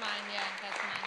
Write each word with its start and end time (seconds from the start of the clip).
mine. 0.00 0.24
Yeah, 0.32 0.42
that's 0.62 0.80
mine. 0.82 1.04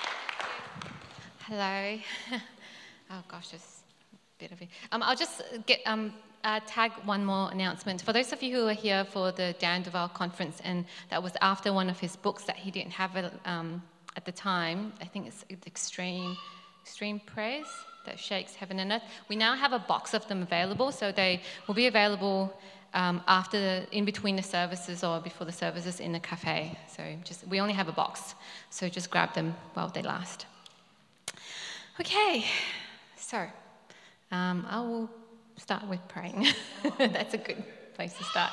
Hello. 1.47 1.99
oh 3.11 3.23
gosh, 3.27 3.53
it's 3.53 3.83
a 4.13 4.17
bit 4.39 4.51
of 4.51 4.61
it. 4.61 4.69
Um, 4.91 5.03
I'll 5.03 5.15
just 5.15 5.41
get 5.65 5.81
um, 5.85 6.13
uh, 6.43 6.59
tag 6.65 6.91
one 7.05 7.25
more 7.25 7.51
announcement. 7.51 8.01
For 8.01 8.13
those 8.13 8.31
of 8.33 8.41
you 8.41 8.55
who 8.55 8.67
are 8.67 8.73
here 8.73 9.05
for 9.05 9.31
the 9.31 9.55
Dan 9.59 9.83
Duval 9.83 10.09
conference, 10.09 10.61
and 10.63 10.85
that 11.09 11.21
was 11.21 11.33
after 11.41 11.73
one 11.73 11.89
of 11.89 11.99
his 11.99 12.15
books 12.15 12.43
that 12.45 12.55
he 12.55 12.71
didn't 12.71 12.91
have 12.91 13.31
um, 13.45 13.81
at 14.15 14.25
the 14.25 14.31
time. 14.31 14.93
I 15.01 15.05
think 15.05 15.27
it's 15.27 15.45
Extreme, 15.65 16.37
Extreme 16.83 17.21
Prayers 17.21 17.67
that 18.05 18.19
shakes 18.19 18.55
heaven 18.55 18.79
and 18.79 18.93
earth. 18.93 19.03
We 19.27 19.35
now 19.35 19.55
have 19.55 19.73
a 19.73 19.79
box 19.79 20.13
of 20.13 20.27
them 20.27 20.41
available, 20.41 20.91
so 20.91 21.11
they 21.11 21.41
will 21.67 21.75
be 21.75 21.87
available 21.87 22.53
um, 22.93 23.21
after 23.27 23.59
the, 23.59 23.87
in 23.91 24.05
between 24.05 24.35
the 24.35 24.43
services 24.43 25.03
or 25.03 25.19
before 25.19 25.45
the 25.45 25.51
services 25.51 25.99
in 25.99 26.11
the 26.11 26.19
cafe. 26.19 26.77
So 26.95 27.03
just 27.23 27.47
we 27.47 27.59
only 27.59 27.73
have 27.73 27.87
a 27.87 27.91
box, 27.91 28.35
so 28.69 28.89
just 28.89 29.09
grab 29.09 29.33
them 29.33 29.55
while 29.73 29.89
they 29.89 30.01
last. 30.01 30.45
Okay, 31.99 32.45
so 33.17 33.47
um, 34.31 34.65
I 34.69 34.79
will 34.79 35.09
start 35.57 35.87
with 35.87 35.99
praying. 36.07 36.47
That's 36.97 37.33
a 37.33 37.37
good 37.37 37.63
place 37.95 38.13
to 38.17 38.23
start. 38.23 38.51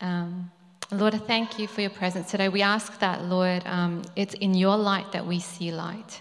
Um, 0.00 0.50
Lord, 0.90 1.14
I 1.14 1.18
thank 1.18 1.58
you 1.58 1.66
for 1.68 1.82
your 1.82 1.90
presence 1.90 2.30
today. 2.30 2.48
We 2.48 2.62
ask 2.62 2.98
that, 3.00 3.24
Lord, 3.24 3.62
um, 3.66 4.02
it's 4.16 4.34
in 4.34 4.54
your 4.54 4.76
light 4.76 5.12
that 5.12 5.26
we 5.26 5.38
see 5.38 5.70
light. 5.70 6.20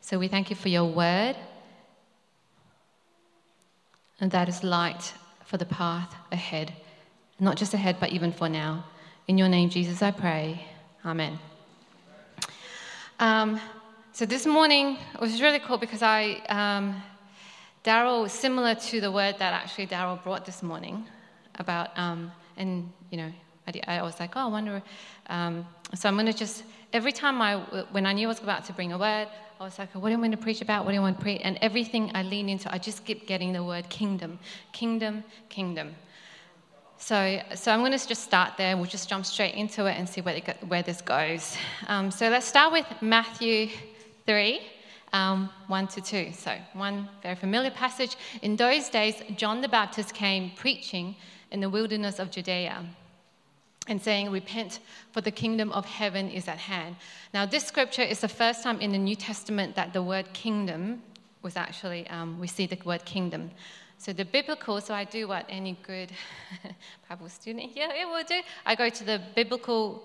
So 0.00 0.18
we 0.18 0.28
thank 0.28 0.50
you 0.50 0.56
for 0.56 0.68
your 0.68 0.86
word 0.86 1.36
and 4.20 4.30
that 4.30 4.48
is 4.48 4.62
light 4.62 5.14
for 5.44 5.56
the 5.56 5.64
path 5.64 6.14
ahead. 6.30 6.72
Not 7.38 7.56
just 7.56 7.74
ahead, 7.74 7.96
but 7.98 8.10
even 8.10 8.32
for 8.32 8.48
now. 8.48 8.84
In 9.26 9.38
your 9.38 9.48
name, 9.48 9.70
Jesus, 9.70 10.02
I 10.02 10.10
pray. 10.10 10.64
Amen. 11.04 11.38
Um, 13.18 13.60
so 14.12 14.26
this 14.26 14.44
morning 14.44 14.98
was 15.20 15.40
really 15.40 15.58
cool 15.58 15.78
because 15.78 16.02
I, 16.02 16.42
um, 16.48 17.02
Daryl, 17.84 18.28
similar 18.28 18.74
to 18.74 19.00
the 19.00 19.10
word 19.10 19.36
that 19.38 19.54
actually 19.54 19.86
Daryl 19.86 20.22
brought 20.22 20.44
this 20.44 20.62
morning 20.62 21.06
about, 21.54 21.98
um, 21.98 22.30
and 22.56 22.92
you 23.10 23.16
know, 23.16 23.32
I, 23.66 23.98
I, 23.98 24.02
was 24.02 24.20
like, 24.20 24.36
oh, 24.36 24.40
I 24.40 24.46
wonder. 24.46 24.82
Um, 25.28 25.66
so 25.94 26.08
I'm 26.08 26.14
going 26.16 26.26
to 26.26 26.32
just 26.32 26.64
every 26.92 27.12
time 27.12 27.40
I, 27.40 27.56
when 27.92 28.04
I 28.04 28.12
knew 28.12 28.26
I 28.26 28.28
was 28.28 28.40
about 28.40 28.64
to 28.66 28.72
bring 28.72 28.92
a 28.92 28.98
word, 28.98 29.28
I 29.60 29.64
was 29.64 29.78
like, 29.78 29.94
what 29.94 30.08
do 30.08 30.14
you 30.14 30.18
want 30.18 30.32
to 30.32 30.38
preach 30.38 30.62
about? 30.62 30.86
What 30.86 30.92
do 30.92 30.94
you 30.94 31.02
want 31.02 31.18
to 31.18 31.22
preach? 31.22 31.42
And 31.44 31.58
everything 31.60 32.10
I 32.14 32.22
lean 32.22 32.48
into, 32.48 32.72
I 32.72 32.78
just 32.78 33.04
keep 33.04 33.26
getting 33.26 33.52
the 33.52 33.62
word 33.62 33.90
kingdom, 33.90 34.38
kingdom, 34.72 35.22
kingdom. 35.50 35.94
So, 36.96 37.42
so 37.54 37.70
I'm 37.70 37.80
going 37.80 37.92
to 37.92 38.08
just 38.08 38.22
start 38.22 38.56
there. 38.56 38.74
We'll 38.78 38.86
just 38.86 39.06
jump 39.06 39.26
straight 39.26 39.54
into 39.54 39.84
it 39.84 39.98
and 39.98 40.08
see 40.08 40.22
where, 40.22 40.40
where 40.66 40.82
this 40.82 41.02
goes. 41.02 41.58
Um, 41.88 42.10
so 42.10 42.30
let's 42.30 42.46
start 42.46 42.72
with 42.72 42.86
Matthew 43.02 43.68
3. 44.26 44.60
Um, 45.12 45.50
1 45.66 45.88
to 45.88 46.00
2. 46.00 46.32
So, 46.32 46.56
one 46.74 47.08
very 47.20 47.34
familiar 47.34 47.72
passage. 47.72 48.16
In 48.42 48.54
those 48.54 48.88
days, 48.88 49.16
John 49.34 49.60
the 49.60 49.68
Baptist 49.68 50.14
came 50.14 50.52
preaching 50.54 51.16
in 51.50 51.58
the 51.58 51.68
wilderness 51.68 52.20
of 52.20 52.30
Judea 52.30 52.86
and 53.90 54.00
saying, 54.00 54.30
Repent, 54.30 54.78
for 55.10 55.20
the 55.20 55.32
kingdom 55.32 55.72
of 55.72 55.84
heaven 55.84 56.30
is 56.30 56.46
at 56.48 56.58
hand. 56.58 56.96
Now, 57.34 57.44
this 57.44 57.64
scripture 57.64 58.02
is 58.02 58.20
the 58.20 58.28
first 58.28 58.62
time 58.62 58.80
in 58.80 58.92
the 58.92 58.98
New 58.98 59.16
Testament 59.16 59.74
that 59.74 59.92
the 59.92 60.02
word 60.02 60.32
kingdom 60.32 61.02
was 61.42 61.56
actually, 61.56 62.08
um, 62.08 62.38
we 62.38 62.46
see 62.46 62.66
the 62.66 62.78
word 62.84 63.04
kingdom. 63.04 63.50
So, 63.98 64.12
the 64.12 64.24
biblical, 64.24 64.80
so 64.80 64.94
I 64.94 65.04
do 65.04 65.26
what 65.26 65.44
any 65.48 65.76
good 65.82 66.12
Bible 67.08 67.28
student 67.28 67.72
here 67.72 67.88
will 68.06 68.24
do. 68.24 68.40
I 68.64 68.74
go 68.76 68.88
to 68.88 69.04
the 69.04 69.20
biblical 69.34 70.04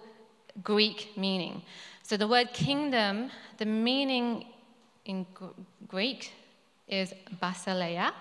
Greek 0.63 1.11
meaning. 1.15 1.61
So, 2.01 2.17
the 2.17 2.27
word 2.27 2.53
kingdom, 2.53 3.29
the 3.57 3.65
meaning 3.65 4.47
in 5.05 5.27
Greek 5.87 6.33
is 6.87 7.13
basileia. 7.41 8.11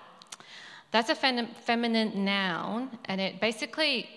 That's 0.91 1.09
a 1.09 1.15
fem- 1.15 1.49
feminine 1.65 2.23
noun, 2.23 2.97
and 3.05 3.19
it 3.19 3.41
basically 3.41 4.07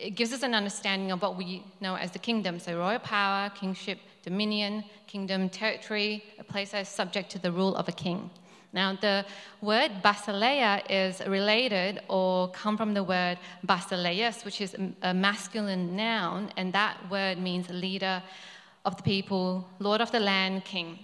it 0.00 0.10
gives 0.10 0.32
us 0.32 0.42
an 0.42 0.54
understanding 0.54 1.10
of 1.10 1.22
what 1.22 1.36
we 1.36 1.64
know 1.80 1.96
as 1.96 2.10
the 2.12 2.18
kingdom. 2.18 2.58
So, 2.58 2.78
royal 2.78 2.98
power, 3.00 3.50
kingship, 3.50 3.98
dominion, 4.22 4.84
kingdom, 5.06 5.48
territory, 5.48 6.24
a 6.38 6.44
place 6.44 6.70
that 6.70 6.82
is 6.82 6.88
subject 6.88 7.30
to 7.30 7.38
the 7.38 7.50
rule 7.50 7.74
of 7.76 7.88
a 7.88 7.92
king. 7.92 8.30
Now, 8.72 8.96
the 9.00 9.24
word 9.62 9.90
basileia 10.04 10.82
is 10.90 11.20
related 11.26 12.00
or 12.08 12.50
come 12.50 12.76
from 12.76 12.92
the 12.94 13.02
word 13.02 13.38
basileus, 13.66 14.44
which 14.44 14.60
is 14.60 14.76
a 15.02 15.14
masculine 15.14 15.96
noun, 15.96 16.52
and 16.56 16.72
that 16.74 16.98
word 17.10 17.38
means 17.38 17.68
leader 17.70 18.22
of 18.84 18.96
the 18.96 19.02
people, 19.02 19.66
lord 19.78 20.00
of 20.00 20.12
the 20.12 20.20
land, 20.20 20.64
king. 20.64 20.98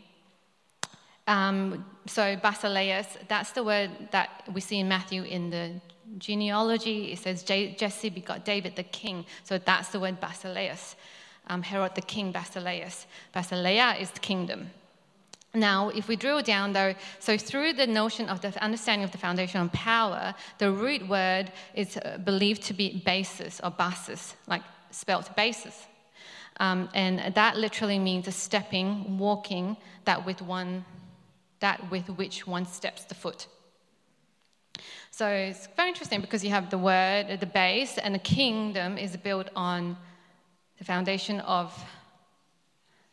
Um, 1.27 1.85
so, 2.07 2.37
basileus, 2.37 3.17
that's 3.29 3.53
the 3.53 3.65
word 3.65 3.91
that 4.13 4.45
we 4.53 4.61
see 4.61 4.81
in 4.81 4.89
Matthew 4.89 5.23
in 5.23 5.51
the 5.51 5.81
genealogy, 6.19 7.13
it 7.13 7.19
says 7.19 7.43
Jesse 7.43 8.11
begot 8.11 8.45
David 8.45 8.77
the 8.77 8.83
king. 8.83 9.25
So 9.45 9.59
that's 9.59 9.89
the 9.89 10.01
word 10.01 10.21
Basileus. 10.21 10.95
Um, 11.47 11.63
Herod 11.63 11.95
the 11.95 12.03
king, 12.03 12.33
Basileus. 12.33 13.07
Basileia 13.35 14.01
is 14.01 14.11
the 14.11 14.21
kingdom. 14.21 14.71
Now, 15.55 15.91
if 15.91 16.09
we 16.09 16.17
drill 16.17 16.43
down 16.43 16.73
though, 16.73 16.95
so 17.21 17.39
through 17.39 17.75
the 17.75 17.87
notion 17.87 18.29
of 18.29 18.41
the 18.41 18.63
understanding 18.63 19.05
of 19.05 19.13
the 19.13 19.19
foundation 19.19 19.61
of 19.61 19.73
power, 19.73 20.35
the 20.59 20.73
root 20.73 21.09
word 21.09 21.53
is 21.75 21.97
uh, 21.97 22.19
believed 22.25 22.63
to 22.65 22.75
be 22.75 23.03
basis 23.05 23.61
or 23.63 23.71
basis, 23.71 24.35
like 24.49 24.63
spelt 24.91 25.35
basis. 25.37 25.87
Um, 26.59 26.89
and 26.95 27.35
that 27.35 27.57
literally 27.57 27.99
means 27.99 28.27
a 28.27 28.33
stepping, 28.33 29.19
walking, 29.19 29.77
that 30.05 30.25
with 30.27 30.43
one, 30.43 30.85
that 31.61 31.91
with 31.91 32.09
which 32.11 32.47
one 32.47 32.67
steps 32.67 33.05
the 33.05 33.15
foot. 33.15 33.47
So 35.11 35.29
it's 35.29 35.69
very 35.77 35.89
interesting 35.89 36.21
because 36.21 36.43
you 36.43 36.51
have 36.51 36.71
the 36.71 36.79
word 36.79 37.27
at 37.29 37.41
the 37.41 37.47
base, 37.47 37.99
and 37.99 38.15
the 38.15 38.19
kingdom 38.19 38.99
is 38.99 39.17
built 39.17 39.49
on 39.55 39.97
the 40.79 40.85
foundation 40.85 41.41
of 41.41 41.73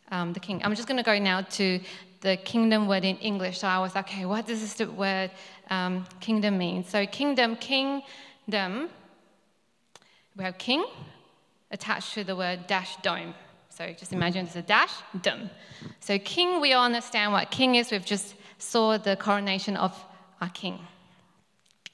um, 0.09 0.33
the 0.33 0.39
king. 0.39 0.61
I'm 0.63 0.75
just 0.75 0.87
going 0.87 0.97
to 0.97 1.03
go 1.03 1.17
now 1.19 1.41
to 1.41 1.79
the 2.21 2.37
kingdom 2.37 2.87
word 2.87 3.03
in 3.03 3.17
English. 3.17 3.59
So 3.59 3.67
I 3.67 3.79
was 3.79 3.95
okay, 3.95 4.25
what 4.25 4.47
does 4.47 4.61
this 4.61 4.87
word 4.87 5.31
um, 5.69 6.05
kingdom 6.19 6.57
mean? 6.57 6.83
So 6.83 7.05
kingdom, 7.05 7.55
kingdom, 7.55 8.89
we 10.35 10.43
have 10.43 10.57
king 10.57 10.85
attached 11.71 12.13
to 12.13 12.23
the 12.23 12.35
word 12.35 12.67
dash 12.67 12.95
dome. 12.97 13.33
So 13.69 13.93
just 13.97 14.13
imagine 14.13 14.45
it's 14.45 14.55
a 14.55 14.61
dash 14.61 14.93
dome. 15.21 15.49
So 15.99 16.19
king, 16.19 16.61
we 16.61 16.73
all 16.73 16.85
understand 16.85 17.31
what 17.31 17.49
king 17.49 17.75
is. 17.75 17.91
We've 17.91 18.05
just 18.05 18.35
saw 18.57 18.97
the 18.97 19.15
coronation 19.15 19.77
of 19.77 19.97
our 20.39 20.49
king. 20.49 20.79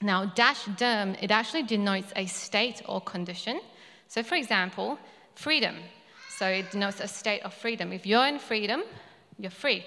Now, 0.01 0.25
dash 0.25 0.63
derm, 0.65 1.17
it 1.21 1.31
actually 1.31 1.63
denotes 1.63 2.13
a 2.15 2.27
state 2.27 2.81
or 2.87 3.01
condition. 3.01 3.59
So, 4.07 4.21
for 4.21 4.35
example, 4.35 4.99
freedom. 5.35 5.75
So, 6.37 6.47
it 6.47 6.69
denotes 6.71 6.99
a 6.99 7.07
state 7.07 7.41
of 7.41 7.53
freedom. 7.53 7.91
If 7.91 8.05
you're 8.05 8.27
in 8.27 8.37
freedom, 8.37 8.83
you're 9.39 9.49
free. 9.49 9.85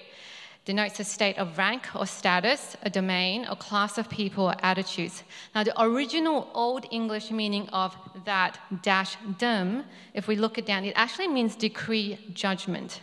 Denotes 0.65 0.99
a 0.99 1.03
state 1.03 1.37
of 1.37 1.57
rank 1.57 1.87
or 1.95 2.05
status, 2.05 2.75
a 2.83 2.89
domain 2.89 3.47
or 3.49 3.55
class 3.55 3.97
of 3.97 4.09
people 4.09 4.49
or 4.49 4.55
attitudes. 4.61 5.23
Now, 5.55 5.63
the 5.63 5.81
original 5.81 6.49
Old 6.53 6.85
English 6.91 7.31
meaning 7.31 7.67
of 7.69 7.95
that 8.25 8.59
dash 8.83 9.15
derm, 9.39 9.85
if 10.13 10.27
we 10.27 10.35
look 10.35 10.57
it 10.57 10.65
down, 10.65 10.83
it 10.83 10.93
actually 10.95 11.29
means 11.29 11.55
decree 11.55 12.19
judgment. 12.33 12.99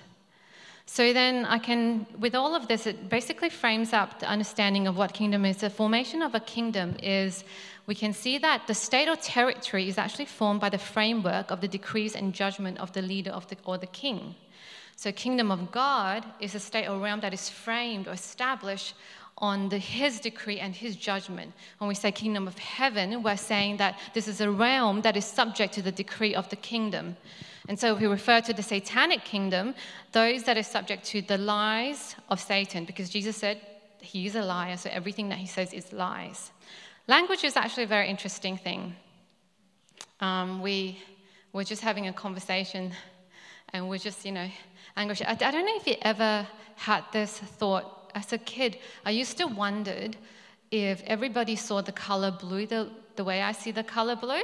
So 0.91 1.13
then 1.13 1.45
I 1.45 1.59
can, 1.59 2.07
with 2.19 2.35
all 2.35 2.55
of 2.55 2.67
this, 2.67 2.87
it 2.87 3.11
basically 3.11 3.51
frames 3.51 3.93
up 3.93 4.21
the 4.21 4.27
understanding 4.27 4.87
of 4.87 4.97
what 4.97 5.13
kingdom 5.13 5.45
is. 5.45 5.59
The 5.59 5.69
formation 5.69 6.23
of 6.23 6.35
a 6.35 6.41
kingdom 6.41 6.97
is 7.03 7.45
we 7.87 7.95
can 7.95 8.15
see 8.15 8.39
that 8.39 8.67
the 8.67 8.73
state 8.73 9.07
or 9.07 9.15
territory 9.17 9.87
is 9.87 9.99
actually 9.99 10.25
formed 10.25 10.61
by 10.61 10.71
the 10.71 10.79
framework 10.79 11.51
of 11.51 11.61
the 11.61 11.69
decrees 11.69 12.17
and 12.17 12.33
judgment 12.33 12.79
of 12.79 12.95
the 12.95 13.03
leader 13.03 13.31
of 13.31 13.47
the, 13.49 13.59
or 13.67 13.77
the 13.77 13.87
king. 13.87 14.35
So, 14.97 15.13
kingdom 15.13 15.51
of 15.51 15.71
God 15.71 16.25
is 16.41 16.55
a 16.55 16.59
state 16.59 16.89
or 16.89 16.99
realm 16.99 17.21
that 17.21 17.35
is 17.35 17.51
framed 17.51 18.09
or 18.09 18.13
established 18.13 18.95
on 19.37 19.69
the, 19.69 19.79
his 19.79 20.19
decree 20.21 20.59
and 20.59 20.75
his 20.75 20.97
judgment. 20.97 21.53
When 21.77 21.89
we 21.89 21.95
say 21.95 22.11
kingdom 22.13 22.49
of 22.49 22.57
heaven, 22.57 23.23
we're 23.23 23.37
saying 23.37 23.77
that 23.77 23.99
this 24.15 24.27
is 24.27 24.41
a 24.41 24.51
realm 24.51 25.03
that 25.03 25.19
is 25.19 25.27
subject 25.27 25.75
to 25.75 25.83
the 25.83 25.93
decree 25.93 26.35
of 26.35 26.49
the 26.49 26.57
kingdom. 26.57 27.19
And 27.69 27.79
so 27.79 27.95
we 27.95 28.07
refer 28.07 28.41
to 28.41 28.53
the 28.55 28.63
satanic 28.63 29.25
kingdom, 29.25 29.75
those 30.13 30.45
that 30.45 30.57
are 30.57 30.63
subject 30.63 31.05
to 31.07 31.21
the 31.21 31.37
lies 31.37 32.17
of 32.31 32.41
Satan, 32.41 32.87
because 32.87 33.11
Jesus 33.11 33.37
said 33.37 33.61
he 34.01 34.27
is 34.27 34.35
a 34.37 34.43
liar, 34.43 34.77
so 34.79 34.89
everything 34.91 35.29
that 35.29 35.39
he 35.39 35.47
says 35.47 35.75
is 35.75 35.93
lies. 35.93 36.51
Language 37.07 37.45
is 37.45 37.57
actually 37.57 37.85
a 37.85 37.89
very 37.89 38.09
interesting 38.09 38.57
thing. 38.57 38.97
Um, 40.21 40.63
we 40.63 40.99
were 41.53 41.65
just 41.65 41.83
having 41.83 42.07
a 42.07 42.13
conversation, 42.13 42.93
and 43.73 43.89
we're 43.89 43.99
just, 43.99 44.25
you 44.25 44.33
know, 44.33 44.49
anguish. 44.97 45.21
I, 45.21 45.33
I 45.33 45.51
don't 45.51 45.67
know 45.67 45.77
if 45.77 45.87
you 45.87 45.97
ever 46.03 46.47
had 46.77 47.05
this 47.13 47.39
thought 47.39 48.11
as 48.15 48.33
a 48.33 48.39
kid. 48.39 48.79
I 49.05 49.11
used 49.11 49.37
to 49.39 49.47
wondered 49.47 50.17
if 50.71 51.03
everybody 51.07 51.57
saw 51.57 51.83
the 51.83 51.93
color 51.93 52.31
blue 52.31 52.67
the, 52.67 52.91
the 53.17 53.25
way 53.25 53.43
I 53.43 53.53
see 53.53 53.73
the 53.73 53.85
color 53.85 54.17
blue. 54.17 54.43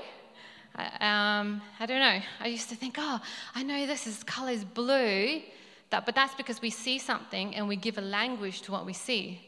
Um, 0.76 1.62
I 1.78 1.86
don't 1.86 2.00
know. 2.00 2.20
I 2.40 2.46
used 2.48 2.68
to 2.70 2.74
think, 2.74 2.96
oh, 2.98 3.20
I 3.54 3.62
know 3.62 3.86
this 3.86 4.06
is 4.06 4.24
color 4.24 4.50
is 4.50 4.64
blue, 4.64 5.42
that, 5.90 6.04
but 6.04 6.14
that's 6.14 6.34
because 6.34 6.60
we 6.60 6.70
see 6.70 6.98
something 6.98 7.54
and 7.54 7.68
we 7.68 7.76
give 7.76 7.98
a 7.98 8.02
language 8.02 8.62
to 8.62 8.72
what 8.72 8.84
we 8.84 8.92
see. 8.92 9.40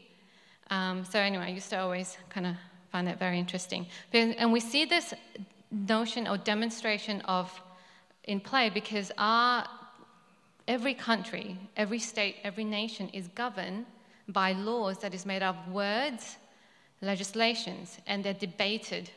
Um, 0.69 1.03
so 1.03 1.19
anyway, 1.19 1.45
I 1.45 1.49
used 1.49 1.69
to 1.71 1.79
always 1.79 2.17
kind 2.29 2.45
of 2.45 2.55
find 2.91 3.07
that 3.07 3.19
very 3.19 3.39
interesting. 3.39 3.87
And 4.13 4.51
we 4.53 4.59
see 4.59 4.85
this 4.85 5.13
notion 5.71 6.27
or 6.27 6.37
demonstration 6.37 7.21
of 7.21 7.51
in 8.23 8.39
play 8.39 8.69
because 8.69 9.11
our 9.17 9.67
every 10.67 10.93
country, 10.93 11.57
every 11.75 11.99
state, 11.99 12.35
every 12.43 12.63
nation 12.63 13.09
is 13.09 13.27
governed 13.29 13.85
by 14.27 14.51
laws 14.51 14.97
that 14.99 15.13
is 15.13 15.25
made 15.25 15.41
up 15.41 15.55
of 15.65 15.73
words, 15.73 16.37
legislations, 17.01 17.97
and 18.07 18.23
they're 18.23 18.33
debated. 18.33 19.09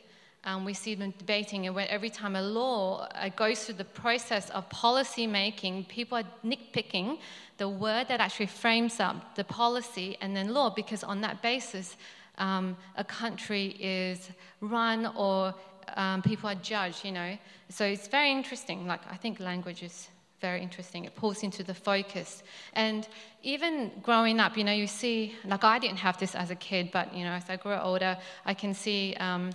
Um, 0.43 0.65
we 0.65 0.73
see 0.73 0.95
them 0.95 1.13
debating, 1.19 1.67
and 1.67 1.77
every 1.77 2.09
time 2.09 2.35
a 2.35 2.41
law 2.41 3.07
uh, 3.13 3.29
goes 3.29 3.63
through 3.63 3.75
the 3.75 3.85
process 3.85 4.49
of 4.49 4.67
policy 4.69 5.27
making, 5.27 5.85
people 5.85 6.17
are 6.17 6.23
nitpicking 6.43 7.19
the 7.57 7.69
word 7.69 8.07
that 8.07 8.19
actually 8.19 8.47
frames 8.47 8.99
up 8.99 9.35
the 9.35 9.43
policy 9.43 10.17
and 10.19 10.35
then 10.35 10.51
law, 10.51 10.71
because 10.71 11.03
on 11.03 11.21
that 11.21 11.43
basis, 11.43 11.95
um, 12.39 12.75
a 12.97 13.03
country 13.03 13.75
is 13.79 14.31
run 14.61 15.05
or 15.15 15.53
um, 15.95 16.23
people 16.23 16.49
are 16.49 16.55
judged, 16.55 17.05
you 17.05 17.11
know. 17.11 17.37
So 17.69 17.85
it's 17.85 18.07
very 18.07 18.31
interesting. 18.31 18.87
Like, 18.87 19.01
I 19.11 19.17
think 19.17 19.39
language 19.39 19.83
is 19.83 20.09
very 20.39 20.61
interesting. 20.63 21.05
It 21.05 21.15
pulls 21.15 21.43
into 21.43 21.63
the 21.63 21.75
focus. 21.75 22.41
And 22.73 23.07
even 23.43 23.91
growing 24.01 24.39
up, 24.39 24.57
you 24.57 24.63
know, 24.63 24.71
you 24.71 24.87
see, 24.87 25.35
like 25.45 25.63
I 25.63 25.77
didn't 25.77 25.99
have 25.99 26.17
this 26.17 26.33
as 26.33 26.49
a 26.49 26.55
kid, 26.55 26.89
but, 26.91 27.13
you 27.13 27.23
know, 27.25 27.31
as 27.31 27.47
I 27.47 27.57
grow 27.57 27.79
older, 27.79 28.17
I 28.43 28.55
can 28.55 28.73
see 28.73 29.15
um, 29.19 29.51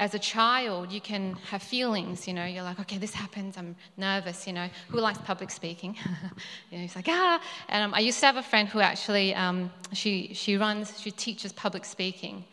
as 0.00 0.14
a 0.14 0.18
child, 0.18 0.90
you 0.90 1.00
can 1.00 1.34
have 1.50 1.62
feelings, 1.62 2.26
you 2.26 2.32
know, 2.32 2.46
you're 2.46 2.62
like, 2.62 2.80
okay, 2.80 2.96
this 2.96 3.12
happens, 3.12 3.58
I'm 3.58 3.76
nervous, 3.98 4.46
you 4.46 4.54
know. 4.54 4.68
Who 4.88 4.98
likes 4.98 5.18
public 5.18 5.50
speaking? 5.50 5.94
you 6.70 6.78
know, 6.78 6.82
he's 6.82 6.96
like, 6.96 7.06
ah. 7.06 7.38
And 7.68 7.84
um, 7.84 7.94
I 7.94 8.00
used 8.00 8.18
to 8.20 8.26
have 8.26 8.36
a 8.36 8.42
friend 8.42 8.66
who 8.66 8.80
actually, 8.80 9.34
um, 9.34 9.70
she, 9.92 10.32
she 10.32 10.56
runs, 10.56 10.98
she 10.98 11.10
teaches 11.10 11.52
public 11.52 11.84
speaking. 11.84 12.44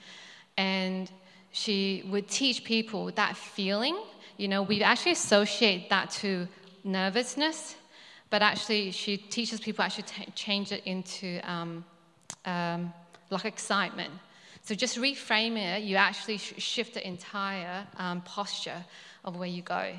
And 0.58 1.10
she 1.54 2.04
would 2.10 2.28
teach 2.28 2.66
people 2.66 3.12
that 3.12 3.38
feeling. 3.38 3.98
You 4.36 4.50
know, 4.50 4.62
we 4.62 4.84
actually 4.84 5.14
associate 5.14 5.90
that 5.90 6.10
to 6.22 6.50
nervousness, 6.84 7.76
but 8.30 8.42
actually 8.42 8.92
she 8.92 9.16
teaches 9.16 9.62
people 9.62 9.86
actually 9.86 10.04
t- 10.04 10.32
change 10.36 10.74
it 10.74 10.84
into 10.86 11.40
um, 11.50 11.86
um, 12.44 12.94
like 13.30 13.46
excitement. 13.46 14.12
So 14.68 14.75
just 14.75 14.98
reframe 14.98 15.56
it, 15.56 15.84
you 15.84 15.96
actually 15.96 16.40
sh- 16.40 16.56
shift 16.58 16.96
the 16.96 17.08
entire 17.08 17.88
um, 17.96 18.19
posture 18.19 18.84
of 19.24 19.38
where 19.38 19.48
you 19.48 19.62
go. 19.62 19.94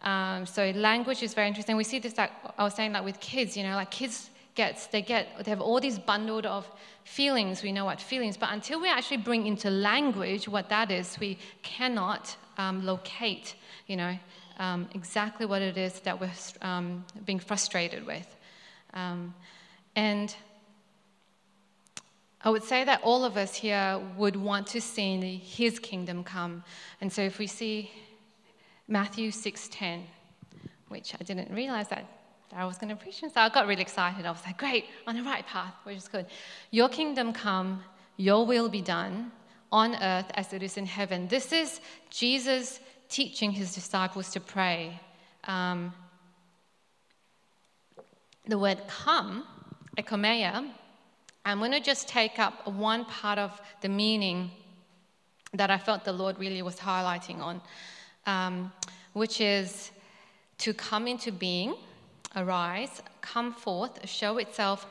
Um, 0.00 0.46
so 0.46 0.70
language 0.70 1.22
is 1.22 1.34
very 1.34 1.46
interesting. 1.46 1.76
We 1.76 1.84
see 1.84 1.98
this, 1.98 2.16
like 2.16 2.32
I 2.56 2.64
was 2.64 2.72
saying, 2.72 2.94
like 2.94 3.04
with 3.04 3.20
kids, 3.20 3.54
you 3.54 3.64
know, 3.64 3.74
like 3.74 3.90
kids 3.90 4.30
get, 4.54 4.88
they 4.92 5.02
get, 5.02 5.44
they 5.44 5.50
have 5.50 5.60
all 5.60 5.78
these 5.78 5.98
bundled 5.98 6.46
of 6.46 6.66
feelings. 7.04 7.62
We 7.62 7.70
know 7.70 7.84
what 7.84 8.00
feelings, 8.00 8.38
but 8.38 8.48
until 8.50 8.80
we 8.80 8.88
actually 8.88 9.18
bring 9.18 9.46
into 9.46 9.68
language 9.68 10.48
what 10.48 10.70
that 10.70 10.90
is, 10.90 11.18
we 11.20 11.36
cannot 11.62 12.34
um, 12.56 12.86
locate, 12.86 13.54
you 13.88 13.96
know, 13.98 14.18
um, 14.58 14.88
exactly 14.94 15.44
what 15.44 15.60
it 15.60 15.76
is 15.76 16.00
that 16.00 16.18
we're 16.18 16.32
um, 16.62 17.04
being 17.26 17.40
frustrated 17.40 18.06
with. 18.06 18.34
Um, 18.94 19.34
and 19.96 20.34
I 22.44 22.50
would 22.50 22.62
say 22.62 22.84
that 22.84 23.00
all 23.02 23.24
of 23.24 23.38
us 23.38 23.54
here 23.54 23.98
would 24.18 24.36
want 24.36 24.66
to 24.68 24.80
see 24.80 25.38
His 25.38 25.78
kingdom 25.78 26.22
come. 26.22 26.62
And 27.00 27.10
so 27.10 27.22
if 27.22 27.38
we 27.38 27.46
see 27.46 27.90
Matthew 28.86 29.30
6:10, 29.30 30.02
which 30.88 31.14
I 31.18 31.24
didn't 31.24 31.50
realize 31.50 31.88
that 31.88 32.04
I 32.52 32.66
was 32.66 32.76
going 32.76 32.90
to 32.90 32.96
preach, 32.96 33.22
and 33.22 33.32
so 33.32 33.40
I 33.40 33.48
got 33.48 33.66
really 33.66 33.80
excited. 33.80 34.26
I 34.26 34.30
was 34.30 34.44
like, 34.44 34.58
"Great, 34.58 34.84
on 35.06 35.16
the 35.16 35.22
right 35.22 35.46
path, 35.46 35.74
which 35.84 35.96
is 35.96 36.06
good." 36.06 36.26
Your 36.70 36.90
kingdom 36.90 37.32
come, 37.32 37.82
your 38.18 38.44
will 38.44 38.68
be 38.68 38.82
done 38.82 39.32
on 39.72 39.94
earth 40.02 40.30
as 40.34 40.52
it 40.52 40.62
is 40.62 40.76
in 40.76 40.84
heaven. 40.84 41.26
This 41.28 41.50
is 41.50 41.80
Jesus 42.10 42.78
teaching 43.08 43.52
his 43.52 43.74
disciples 43.74 44.30
to 44.32 44.40
pray. 44.40 45.00
Um, 45.44 45.94
the 48.46 48.58
word 48.58 48.82
come, 48.86 49.46
ekomeia, 49.96 50.70
I'm 51.44 51.58
going 51.58 51.72
to 51.72 51.80
just 51.80 52.08
take 52.08 52.38
up 52.38 52.66
one 52.66 53.04
part 53.04 53.38
of 53.38 53.60
the 53.82 53.88
meaning 53.88 54.50
that 55.52 55.70
I 55.70 55.78
felt 55.78 56.04
the 56.04 56.12
Lord 56.12 56.38
really 56.38 56.62
was 56.62 56.76
highlighting 56.76 57.40
on, 57.40 57.60
um, 58.26 58.72
which 59.12 59.40
is 59.40 59.90
to 60.58 60.72
come 60.72 61.06
into 61.06 61.30
being, 61.30 61.74
arise, 62.34 63.02
come 63.20 63.52
forth, 63.52 64.08
show 64.08 64.38
itself, 64.38 64.86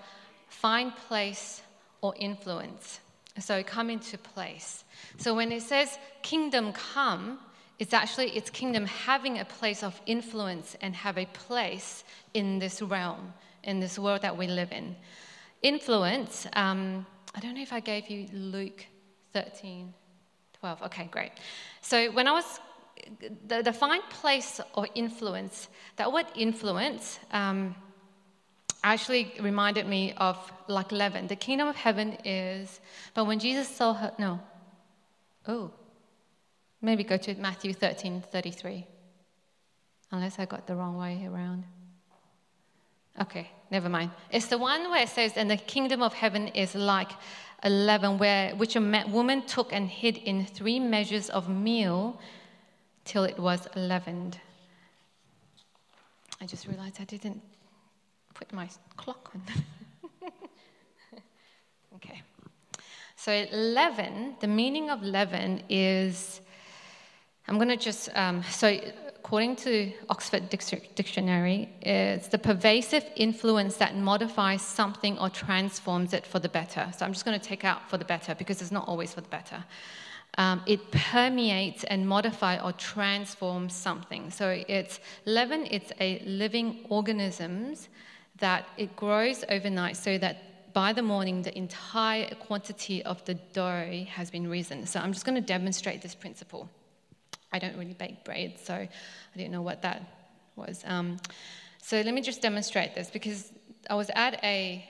find 0.47 0.95
place 0.95 1.61
or 2.01 2.13
influence. 2.17 3.00
So 3.39 3.63
come 3.63 3.89
into 3.89 4.17
place. 4.17 4.83
So 5.17 5.33
when 5.33 5.51
it 5.51 5.63
says 5.63 5.97
kingdom 6.21 6.71
come, 6.73 7.39
it's 7.79 7.94
actually 7.94 8.29
its 8.29 8.51
kingdom 8.51 8.85
having 8.85 9.39
a 9.39 9.45
place 9.45 9.81
of 9.81 10.00
influence 10.05 10.77
and 10.81 10.95
have 10.95 11.17
a 11.17 11.25
place 11.25 12.03
in 12.35 12.59
this 12.59 12.81
realm, 12.81 13.33
in 13.63 13.79
this 13.79 13.97
world 13.97 14.21
that 14.21 14.38
we 14.38 14.47
live 14.47 14.71
in. 14.71 14.95
Influence, 15.63 16.45
um, 16.54 17.06
I 17.33 17.39
don't 17.39 17.56
know 17.56 17.62
if 17.62 17.74
I 17.74 17.80
gave 17.80 18.10
you 18.10 18.27
Luke 18.33 18.86
13, 19.33 19.94
12. 20.60 20.83
Okay, 20.83 21.07
great. 21.10 21.31
So 21.81 22.12
when 22.12 22.27
I 22.27 22.33
was, 22.33 22.60
the, 23.48 23.63
the 23.63 23.74
find 23.74 24.04
place 24.10 24.62
or 24.75 24.88
influence, 24.94 25.69
that 25.95 26.13
word 26.13 26.27
influence 26.36 27.19
um, 27.31 27.75
actually 28.83 29.33
reminded 29.39 29.88
me 29.88 30.13
of 30.18 30.38
like 30.68 30.92
leaven. 30.92 31.25
The 31.27 31.36
kingdom 31.36 31.68
of 31.68 31.75
heaven 31.75 32.18
is, 32.24 32.80
but 33.15 33.25
when 33.25 33.39
Jesus 33.39 33.68
saw 33.68 33.94
her, 33.94 34.13
no. 34.19 34.39
Oh, 35.48 35.71
Maybe 36.83 37.06
go 37.06 37.15
to 37.15 37.33
Matthew 37.36 37.74
13 37.74 38.24
33. 38.30 38.86
Unless 40.12 40.38
I 40.38 40.45
got 40.45 40.68
the 40.68 40.75
wrong 40.75 40.98
way 40.98 41.25
around. 41.25 41.63
Okay, 43.21 43.51
never 43.69 43.89
mind. 43.89 44.12
It's 44.31 44.48
the 44.48 44.57
one 44.57 44.89
where 44.89 45.04
it 45.04 45.10
says, 45.10 45.33
And 45.36 45.50
the 45.50 45.57
kingdom 45.57 46.01
of 46.01 46.13
heaven 46.13 46.48
is 46.50 46.74
like 46.74 47.12
a 47.62 47.69
leaven, 47.69 48.18
where, 48.18 48.56
which 48.56 48.75
a 48.75 49.06
woman 49.10 49.44
took 49.44 49.71
and 49.71 49.88
hid 49.88 50.18
in 50.18 50.45
three 50.45 50.80
measures 50.80 51.30
of 51.30 51.48
meal 51.48 52.19
till 53.06 53.24
it 53.24 53.38
was 53.38 53.68
leavened. 53.75 54.39
I 56.41 56.46
just 56.46 56.67
realized 56.67 57.00
I 57.00 57.05
didn't 57.05 57.41
put 58.34 58.51
my 58.51 58.67
clock 58.98 59.32
on. 59.34 60.32
okay. 61.96 62.22
So, 63.15 63.46
leaven, 63.53 64.36
the 64.41 64.48
meaning 64.48 64.89
of 64.89 65.03
leaven 65.03 65.63
is 65.70 66.41
I'm 67.48 67.55
going 67.55 67.70
to 67.70 67.77
just, 67.77 68.10
um, 68.15 68.41
so 68.43 68.79
according 69.24 69.56
to 69.56 69.89
Oxford 70.10 70.50
Dictionary, 70.50 71.70
it's 71.82 72.27
the 72.27 72.38
pervasive 72.38 73.06
influence 73.15 73.77
that 73.77 73.96
modifies 73.96 74.62
something 74.62 75.18
or 75.18 75.30
transforms 75.30 76.12
it 76.12 76.27
for 76.27 76.39
the 76.39 76.50
better. 76.50 76.92
So 76.98 77.06
I'm 77.06 77.13
just 77.13 77.24
going 77.24 77.39
to 77.39 77.46
take 77.46 77.63
out 77.63 77.89
for 77.89 77.98
the 77.98 78.03
better 78.03 78.36
because 78.36 78.62
it's 78.62 78.72
not 78.72 78.86
always 78.86 79.13
for 79.13 79.22
the 79.22 79.30
better. 79.30 79.63
Um, 80.38 80.62
it 80.65 80.92
permeates 80.92 81.86
and 81.86 82.06
modifies 82.06 82.60
or 82.62 82.74
transforms 82.74 83.74
something. 83.74 84.30
So 84.30 84.62
it's 84.68 85.00
leaven, 85.25 85.68
it's 85.72 85.94
a 86.01 86.22
living 86.25 86.86
organisms 86.89 87.88
that 88.39 88.68
it 88.77 88.94
grows 88.98 89.46
overnight 89.48 89.96
so 89.96 90.18
that 90.18 90.74
by 90.74 90.92
the 90.92 91.01
morning 91.01 91.44
the 91.44 91.58
entire 91.58 92.36
quantity 92.36 93.01
of 93.03 93.24
the 93.24 93.36
dough 93.53 94.06
has 94.10 94.30
been 94.30 94.50
risen. 94.50 94.86
So 94.86 95.00
I'm 95.00 95.13
just 95.13 95.24
going 95.25 95.36
to 95.36 95.48
demonstrate 95.56 96.01
this 96.01 96.13
principle. 96.13 96.70
I 97.53 97.60
don't 97.60 97.77
really 97.77 97.93
bake 97.93 98.25
bread, 98.25 98.55
so 98.62 98.74
I 98.74 98.89
didn't 99.38 99.51
know 99.51 99.62
what 99.62 99.81
that 99.83 100.01
was. 100.55 100.83
Um, 100.86 101.17
so 101.81 102.01
let 102.01 102.13
me 102.13 102.22
just 102.22 102.41
demonstrate 102.41 102.95
this 102.95 103.10
because 103.10 103.51
I 103.89 103.95
was 103.95 104.10
at 104.15 104.43
a 104.43 104.89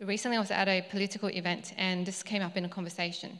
recently 0.00 0.36
I 0.36 0.40
was 0.40 0.50
at 0.50 0.68
a 0.68 0.82
political 0.90 1.28
event 1.28 1.74
and 1.76 2.06
this 2.06 2.22
came 2.22 2.42
up 2.42 2.56
in 2.56 2.64
a 2.64 2.68
conversation. 2.68 3.38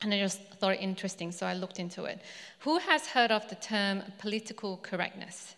And 0.00 0.12
I 0.12 0.18
just 0.18 0.40
thought 0.58 0.74
it 0.74 0.80
interesting, 0.80 1.30
so 1.30 1.46
I 1.46 1.54
looked 1.54 1.78
into 1.78 2.04
it. 2.04 2.20
Who 2.60 2.78
has 2.78 3.06
heard 3.06 3.30
of 3.30 3.48
the 3.48 3.54
term 3.54 4.02
political 4.18 4.78
correctness? 4.78 5.54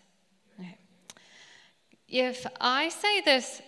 Okay. 0.59 0.77
If 2.07 2.45
I 2.61 2.89
say 2.89 3.21
this 3.21 3.61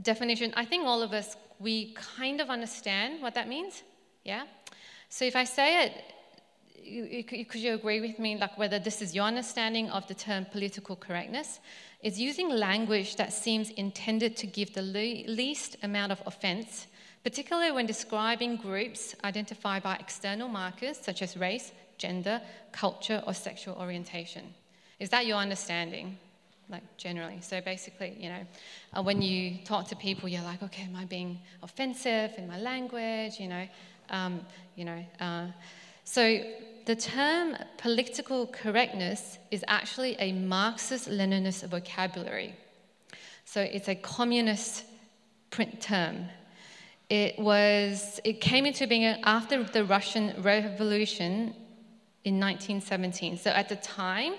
definition, 0.00 0.52
I 0.56 0.66
think 0.66 0.86
all 0.86 1.02
of 1.02 1.12
us, 1.12 1.36
we 1.58 1.94
kind 1.94 2.40
of 2.40 2.48
understand 2.48 3.22
what 3.22 3.34
that 3.34 3.48
means. 3.48 3.82
Yeah? 4.24 4.44
So 5.08 5.24
if 5.24 5.34
I 5.34 5.44
say 5.44 5.86
it 5.86 5.92
could 6.82 7.60
you 7.60 7.74
agree 7.74 8.00
with 8.00 8.18
me, 8.18 8.36
like 8.36 8.58
whether 8.58 8.78
this 8.78 9.02
is 9.02 9.14
your 9.14 9.24
understanding 9.24 9.88
of 9.90 10.06
the 10.08 10.14
term 10.14 10.44
political 10.46 10.96
correctness? 10.96 11.60
Is 12.02 12.20
using 12.20 12.48
language 12.48 13.16
that 13.16 13.32
seems 13.32 13.70
intended 13.70 14.36
to 14.38 14.46
give 14.46 14.74
the 14.74 14.82
le- 14.82 15.30
least 15.30 15.76
amount 15.82 16.12
of 16.12 16.20
offense, 16.26 16.88
particularly 17.22 17.70
when 17.70 17.86
describing 17.86 18.56
groups 18.56 19.14
identified 19.22 19.84
by 19.84 19.96
external 19.96 20.48
markers 20.48 20.98
such 20.98 21.22
as 21.22 21.36
race, 21.36 21.72
gender, 21.98 22.40
culture, 22.72 23.22
or 23.26 23.34
sexual 23.34 23.76
orientation. 23.76 24.42
Is 24.98 25.10
that 25.10 25.26
your 25.26 25.36
understanding? 25.36 26.18
Like 26.68 26.82
generally. 26.96 27.40
So 27.40 27.60
basically, 27.60 28.16
you 28.18 28.28
know, 28.28 28.46
uh, 28.94 29.02
when 29.02 29.22
you 29.22 29.58
talk 29.64 29.88
to 29.88 29.96
people, 29.96 30.28
you're 30.28 30.42
like, 30.42 30.62
okay, 30.62 30.84
am 30.84 30.96
I 30.96 31.04
being 31.04 31.38
offensive 31.62 32.32
in 32.38 32.48
my 32.48 32.58
language? 32.58 33.38
You 33.38 33.48
know, 33.48 33.68
um, 34.10 34.40
you 34.74 34.84
know. 34.84 35.04
Uh, 35.20 35.46
so 36.04 36.42
the 36.84 36.96
term 36.96 37.56
political 37.78 38.46
correctness 38.46 39.38
is 39.50 39.64
actually 39.68 40.16
a 40.18 40.32
Marxist 40.32 41.08
Leninist 41.08 41.68
vocabulary. 41.68 42.54
So 43.44 43.60
it's 43.60 43.88
a 43.88 43.94
communist 43.94 44.84
print 45.50 45.80
term. 45.80 46.26
It 47.08 47.38
was 47.38 48.20
it 48.24 48.40
came 48.40 48.64
into 48.66 48.86
being 48.86 49.04
after 49.04 49.62
the 49.64 49.84
Russian 49.84 50.34
Revolution 50.42 51.54
in 52.24 52.40
1917. 52.40 53.38
So 53.38 53.50
at 53.50 53.68
the 53.68 53.76
time, 53.76 54.34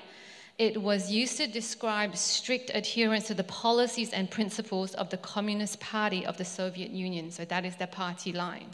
it 0.57 0.81
was 0.81 1.11
used 1.11 1.37
to 1.37 1.47
describe 1.47 2.15
strict 2.15 2.71
adherence 2.73 3.27
to 3.27 3.33
the 3.33 3.43
policies 3.43 4.11
and 4.13 4.29
principles 4.29 4.93
of 4.95 5.09
the 5.09 5.17
Communist 5.17 5.79
Party 5.79 6.25
of 6.25 6.37
the 6.37 6.45
Soviet 6.45 6.91
Union. 6.91 7.31
So 7.31 7.43
that 7.45 7.65
is 7.65 7.75
their 7.75 7.87
party 7.87 8.31
line. 8.31 8.67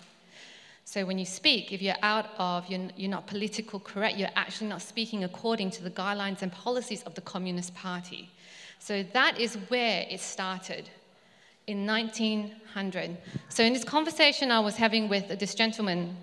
So 0.92 1.06
when 1.06 1.20
you 1.20 1.26
speak, 1.26 1.72
if 1.72 1.84
you're 1.84 2.02
out 2.02 2.32
of, 2.40 2.66
you're, 2.68 2.88
you're 2.98 3.12
not 3.12 3.28
political 3.28 3.80
correct, 3.80 4.18
you're 4.18 4.36
actually 4.36 4.70
not 4.70 4.82
speaking 4.82 5.24
according 5.24 5.70
to 5.70 5.84
the 5.84 5.92
guidelines 5.92 6.42
and 6.42 6.52
policies 6.52 7.04
of 7.04 7.14
the 7.14 7.22
Communist 7.22 7.76
Party. 7.76 8.32
So 8.80 9.04
that 9.14 9.40
is 9.40 9.54
where 9.68 10.08
it 10.10 10.20
started 10.20 10.90
in 11.68 11.86
1900. 11.86 13.18
So 13.50 13.64
in 13.64 13.74
this 13.74 13.84
conversation 13.84 14.50
I 14.50 14.62
was 14.62 14.78
having 14.78 15.10
with 15.10 15.38
this 15.38 15.54
gentleman, 15.54 16.18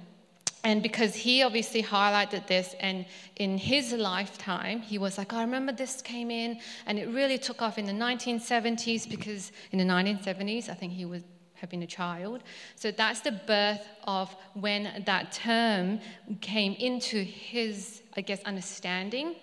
and 0.65 0.83
because 0.83 1.15
he 1.15 1.45
obviously 1.45 1.81
highlighted 1.81 2.49
this, 2.49 2.75
and 2.81 3.07
in 3.37 3.59
his 3.59 3.93
lifetime, 3.93 4.81
he 4.81 4.99
was 4.99 5.17
like, 5.17 5.33
oh, 5.33 5.37
I 5.37 5.43
remember 5.43 5.71
this 5.71 6.03
came 6.03 6.33
in, 6.33 6.59
and 6.87 6.99
it 6.99 7.07
really 7.11 7.39
took 7.39 7.63
off 7.63 7.79
in 7.79 7.87
the 7.87 7.93
1970s 7.93 9.09
because 9.09 9.53
in 9.71 9.79
the 9.79 9.85
1970s, 9.85 10.69
I 10.69 10.75
think 10.75 10.93
he 10.93 11.05
was 11.05 11.23
been 11.69 11.83
a 11.83 11.87
child. 11.87 12.43
So 12.75 12.91
that's 12.91 13.21
the 13.21 13.33
birth 13.33 13.87
of 14.05 14.35
when 14.55 15.03
that 15.07 15.33
term 15.33 16.01
came 16.41 16.75
into 16.75 17.23
his, 17.23 18.03
I 18.17 18.21
guess, 18.21 18.43
understanding, 18.45 19.37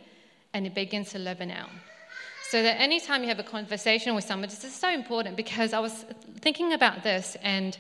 and 0.53 0.65
it 0.65 0.75
begins 0.75 1.11
to 1.11 1.19
level 1.19 1.51
out. 1.51 1.69
So 2.49 2.61
that 2.61 2.79
anytime 2.79 3.23
you 3.23 3.29
have 3.29 3.39
a 3.39 3.43
conversation 3.43 4.13
with 4.13 4.23
somebody, 4.25 4.53
this 4.53 4.63
is 4.63 4.75
so 4.75 4.89
important 4.89 5.35
because 5.35 5.73
I 5.73 5.79
was 5.79 6.05
thinking 6.41 6.73
about 6.73 7.03
this, 7.03 7.35
and 7.41 7.77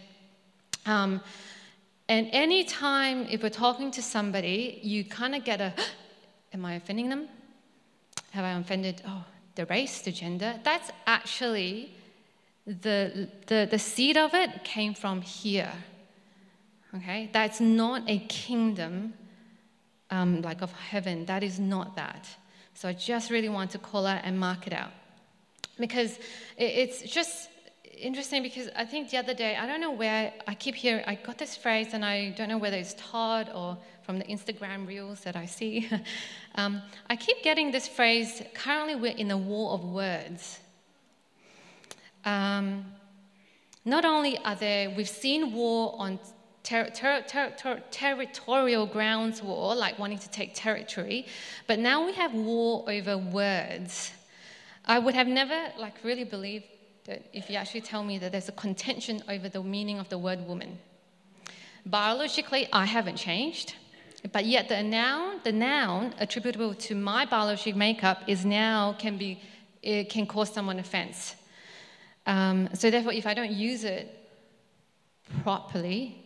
um, 0.85 1.21
and 2.09 2.27
anytime 2.31 3.27
if 3.29 3.43
we're 3.43 3.49
talking 3.49 3.91
to 3.91 4.01
somebody, 4.01 4.79
you 4.83 5.05
kind 5.05 5.35
of 5.35 5.43
get 5.43 5.61
a, 5.61 5.73
am 6.53 6.65
I 6.65 6.75
offending 6.75 7.09
them? 7.09 7.29
Have 8.31 8.45
I 8.45 8.51
offended? 8.59 9.01
Oh, 9.07 9.23
the 9.55 9.65
race, 9.67 10.01
the 10.01 10.11
gender. 10.11 10.59
That's 10.63 10.91
actually 11.05 11.95
the, 12.65 13.29
the, 13.47 13.67
the 13.69 13.79
seed 13.79 14.17
of 14.17 14.33
it 14.33 14.63
came 14.63 14.93
from 14.93 15.21
here. 15.21 15.71
Okay? 16.95 17.29
That's 17.33 17.59
not 17.59 18.03
a 18.07 18.19
kingdom 18.19 19.13
um, 20.11 20.41
like 20.41 20.61
of 20.61 20.71
heaven. 20.73 21.25
That 21.25 21.43
is 21.43 21.59
not 21.59 21.95
that. 21.95 22.27
So 22.75 22.87
I 22.87 22.93
just 22.93 23.29
really 23.31 23.49
want 23.49 23.71
to 23.71 23.77
call 23.77 24.05
out 24.05 24.21
and 24.23 24.39
mark 24.39 24.67
it 24.67 24.73
out. 24.73 24.91
Because 25.79 26.19
it's 26.57 27.01
just 27.01 27.49
interesting 27.99 28.43
because 28.43 28.69
I 28.75 28.85
think 28.85 29.09
the 29.09 29.17
other 29.17 29.33
day, 29.33 29.55
I 29.55 29.65
don't 29.65 29.81
know 29.81 29.91
where 29.91 30.33
I 30.47 30.53
keep 30.53 30.75
hearing, 30.75 31.03
I 31.07 31.15
got 31.15 31.37
this 31.37 31.55
phrase 31.55 31.93
and 31.93 32.05
I 32.05 32.29
don't 32.31 32.49
know 32.49 32.57
whether 32.57 32.77
it's 32.77 32.95
Todd 32.97 33.49
or 33.53 33.77
from 34.03 34.19
the 34.19 34.25
Instagram 34.25 34.87
reels 34.87 35.21
that 35.21 35.35
I 35.35 35.45
see. 35.45 35.89
um, 36.55 36.81
I 37.09 37.15
keep 37.15 37.41
getting 37.43 37.71
this 37.71 37.87
phrase 37.87 38.43
currently 38.53 38.95
we're 38.95 39.17
in 39.17 39.31
a 39.31 39.37
war 39.37 39.71
of 39.71 39.83
words. 39.83 40.59
Um, 42.25 42.85
not 43.85 44.05
only 44.05 44.37
are 44.39 44.55
there, 44.55 44.89
we've 44.89 45.09
seen 45.09 45.53
war 45.53 45.95
on 45.97 46.19
ter- 46.63 46.89
ter- 46.89 47.21
ter- 47.21 47.83
territorial 47.91 48.85
grounds 48.85 49.41
war, 49.41 49.75
like 49.75 49.99
wanting 49.99 50.19
to 50.19 50.29
take 50.29 50.51
territory, 50.53 51.25
but 51.67 51.79
now 51.79 52.05
we 52.05 52.13
have 52.13 52.33
war 52.33 52.85
over 52.87 53.17
words. 53.17 54.11
I 54.85 54.99
would 54.99 55.15
have 55.15 55.27
never 55.27 55.71
like 55.77 55.95
really 56.03 56.23
believed 56.23 56.65
that 57.05 57.23
if 57.33 57.49
you 57.49 57.57
actually 57.57 57.81
tell 57.81 58.03
me 58.03 58.17
that 58.19 58.31
there's 58.31 58.49
a 58.49 58.53
contention 58.53 59.21
over 59.27 59.49
the 59.49 59.61
meaning 59.61 59.99
of 59.99 60.07
the 60.09 60.17
word 60.17 60.47
woman. 60.47 60.77
Biologically, 61.85 62.67
I 62.71 62.85
haven't 62.85 63.17
changed, 63.17 63.75
but 64.31 64.45
yet 64.45 64.69
the 64.69 64.81
noun, 64.81 65.41
the 65.43 65.51
noun 65.51 66.13
attributable 66.19 66.73
to 66.75 66.95
my 66.95 67.25
biological 67.25 67.77
makeup 67.77 68.23
is 68.27 68.45
now 68.45 68.95
can 68.97 69.17
be 69.17 69.41
it 69.81 70.09
can 70.09 70.25
cause 70.25 70.53
someone 70.53 70.79
offense. 70.79 71.35
Um, 72.25 72.69
so, 72.73 72.89
therefore, 72.89 73.13
if 73.13 73.25
I 73.25 73.33
don't 73.33 73.51
use 73.51 73.83
it 73.83 74.07
properly, 75.43 76.23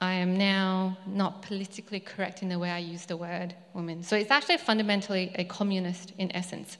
I 0.00 0.14
am 0.14 0.36
now 0.36 0.96
not 1.06 1.42
politically 1.42 2.00
correct 2.00 2.42
in 2.42 2.48
the 2.48 2.58
way 2.58 2.70
I 2.70 2.78
use 2.78 3.06
the 3.06 3.16
word 3.16 3.54
woman. 3.74 4.02
So, 4.02 4.16
it's 4.16 4.30
actually 4.30 4.58
fundamentally 4.58 5.32
a 5.36 5.44
communist 5.44 6.12
in 6.18 6.34
essence. 6.34 6.76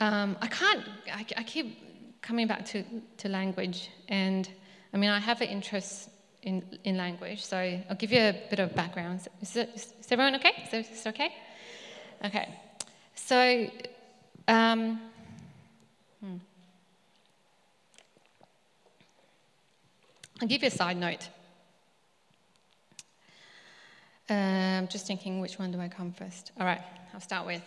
Um, 0.00 0.36
I 0.40 0.46
can't, 0.46 0.82
I, 1.12 1.26
I, 1.36 1.42
keep 1.42 2.22
coming 2.22 2.46
back 2.46 2.64
to, 2.66 2.82
to 3.18 3.28
language, 3.28 3.90
and 4.08 4.48
I 4.94 4.96
mean, 4.96 5.10
I 5.10 5.18
have 5.18 5.42
an 5.42 5.48
interest 5.48 6.08
in, 6.42 6.64
in 6.84 6.96
language, 6.96 7.44
so 7.44 7.58
I'll 7.58 7.96
give 7.96 8.10
you 8.10 8.20
a 8.20 8.34
bit 8.48 8.60
of 8.60 8.74
background. 8.74 9.28
Is, 9.42 9.56
it, 9.56 9.70
is 9.74 9.92
everyone 10.10 10.36
okay? 10.36 10.68
Is 10.72 10.88
this 10.88 11.06
okay? 11.06 11.34
Okay. 12.24 12.48
So, 13.14 13.70
um, 14.48 15.00
hmm. 16.24 16.36
I'll 20.40 20.48
give 20.48 20.62
you 20.62 20.68
a 20.68 20.70
side 20.70 20.96
note. 20.96 21.28
I'm 24.30 24.88
just 24.88 25.06
thinking 25.06 25.40
which 25.40 25.58
one 25.58 25.70
do 25.70 25.78
I 25.78 25.88
come 25.88 26.12
first? 26.12 26.52
All 26.58 26.64
right, 26.64 26.80
I'll 27.12 27.20
start 27.20 27.44
with. 27.44 27.62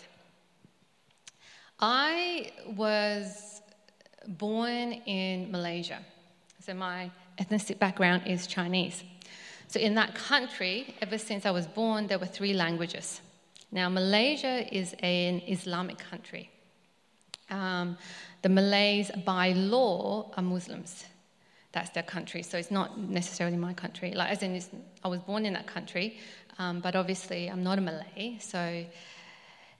I 1.79 2.51
was 2.75 3.61
born 4.27 4.93
in 5.05 5.51
Malaysia. 5.51 5.99
So 6.65 6.73
my 6.73 7.11
ethnic 7.37 7.77
background 7.77 8.23
is 8.25 8.47
Chinese. 8.47 9.03
So 9.67 9.79
in 9.79 9.93
that 9.95 10.15
country, 10.15 10.95
ever 11.01 11.19
since 11.19 11.45
I 11.45 11.51
was 11.51 11.67
born, 11.67 12.07
there 12.07 12.17
were 12.17 12.25
three 12.25 12.53
languages. 12.53 13.21
Now, 13.71 13.89
Malaysia 13.89 14.65
is 14.75 14.95
an 14.99 15.41
Islamic 15.47 15.99
country. 15.99 16.49
Um, 17.51 17.97
the 18.41 18.49
Malays, 18.49 19.11
by 19.25 19.51
law, 19.51 20.31
are 20.35 20.43
Muslims 20.43 21.05
that's 21.73 21.89
their 21.89 22.03
country. 22.03 22.43
So 22.43 22.57
it's 22.57 22.71
not 22.71 22.97
necessarily 22.99 23.57
my 23.57 23.73
country. 23.73 24.13
Like 24.13 24.31
as 24.31 24.43
in, 24.43 24.61
I 25.03 25.07
was 25.07 25.19
born 25.19 25.45
in 25.45 25.53
that 25.53 25.67
country, 25.67 26.17
um, 26.59 26.79
but 26.79 26.95
obviously 26.95 27.49
I'm 27.49 27.63
not 27.63 27.79
a 27.79 27.81
Malay. 27.81 28.37
So, 28.39 28.85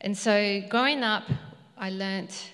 and 0.02 0.18
so 0.18 0.62
growing 0.70 1.04
up, 1.04 1.24
I 1.78 1.92
learnt 1.92 2.52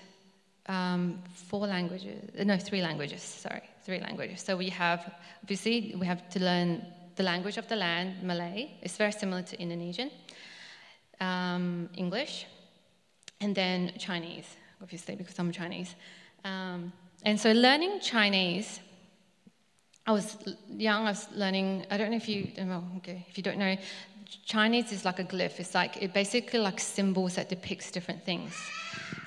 um, 0.66 1.22
four 1.32 1.66
languages. 1.66 2.30
No, 2.44 2.58
three 2.58 2.82
languages. 2.82 3.22
Sorry, 3.22 3.62
three 3.84 3.98
languages. 3.98 4.42
So 4.42 4.56
we 4.56 4.68
have 4.68 5.12
obviously 5.42 5.94
we 5.98 6.06
have 6.06 6.28
to 6.30 6.38
learn 6.40 6.84
the 7.16 7.22
language 7.22 7.56
of 7.56 7.66
the 7.66 7.76
land, 7.76 8.22
Malay. 8.22 8.70
It's 8.82 8.96
very 8.96 9.12
similar 9.12 9.42
to 9.42 9.60
Indonesian. 9.60 10.10
Um, 11.20 11.90
English, 11.96 12.46
and 13.40 13.54
then 13.54 13.92
Chinese, 13.98 14.46
obviously 14.80 15.16
because 15.16 15.38
I'm 15.38 15.52
Chinese. 15.52 15.94
Um, 16.44 16.92
and 17.24 17.38
so 17.38 17.52
learning 17.52 18.00
Chinese 18.00 18.80
I 20.10 20.12
was 20.12 20.36
young, 20.76 21.06
I 21.06 21.10
was 21.10 21.28
learning, 21.36 21.86
I 21.88 21.96
don't 21.96 22.10
know 22.10 22.16
if 22.16 22.28
you, 22.28 22.50
oh, 22.58 22.82
okay, 22.96 23.24
if 23.28 23.38
you 23.38 23.44
don't 23.44 23.58
know, 23.58 23.76
Chinese 24.44 24.90
is 24.90 25.04
like 25.04 25.20
a 25.20 25.24
glyph. 25.24 25.60
It's 25.60 25.72
like, 25.72 26.02
it 26.02 26.12
basically 26.12 26.58
like 26.58 26.80
symbols 26.80 27.36
that 27.36 27.48
depicts 27.48 27.92
different 27.92 28.24
things. 28.24 28.52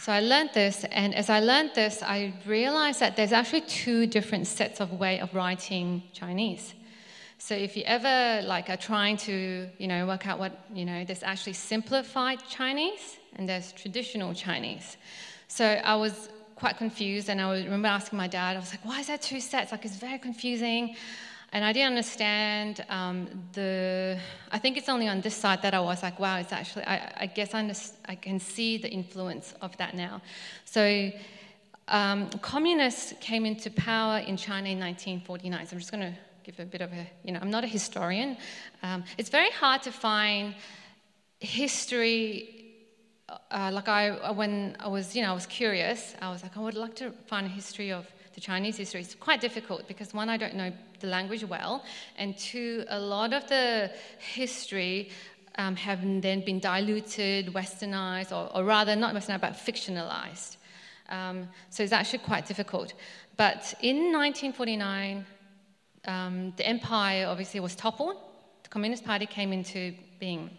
So 0.01 0.11
I 0.11 0.19
learned 0.19 0.49
this, 0.53 0.83
and 0.91 1.15
as 1.15 1.29
I 1.29 1.39
learned 1.39 1.71
this, 1.73 2.03
I 2.03 2.33
realized 2.45 2.99
that 2.99 3.15
there's 3.15 3.31
actually 3.31 3.61
two 3.61 4.07
different 4.07 4.45
sets 4.45 4.81
of 4.81 4.91
way 4.99 5.21
of 5.21 5.33
writing 5.33 6.03
Chinese. 6.11 6.73
So 7.37 7.55
if 7.55 7.77
you 7.77 7.83
ever 7.85 8.45
like 8.45 8.69
are 8.69 8.75
trying 8.75 9.15
to, 9.19 9.69
you 9.77 9.87
know, 9.87 10.05
work 10.05 10.27
out 10.27 10.37
what, 10.37 10.65
you 10.73 10.83
know, 10.83 11.05
there's 11.05 11.23
actually 11.23 11.53
simplified 11.53 12.39
Chinese 12.49 13.19
and 13.37 13.47
there's 13.47 13.71
traditional 13.71 14.33
Chinese. 14.33 14.97
So 15.47 15.65
I 15.65 15.95
was 15.95 16.27
quite 16.55 16.77
confused, 16.77 17.29
and 17.29 17.41
I 17.41 17.63
remember 17.63 17.87
asking 17.87 18.17
my 18.17 18.27
dad, 18.27 18.55
I 18.55 18.59
was 18.59 18.71
like, 18.71 18.85
why 18.85 18.99
is 18.99 19.07
there 19.07 19.17
two 19.17 19.39
sets? 19.39 19.71
Like, 19.71 19.85
it's 19.85 19.95
very 19.95 20.19
confusing. 20.19 20.95
And 21.51 21.63
I 21.63 21.71
didn't 21.71 21.89
understand 21.89 22.83
um, 22.89 23.27
the. 23.53 24.17
I 24.51 24.57
think 24.57 24.75
it's 24.75 24.89
only 24.89 25.07
on 25.07 25.21
this 25.21 25.35
side 25.35 25.61
that 25.61 25.75
I 25.75 25.79
was 25.79 26.01
like, 26.01 26.19
wow, 26.19 26.39
it's 26.39 26.51
actually. 26.51 26.85
I, 26.85 27.13
I 27.15 27.25
guess 27.27 27.53
I, 27.53 27.71
I 28.11 28.15
can 28.15 28.39
see 28.39 28.77
the 28.77 28.89
influence 28.89 29.53
of 29.61 29.77
that 29.77 29.93
now. 29.93 30.21
So, 30.65 31.11
um, 31.89 32.29
communists 32.41 33.13
came 33.19 33.45
into 33.45 33.69
power 33.69 34.17
in 34.17 34.35
China 34.35 34.69
in 34.69 34.79
1949. 34.79 35.67
So 35.67 35.73
I'm 35.73 35.79
just 35.79 35.91
going 35.91 36.11
to 36.11 36.17
give 36.43 36.59
a 36.59 36.65
bit 36.65 36.81
of 36.81 36.91
a, 36.91 37.07
you 37.23 37.31
know, 37.33 37.39
I'm 37.39 37.51
not 37.51 37.63
a 37.63 37.67
historian. 37.67 38.37
Um, 38.81 39.03
it's 39.19 39.29
very 39.29 39.51
hard 39.51 39.83
to 39.83 39.91
find 39.91 40.55
history. 41.39 42.52
Uh, 43.51 43.71
like 43.73 43.87
I, 43.87 44.31
when 44.31 44.75
I 44.79 44.87
was, 44.87 45.15
you 45.15 45.21
know, 45.21 45.31
I 45.31 45.33
was 45.33 45.45
curious. 45.45 46.15
I 46.21 46.29
was 46.31 46.43
like, 46.43 46.57
I 46.57 46.59
would 46.59 46.75
like 46.75 46.95
to 46.95 47.11
find 47.27 47.45
a 47.45 47.49
history 47.49 47.91
of 47.91 48.05
the 48.35 48.41
Chinese 48.41 48.77
history. 48.77 49.01
It's 49.01 49.15
quite 49.15 49.41
difficult 49.41 49.87
because 49.87 50.13
one, 50.13 50.29
I 50.29 50.37
don't 50.37 50.55
know 50.55 50.71
the 50.99 51.07
language 51.07 51.43
well, 51.43 51.83
and 52.17 52.37
two, 52.37 52.85
a 52.89 52.99
lot 52.99 53.33
of 53.33 53.47
the 53.47 53.91
history 54.17 55.09
um, 55.55 55.75
have 55.75 56.01
then 56.21 56.43
been 56.43 56.59
diluted, 56.59 57.47
westernized, 57.53 58.31
or, 58.31 58.55
or 58.55 58.63
rather 58.63 58.95
not 58.95 59.13
westernized, 59.13 59.41
but 59.41 59.53
fictionalized. 59.53 60.57
Um, 61.09 61.47
so 61.69 61.83
it's 61.83 61.91
actually 61.91 62.19
quite 62.19 62.45
difficult. 62.47 62.93
But 63.37 63.73
in 63.81 64.11
1949, 64.11 65.25
um, 66.05 66.53
the 66.57 66.65
empire 66.65 67.27
obviously 67.27 67.59
was 67.59 67.75
toppled. 67.75 68.17
The 68.63 68.69
Communist 68.69 69.03
Party 69.03 69.25
came 69.25 69.53
into 69.53 69.93
being. 70.19 70.49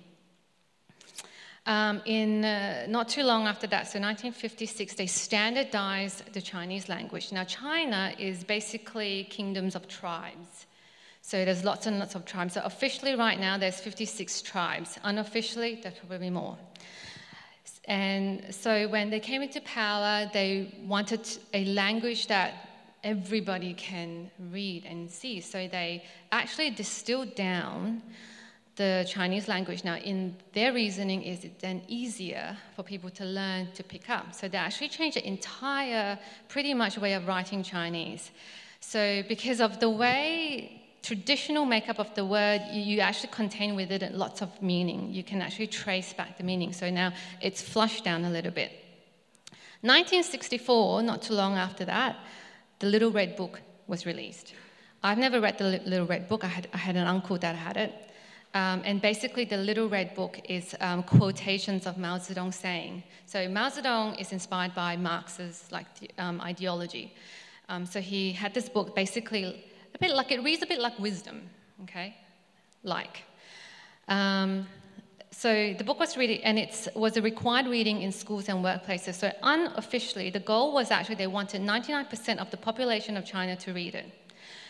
Um, 1.66 2.02
in 2.04 2.44
uh, 2.44 2.85
not 2.88 3.09
too 3.09 3.23
long 3.23 3.47
after 3.47 3.66
that, 3.68 3.87
so 3.87 3.99
1956, 3.99 4.94
they 4.94 5.06
standardized 5.06 6.33
the 6.35 6.42
Chinese 6.42 6.90
language. 6.90 7.33
Now, 7.33 7.44
China 7.44 8.12
is 8.18 8.44
basically 8.44 9.25
kingdoms 9.30 9.75
of 9.75 9.88
tribes. 9.88 10.66
So 11.23 11.42
there's 11.42 11.64
lots 11.64 11.87
and 11.87 11.99
lots 11.99 12.14
of 12.14 12.26
tribes. 12.26 12.52
So 12.52 12.61
officially, 12.64 13.14
right 13.14 13.40
now, 13.40 13.56
there's 13.56 13.80
56 13.80 14.42
tribes. 14.42 14.99
Unofficially, 15.04 15.80
there's 15.83 15.94
probably 15.94 16.28
more. 16.28 16.59
And 17.87 18.54
so 18.54 18.87
when 18.88 19.09
they 19.09 19.21
came 19.21 19.40
into 19.40 19.62
power, 19.62 20.28
they 20.35 20.75
wanted 20.87 21.26
a 21.54 21.64
language 21.64 22.26
that 22.26 22.68
everybody 23.02 23.73
can 23.73 24.30
read 24.50 24.85
and 24.85 25.11
see. 25.11 25.40
So 25.40 25.66
they 25.68 26.04
actually 26.30 26.71
distilled 26.71 27.35
down 27.35 28.02
the 28.76 29.06
Chinese 29.08 29.46
language. 29.48 29.84
Now, 29.84 29.96
in 29.96 30.36
their 30.52 30.72
reasoning, 30.72 31.22
is 31.22 31.44
it 31.44 31.60
then 31.60 31.82
easier 31.86 32.56
for 32.74 32.82
people 32.82 33.10
to 33.10 33.24
learn 33.24 33.68
to 33.74 33.82
pick 33.84 34.10
up? 34.10 34.34
So 34.34 34.48
they 34.48 34.58
actually 34.58 34.88
changed 34.88 35.16
the 35.16 35.26
entire, 35.26 36.18
pretty 36.48 36.74
much, 36.74 36.98
way 36.98 37.14
of 37.14 37.26
writing 37.26 37.62
Chinese. 37.62 38.30
So 38.80 39.22
because 39.28 39.60
of 39.60 39.80
the 39.80 39.90
way 39.90 40.80
traditional 41.02 41.66
makeup 41.66 41.98
of 41.98 42.14
the 42.14 42.24
word, 42.24 42.62
you, 42.72 43.00
actually 43.00 43.28
contain 43.30 43.76
within 43.76 44.02
it 44.02 44.14
lots 44.14 44.40
of 44.40 44.50
meaning. 44.62 45.12
You 45.12 45.22
can 45.22 45.42
actually 45.42 45.66
trace 45.66 46.14
back 46.14 46.38
the 46.38 46.44
meaning. 46.44 46.72
So 46.72 46.88
now 46.90 47.12
it's 47.42 47.60
flushed 47.60 48.04
down 48.04 48.24
a 48.24 48.30
little 48.30 48.50
bit. 48.50 48.72
1964, 49.82 51.02
not 51.02 51.20
too 51.20 51.34
long 51.34 51.58
after 51.58 51.84
that, 51.84 52.16
the 52.78 52.86
Little 52.86 53.10
Red 53.10 53.36
Book 53.36 53.60
was 53.86 54.06
released. 54.06 54.54
I've 55.02 55.18
never 55.18 55.42
read 55.42 55.58
the 55.58 55.78
Little 55.84 56.06
Red 56.06 56.26
Book. 56.26 56.42
I 56.42 56.48
had, 56.48 56.68
I 56.72 56.78
had 56.78 56.96
an 56.96 57.06
uncle 57.06 57.36
that 57.36 57.54
had 57.54 57.76
it. 57.76 57.92
Um, 58.54 58.82
and 58.84 59.02
basically, 59.02 59.44
the 59.44 59.56
Little 59.56 59.88
Red 59.88 60.14
Book 60.14 60.40
is 60.49 60.76
um, 60.80 61.02
quotations 61.02 61.87
of 61.87 61.99
Mao 61.99 62.18
Zedong 62.18 62.54
saying. 62.54 63.02
So 63.26 63.49
Mao 63.49 63.68
Zedong 63.68 64.20
is 64.20 64.30
inspired 64.30 64.75
by 64.76 64.96
Marx's 64.96 65.64
like 65.73 65.87
um, 66.18 66.40
ideology. 66.40 67.12
Um, 67.68 67.84
so 67.84 68.00
he 68.00 68.32
had 68.32 68.54
this 68.54 68.68
book 68.68 68.94
basically 68.94 69.64
a 69.94 69.99
bit 69.99 70.14
like 70.14 70.30
it 70.30 70.42
reads 70.44 70.62
a 70.62 70.66
bit 70.66 70.78
like 70.78 70.96
wisdom, 71.00 71.42
okay? 71.82 72.16
Like. 72.84 73.23
Um, 74.06 74.68
so 75.32 75.75
the 75.76 75.82
book 75.82 75.99
was 75.99 76.16
reading, 76.16 76.44
and 76.44 76.56
it 76.56 76.88
was 76.94 77.16
a 77.16 77.23
required 77.23 77.66
reading 77.66 78.02
in 78.02 78.12
schools 78.12 78.49
and 78.49 78.64
workplaces. 78.64 79.14
So 79.14 79.32
unofficially, 79.42 80.30
the 80.30 80.38
goal 80.38 80.73
was 80.73 80.92
actually 80.92 81.16
they 81.16 81.26
wanted 81.26 81.61
99% 81.61 82.38
of 82.38 82.52
the 82.52 82.56
population 82.56 83.16
of 83.16 83.25
China 83.25 83.56
to 83.56 83.73
read 83.73 83.96
it. 83.96 84.12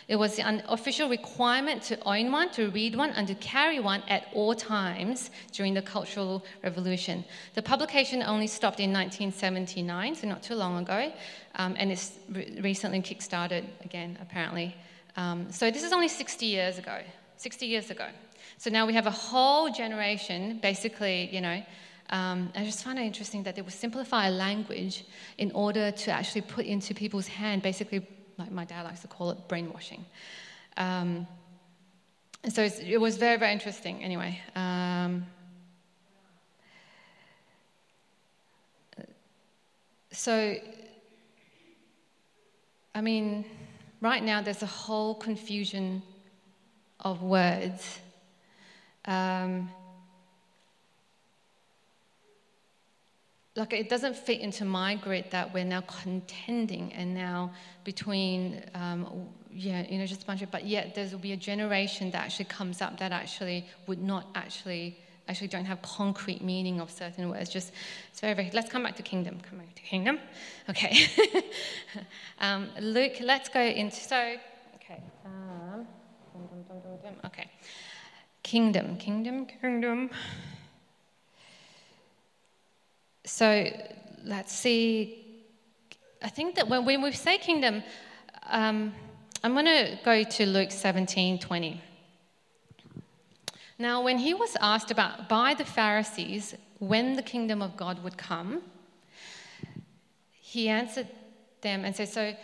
It 0.06 0.16
was 0.16 0.38
an 0.38 0.62
official 0.68 1.08
requirement 1.08 1.82
to 1.84 1.98
own 2.04 2.30
one, 2.30 2.50
to 2.50 2.70
read 2.70 2.94
one, 2.94 3.10
and 3.10 3.26
to 3.28 3.34
carry 3.36 3.80
one 3.80 4.02
at 4.08 4.26
all 4.34 4.54
times 4.54 5.30
during 5.52 5.74
the 5.74 5.82
Cultural 5.82 6.44
Revolution. 6.62 7.24
The 7.54 7.62
publication 7.62 8.22
only 8.22 8.46
stopped 8.46 8.80
in 8.80 8.92
1979, 8.92 10.14
so 10.16 10.28
not 10.28 10.42
too 10.42 10.54
long 10.54 10.78
ago, 10.78 11.12
um, 11.54 11.74
and 11.78 11.90
it's 11.90 12.18
re- 12.30 12.58
recently 12.60 13.00
kickstarted 13.00 13.64
again, 13.84 14.18
apparently. 14.20 14.76
Um, 15.16 15.50
so 15.50 15.70
this 15.70 15.82
is 15.82 15.92
only 15.92 16.08
60 16.08 16.46
years 16.46 16.78
ago. 16.78 16.98
60 17.38 17.66
years 17.66 17.90
ago. 17.90 18.06
So 18.58 18.70
now 18.70 18.86
we 18.86 18.92
have 18.94 19.06
a 19.06 19.10
whole 19.10 19.70
generation, 19.70 20.58
basically, 20.62 21.28
you 21.32 21.40
know. 21.40 21.62
Um, 22.10 22.52
I 22.54 22.64
just 22.64 22.84
find 22.84 22.98
it 22.98 23.02
interesting 23.02 23.42
that 23.44 23.56
they 23.56 23.62
would 23.62 23.72
simplify 23.72 24.28
language 24.28 25.04
in 25.38 25.50
order 25.52 25.90
to 25.90 26.10
actually 26.10 26.42
put 26.42 26.66
into 26.66 26.94
people's 26.94 27.26
hand, 27.26 27.62
basically, 27.62 28.06
like 28.38 28.50
my 28.50 28.64
dad 28.64 28.82
likes 28.82 29.00
to 29.00 29.08
call 29.08 29.30
it, 29.30 29.48
brainwashing. 29.48 30.04
Um, 30.76 31.26
so 32.48 32.62
it 32.62 33.00
was 33.00 33.16
very, 33.16 33.38
very 33.38 33.52
interesting. 33.52 34.02
Anyway, 34.02 34.40
um, 34.54 35.26
so 40.10 40.56
I 42.94 43.00
mean 43.00 43.44
right 44.00 44.22
now 44.22 44.42
there's 44.42 44.62
a 44.62 44.66
whole 44.66 45.14
confusion 45.14 46.02
of 47.00 47.22
words. 47.22 48.00
Um, 49.06 49.70
like 53.56 53.72
it 53.72 53.88
doesn't 53.88 54.16
fit 54.16 54.40
into 54.40 54.64
my 54.64 54.96
grid 54.96 55.26
that 55.30 55.52
we're 55.54 55.64
now 55.64 55.82
contending 55.82 56.92
and 56.92 57.14
now 57.14 57.52
between 57.84 58.62
um, 58.74 59.28
yeah 59.52 59.86
you 59.88 59.98
know 59.98 60.06
just 60.06 60.24
a 60.24 60.26
bunch 60.26 60.42
of 60.42 60.50
but 60.50 60.66
yet 60.66 60.94
there 60.94 61.06
will 61.10 61.18
be 61.18 61.32
a 61.32 61.36
generation 61.36 62.10
that 62.10 62.24
actually 62.24 62.46
comes 62.46 62.82
up 62.82 62.98
that 62.98 63.12
actually 63.12 63.64
would 63.86 64.02
not 64.02 64.26
actually 64.34 64.98
actually 65.28 65.48
don't 65.48 65.64
have 65.64 65.80
concrete 65.82 66.42
meaning 66.42 66.80
of 66.80 66.90
certain 66.90 67.30
words. 67.30 67.50
Just 67.50 67.72
it's 68.10 68.20
very, 68.20 68.34
very. 68.34 68.50
Let's 68.52 68.70
come 68.70 68.82
back 68.82 68.96
to 68.96 69.02
kingdom. 69.02 69.38
Come 69.48 69.58
back 69.58 69.74
to 69.74 69.82
kingdom. 69.82 70.18
Okay. 70.68 71.06
um, 72.40 72.68
Luke, 72.80 73.16
let's 73.20 73.48
go 73.48 73.60
into 73.60 73.96
so. 73.96 74.36
Okay. 74.76 75.02
Um, 75.24 75.86
okay. 77.24 77.50
Kingdom, 78.42 78.96
kingdom, 78.96 79.46
kingdom. 79.46 80.10
So 83.24 83.70
let's 84.24 84.52
see. 84.52 85.24
I 86.22 86.28
think 86.28 86.56
that 86.56 86.68
when, 86.68 86.84
we 86.84 87.12
say 87.12 87.38
kingdom, 87.38 87.82
um, 88.46 88.94
I'm 89.42 89.52
going 89.52 89.66
to 89.66 89.98
go 90.04 90.22
to 90.22 90.46
Luke 90.46 90.70
17 90.70 91.38
20. 91.38 91.80
Now, 93.78 94.02
when 94.02 94.18
he 94.18 94.34
was 94.34 94.56
asked 94.60 94.90
about 94.90 95.28
by 95.28 95.54
the 95.54 95.64
Pharisees 95.64 96.54
when 96.78 97.16
the 97.16 97.22
kingdom 97.22 97.60
of 97.60 97.76
God 97.76 98.02
would 98.04 98.16
come, 98.16 98.62
he 100.30 100.68
answered 100.68 101.08
them 101.62 101.84
and 101.84 101.96
said, 101.96 102.08
So 102.08 102.34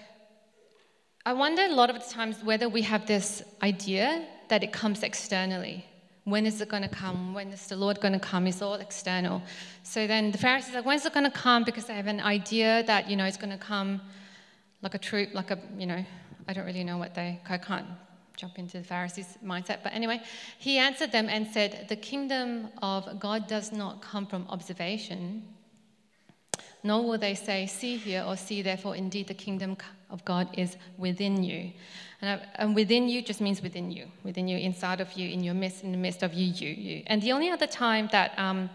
I 1.24 1.32
wonder 1.34 1.62
a 1.62 1.68
lot 1.68 1.90
of 1.90 1.96
the 1.96 2.12
times 2.12 2.42
whether 2.42 2.68
we 2.68 2.82
have 2.82 3.06
this 3.06 3.42
idea 3.62 4.26
that 4.48 4.64
it 4.64 4.72
comes 4.72 5.02
externally. 5.02 5.84
When 6.30 6.46
is 6.46 6.60
it 6.60 6.68
going 6.68 6.82
to 6.84 6.88
come? 6.88 7.34
When 7.34 7.48
is 7.48 7.66
the 7.66 7.76
Lord 7.76 8.00
going 8.00 8.14
to 8.14 8.20
come? 8.20 8.46
It's 8.46 8.62
all 8.62 8.74
external. 8.74 9.42
So 9.82 10.06
then 10.06 10.30
the 10.30 10.38
Pharisees 10.38 10.72
are 10.72 10.76
like, 10.78 10.86
when's 10.86 11.04
it 11.04 11.12
going 11.12 11.30
to 11.30 11.36
come? 11.36 11.64
Because 11.64 11.86
they 11.86 11.94
have 11.94 12.06
an 12.06 12.20
idea 12.20 12.84
that, 12.86 13.10
you 13.10 13.16
know, 13.16 13.24
it's 13.24 13.36
going 13.36 13.50
to 13.50 13.58
come 13.58 14.00
like 14.82 14.94
a 14.94 14.98
troop, 14.98 15.34
like 15.34 15.50
a, 15.50 15.58
you 15.76 15.86
know, 15.86 16.04
I 16.48 16.52
don't 16.52 16.64
really 16.64 16.84
know 16.84 16.98
what 16.98 17.14
they, 17.14 17.40
I 17.48 17.58
can't 17.58 17.86
jump 18.36 18.58
into 18.58 18.78
the 18.78 18.84
Pharisees' 18.84 19.36
mindset. 19.44 19.78
But 19.82 19.92
anyway, 19.92 20.22
he 20.58 20.78
answered 20.78 21.12
them 21.12 21.28
and 21.28 21.46
said, 21.46 21.86
The 21.88 21.96
kingdom 21.96 22.68
of 22.80 23.20
God 23.20 23.46
does 23.46 23.72
not 23.72 24.00
come 24.00 24.26
from 24.26 24.46
observation, 24.48 25.42
nor 26.82 27.04
will 27.04 27.18
they 27.18 27.34
say, 27.34 27.66
See 27.66 27.96
here 27.96 28.24
or 28.26 28.36
see 28.36 28.62
there, 28.62 28.78
for 28.78 28.96
indeed 28.96 29.28
the 29.28 29.34
kingdom 29.34 29.76
of 30.10 30.24
God 30.24 30.48
is 30.58 30.76
within 30.98 31.42
you. 31.42 31.72
And, 32.20 32.40
and 32.56 32.74
within 32.74 33.08
you 33.08 33.22
just 33.22 33.40
means 33.40 33.62
within 33.62 33.90
you, 33.90 34.06
within 34.24 34.48
you, 34.48 34.58
inside 34.58 35.00
of 35.00 35.12
you, 35.14 35.28
in 35.28 35.42
your 35.42 35.54
midst, 35.54 35.82
in 35.84 35.92
the 35.92 35.98
midst 35.98 36.22
of 36.22 36.34
you, 36.34 36.46
you, 36.46 36.68
you. 36.68 37.02
And 37.06 37.22
the 37.22 37.32
only 37.32 37.50
other 37.50 37.66
time 37.66 38.08
that 38.12 38.38
um, 38.38 38.70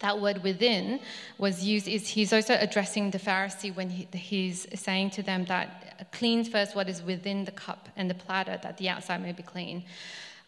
that 0.00 0.20
word 0.20 0.42
within 0.42 1.00
was 1.38 1.64
used 1.64 1.86
is 1.86 2.08
he's 2.08 2.32
also 2.32 2.56
addressing 2.58 3.10
the 3.10 3.18
Pharisee 3.18 3.74
when 3.74 3.90
he, 3.90 4.08
he's 4.12 4.66
saying 4.74 5.10
to 5.10 5.22
them 5.22 5.44
that 5.46 6.10
clean 6.12 6.44
first 6.44 6.74
what 6.74 6.88
is 6.88 7.02
within 7.02 7.44
the 7.44 7.52
cup 7.52 7.88
and 7.96 8.08
the 8.10 8.14
platter, 8.14 8.58
that 8.62 8.78
the 8.78 8.88
outside 8.88 9.22
may 9.22 9.32
be 9.32 9.42
clean. 9.42 9.84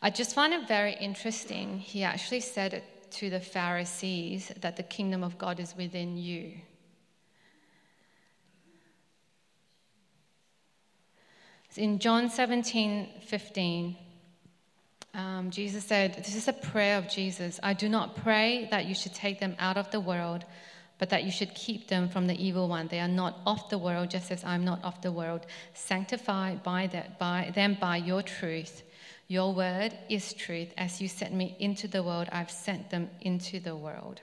I 0.01 0.11
just 0.11 0.35
find 0.35 0.53
it 0.53 0.66
very 0.66 0.94
interesting. 0.94 1.79
He 1.79 2.03
actually 2.03 2.40
said 2.40 2.75
it 2.75 2.85
to 3.12 3.31
the 3.31 3.40
Pharisees 3.40 4.51
that 4.61 4.77
the 4.77 4.83
kingdom 4.83 5.22
of 5.22 5.37
God 5.38 5.61
is 5.61 5.77
within 5.77 6.16
you. 6.16 6.53
In 11.77 11.99
John 11.99 12.29
17 12.29 13.09
15, 13.27 13.97
um, 15.15 15.51
Jesus 15.51 15.85
said, 15.85 16.15
This 16.17 16.35
is 16.35 16.49
a 16.49 16.53
prayer 16.53 16.99
of 16.99 17.09
Jesus. 17.09 17.59
I 17.63 17.73
do 17.73 17.89
not 17.89 18.17
pray 18.17 18.69
that 18.71 18.87
you 18.87 18.95
should 18.95 19.15
take 19.15 19.41
them 19.41 19.57
out 19.59 19.77
of 19.79 19.91
the 19.91 20.01
world, 20.01 20.45
but 20.99 21.11
that 21.11 21.25
you 21.25 21.31
should 21.31 21.55
keep 21.55 21.89
them 21.89 22.09
from 22.09 22.27
the 22.27 22.43
evil 22.43 22.69
one. 22.69 22.89
They 22.89 23.01
are 23.01 23.09
not 23.09 23.39
of 23.47 23.67
the 23.71 23.79
world, 23.79 24.11
just 24.11 24.31
as 24.31 24.45
I'm 24.45 24.65
not 24.65 24.85
of 24.85 25.01
the 25.01 25.13
world. 25.13 25.47
Sanctify 25.73 26.57
by, 26.57 26.89
that, 26.89 27.19
by 27.19 27.53
them 27.55 27.79
by 27.81 27.97
your 27.97 28.23
truth. 28.23 28.83
Your 29.29 29.55
word 29.55 29.97
is 30.11 30.35
truth. 30.35 30.75
As 30.77 31.01
you 31.01 31.09
sent 31.09 31.33
me 31.33 31.57
into 31.59 31.89
the 31.89 32.03
world, 32.03 32.29
I've 32.33 32.51
sent 32.51 32.91
them 32.91 33.09
into 33.23 33.61
the 33.61 33.77
world. 33.77 34.21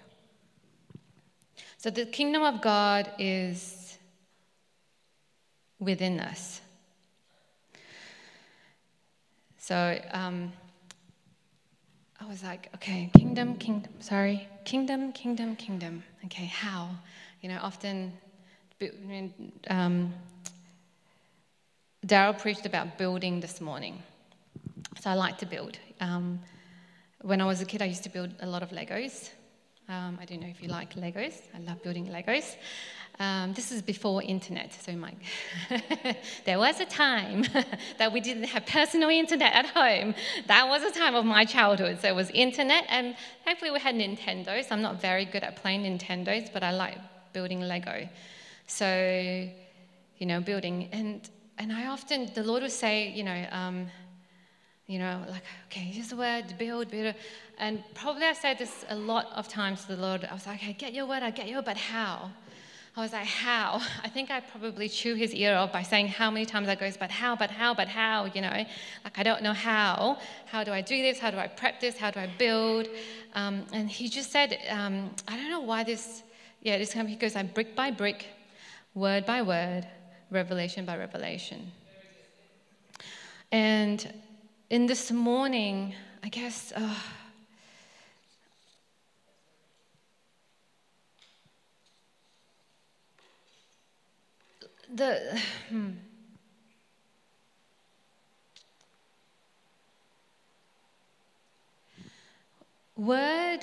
So 1.78 1.90
the 1.90 2.06
kingdom 2.06 2.44
of 2.44 2.62
God 2.62 3.12
is 3.18 3.98
within 5.80 6.20
us. 6.20 6.62
So 9.70 10.02
um, 10.14 10.52
I 12.20 12.26
was 12.26 12.42
like, 12.42 12.70
okay, 12.74 13.12
kingdom, 13.16 13.56
kingdom, 13.56 13.92
sorry, 14.00 14.48
kingdom, 14.66 15.12
kingdom, 15.12 15.56
kingdom. 15.58 16.02
Okay, 16.26 16.46
how? 16.46 16.90
You 17.42 17.50
know, 17.50 17.60
often 17.62 18.12
um, 19.68 20.12
Daryl 22.04 22.36
preached 22.36 22.66
about 22.66 22.98
building 22.98 23.42
this 23.42 23.62
morning. 23.62 24.02
So 25.02 25.12
I 25.12 25.14
like 25.14 25.38
to 25.38 25.46
build. 25.46 25.78
Um, 26.02 26.40
when 27.22 27.40
I 27.40 27.46
was 27.46 27.62
a 27.62 27.66
kid, 27.66 27.84
I 27.84 27.86
used 27.86 28.02
to 28.06 28.10
build 28.10 28.34
a 28.40 28.48
lot 28.48 28.64
of 28.64 28.72
Legos. 28.72 29.30
Um, 29.88 30.18
I 30.20 30.26
don't 30.26 30.42
know 30.42 30.48
if 30.48 30.64
you 30.64 30.70
like 30.70 30.96
Legos. 30.96 31.36
I 31.56 31.60
love 31.60 31.84
building 31.84 32.08
Legos. 32.08 32.56
Um, 33.22 33.52
this 33.52 33.74
is 33.74 33.82
before 33.82 34.24
internet, 34.24 34.74
so 34.74 34.94
my 34.94 35.14
there 36.46 36.58
was 36.58 36.80
a 36.80 36.86
time 36.86 37.44
that 37.98 38.14
we 38.14 38.22
didn't 38.22 38.46
have 38.46 38.66
personal 38.66 39.10
internet 39.10 39.54
at 39.54 39.66
home. 39.66 40.16
That 40.48 40.70
was 40.70 40.84
a 40.84 40.92
time 40.92 41.16
of 41.16 41.26
my 41.26 41.44
childhood. 41.44 42.00
So 42.02 42.08
it 42.08 42.16
was 42.16 42.30
internet, 42.30 42.86
and 42.88 43.18
thankfully 43.44 43.72
we 43.72 43.80
had 43.80 43.96
Nintendos. 43.96 44.68
I'm 44.72 44.82
not 44.82 45.02
very 45.02 45.26
good 45.26 45.44
at 45.44 45.58
playing 45.58 45.84
Nintendos, 45.84 46.54
but 46.54 46.64
I 46.64 46.72
like 46.72 46.98
building 47.34 47.60
Lego. 47.60 48.08
So, 48.68 48.88
you 50.18 50.26
know, 50.26 50.40
building 50.40 50.88
and 50.94 51.30
and 51.58 51.74
I 51.74 51.88
often 51.88 52.32
the 52.34 52.44
Lord 52.44 52.62
would 52.62 52.72
say, 52.72 53.10
you 53.10 53.26
know. 53.26 53.46
Um, 53.52 53.88
you 54.88 54.98
know, 54.98 55.24
like, 55.30 55.44
okay, 55.68 55.82
here's 55.82 56.10
the 56.10 56.16
word, 56.16 56.58
build, 56.58 56.90
build. 56.90 57.14
And 57.60 57.84
probably 57.94 58.26
I 58.26 58.34
said 58.34 58.58
this 58.58 58.86
a 58.90 58.96
lot 58.96 59.28
of 59.36 59.48
times 59.48 59.86
to 59.86 59.96
the 59.96 60.02
Lord. 60.02 60.28
I 60.28 60.34
was 60.34 60.48
like, 60.48 60.64
okay, 60.64 60.74
get 60.74 60.94
your 60.94 61.06
word, 61.06 61.22
I 61.22 61.30
get 61.30 61.48
your, 61.48 61.62
but 61.62 61.78
how? 61.78 62.32
I 63.00 63.04
was 63.04 63.14
like, 63.14 63.28
how? 63.28 63.82
I 64.04 64.10
think 64.10 64.30
I 64.30 64.42
probably 64.42 64.90
chew 64.90 65.16
his 65.16 65.34
ear 65.34 65.56
off 65.56 65.72
by 65.72 65.84
saying 65.84 66.10
how 66.10 66.30
many 66.30 66.46
times 66.46 66.68
I 66.68 66.76
goes, 66.76 66.98
but 66.98 67.10
how, 67.10 67.36
but 67.36 67.50
how, 67.50 67.74
but 67.74 67.88
how, 67.88 68.26
you 68.26 68.42
know? 68.42 68.66
Like, 69.04 69.18
I 69.18 69.24
don't 69.24 69.42
know 69.42 69.54
how. 69.54 70.18
How 70.46 70.64
do 70.64 70.72
I 70.72 70.82
do 70.82 71.02
this? 71.02 71.18
How 71.18 71.32
do 71.32 71.38
I 71.38 71.48
prep 71.48 71.80
this? 71.80 71.98
How 71.98 72.12
do 72.12 72.20
I 72.20 72.28
build? 72.38 72.90
Um, 73.36 73.66
and 73.72 73.90
he 73.90 74.10
just 74.10 74.32
said, 74.32 74.58
um, 74.70 75.12
I 75.28 75.38
don't 75.38 75.50
know 75.50 75.62
why 75.62 75.84
this, 75.84 76.24
yeah, 76.62 76.78
this 76.78 76.94
of, 76.96 77.08
he 77.08 77.16
goes 77.16 77.36
like 77.36 77.54
brick 77.54 77.74
by 77.76 77.90
brick, 77.90 78.28
word 78.94 79.26
by 79.26 79.44
word, 79.44 79.88
revelation 80.30 80.86
by 80.86 80.98
revelation. 80.98 81.72
And 83.52 84.14
in 84.70 84.88
this 84.88 85.10
morning, 85.10 85.96
I 86.22 86.28
guess, 86.28 86.74
uh, 86.76 86.96
the 94.94 95.40
hmm. 95.70 95.92
word 102.98 103.60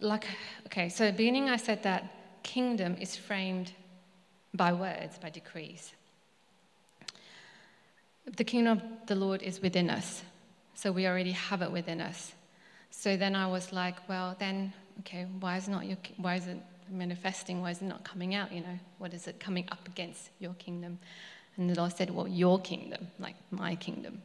like 0.00 0.26
okay 0.66 0.88
so 0.88 1.04
at 1.04 1.12
the 1.12 1.16
beginning 1.16 1.48
i 1.50 1.56
said 1.56 1.82
that 1.82 2.42
kingdom 2.42 2.96
is 3.00 3.16
framed 3.16 3.72
by 4.54 4.72
words 4.72 5.18
by 5.18 5.30
decrees 5.30 5.92
the 8.36 8.44
kingdom 8.44 8.78
of 8.78 9.06
the 9.06 9.14
lord 9.14 9.42
is 9.42 9.60
within 9.60 9.90
us 9.90 10.22
so 10.74 10.90
we 10.90 11.06
already 11.06 11.32
have 11.32 11.62
it 11.62 11.70
within 11.70 12.00
us 12.00 12.32
so 12.90 13.16
then 13.16 13.36
i 13.36 13.46
was 13.46 13.72
like 13.72 14.08
well 14.08 14.34
then 14.38 14.72
okay 15.00 15.26
why 15.38 15.56
is 15.56 15.68
not 15.68 15.86
your 15.86 15.98
why 16.16 16.34
is 16.36 16.46
it 16.46 16.58
manifesting? 16.92 17.60
Why 17.60 17.70
is 17.70 17.82
it 17.82 17.86
not 17.86 18.04
coming 18.04 18.34
out? 18.34 18.52
You 18.52 18.60
know, 18.60 18.78
what 18.98 19.14
is 19.14 19.26
it 19.26 19.40
coming 19.40 19.66
up 19.70 19.86
against 19.86 20.30
your 20.38 20.54
kingdom? 20.54 20.98
And 21.56 21.68
the 21.68 21.74
Lord 21.74 21.92
said, 21.96 22.10
Well, 22.10 22.28
your 22.28 22.60
kingdom, 22.60 23.08
like 23.18 23.36
my 23.50 23.74
kingdom. 23.74 24.22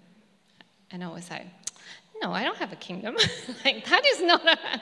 And 0.92 1.04
I 1.04 1.08
was 1.08 1.30
like, 1.30 1.46
No, 2.22 2.32
I 2.32 2.44
don't 2.44 2.58
have 2.58 2.72
a 2.72 2.78
kingdom. 2.78 3.16
like, 3.66 3.86
that 3.86 4.06
is 4.06 4.22
not 4.22 4.46
a. 4.46 4.82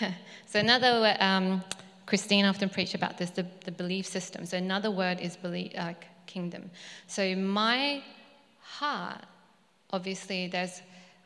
so, 0.46 0.60
another, 0.60 1.16
um, 1.20 1.62
Christine 2.06 2.44
often 2.44 2.68
preached 2.68 2.94
about 2.94 3.18
this 3.18 3.30
the, 3.30 3.46
the 3.64 3.72
belief 3.72 4.06
system. 4.06 4.46
So, 4.46 4.56
another 4.56 4.90
word 4.90 5.20
is 5.20 5.36
belief, 5.36 5.72
uh, 5.76 5.94
kingdom. 6.26 6.70
So, 7.06 7.34
my 7.36 8.02
heart, 8.62 9.24
obviously, 9.92 10.48
there's 10.48 10.80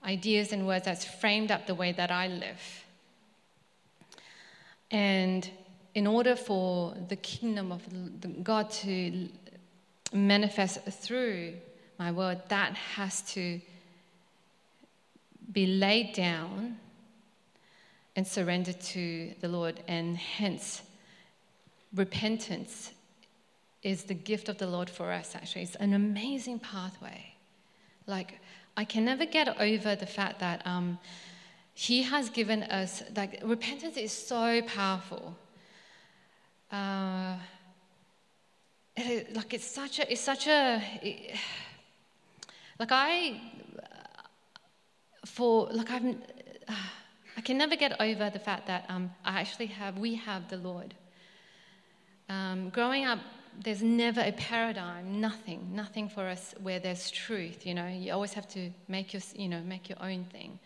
ideas 0.04 0.52
and 0.52 0.66
words 0.66 0.84
that's 0.84 1.04
framed 1.04 1.50
up 1.50 1.66
the 1.66 1.74
way 1.74 1.92
that 1.92 2.10
I 2.10 2.26
live. 2.26 2.83
And 4.94 5.50
in 5.96 6.06
order 6.06 6.36
for 6.36 6.94
the 7.08 7.16
kingdom 7.16 7.72
of 7.72 7.82
God 8.44 8.70
to 8.82 9.28
manifest 10.12 10.84
through 10.84 11.54
my 11.98 12.12
word, 12.12 12.40
that 12.46 12.76
has 12.76 13.22
to 13.32 13.60
be 15.52 15.66
laid 15.66 16.12
down 16.12 16.76
and 18.14 18.24
surrendered 18.24 18.80
to 18.82 19.34
the 19.40 19.48
Lord. 19.48 19.80
And 19.88 20.16
hence, 20.16 20.82
repentance 21.92 22.92
is 23.82 24.04
the 24.04 24.14
gift 24.14 24.48
of 24.48 24.58
the 24.58 24.68
Lord 24.68 24.88
for 24.88 25.10
us, 25.10 25.34
actually. 25.34 25.62
It's 25.62 25.74
an 25.74 25.92
amazing 25.92 26.60
pathway. 26.60 27.34
Like, 28.06 28.38
I 28.76 28.84
can 28.84 29.04
never 29.04 29.26
get 29.26 29.60
over 29.60 29.96
the 29.96 30.06
fact 30.06 30.38
that. 30.38 30.64
Um, 30.64 31.00
he 31.74 32.04
has 32.04 32.30
given 32.30 32.62
us, 32.62 33.02
like, 33.16 33.40
repentance 33.44 33.96
is 33.96 34.12
so 34.12 34.62
powerful. 34.62 35.36
Uh, 36.70 37.34
like, 38.96 39.52
it's 39.52 39.66
such 39.66 39.98
a, 39.98 40.10
it's 40.10 40.20
such 40.20 40.46
a, 40.46 40.80
it, 41.02 41.36
like, 42.78 42.92
I, 42.92 43.40
for, 45.24 45.68
like, 45.72 45.90
I'm, 45.90 46.22
uh, 46.68 46.74
I 47.36 47.40
can 47.40 47.58
never 47.58 47.74
get 47.74 48.00
over 48.00 48.30
the 48.30 48.38
fact 48.38 48.68
that 48.68 48.86
um, 48.88 49.10
I 49.24 49.40
actually 49.40 49.66
have, 49.66 49.98
we 49.98 50.14
have 50.14 50.48
the 50.48 50.58
Lord. 50.58 50.94
Um, 52.28 52.70
growing 52.70 53.04
up, 53.04 53.18
there's 53.64 53.82
never 53.82 54.20
a 54.20 54.32
paradigm, 54.32 55.20
nothing, 55.20 55.70
nothing 55.72 56.08
for 56.08 56.28
us 56.28 56.54
where 56.62 56.78
there's 56.78 57.10
truth. 57.10 57.66
You 57.66 57.74
know, 57.74 57.88
you 57.88 58.12
always 58.12 58.32
have 58.34 58.46
to 58.50 58.70
make 58.86 59.12
your, 59.12 59.22
you 59.34 59.48
know, 59.48 59.60
make 59.60 59.88
your 59.88 60.00
own 60.00 60.24
thing 60.24 60.60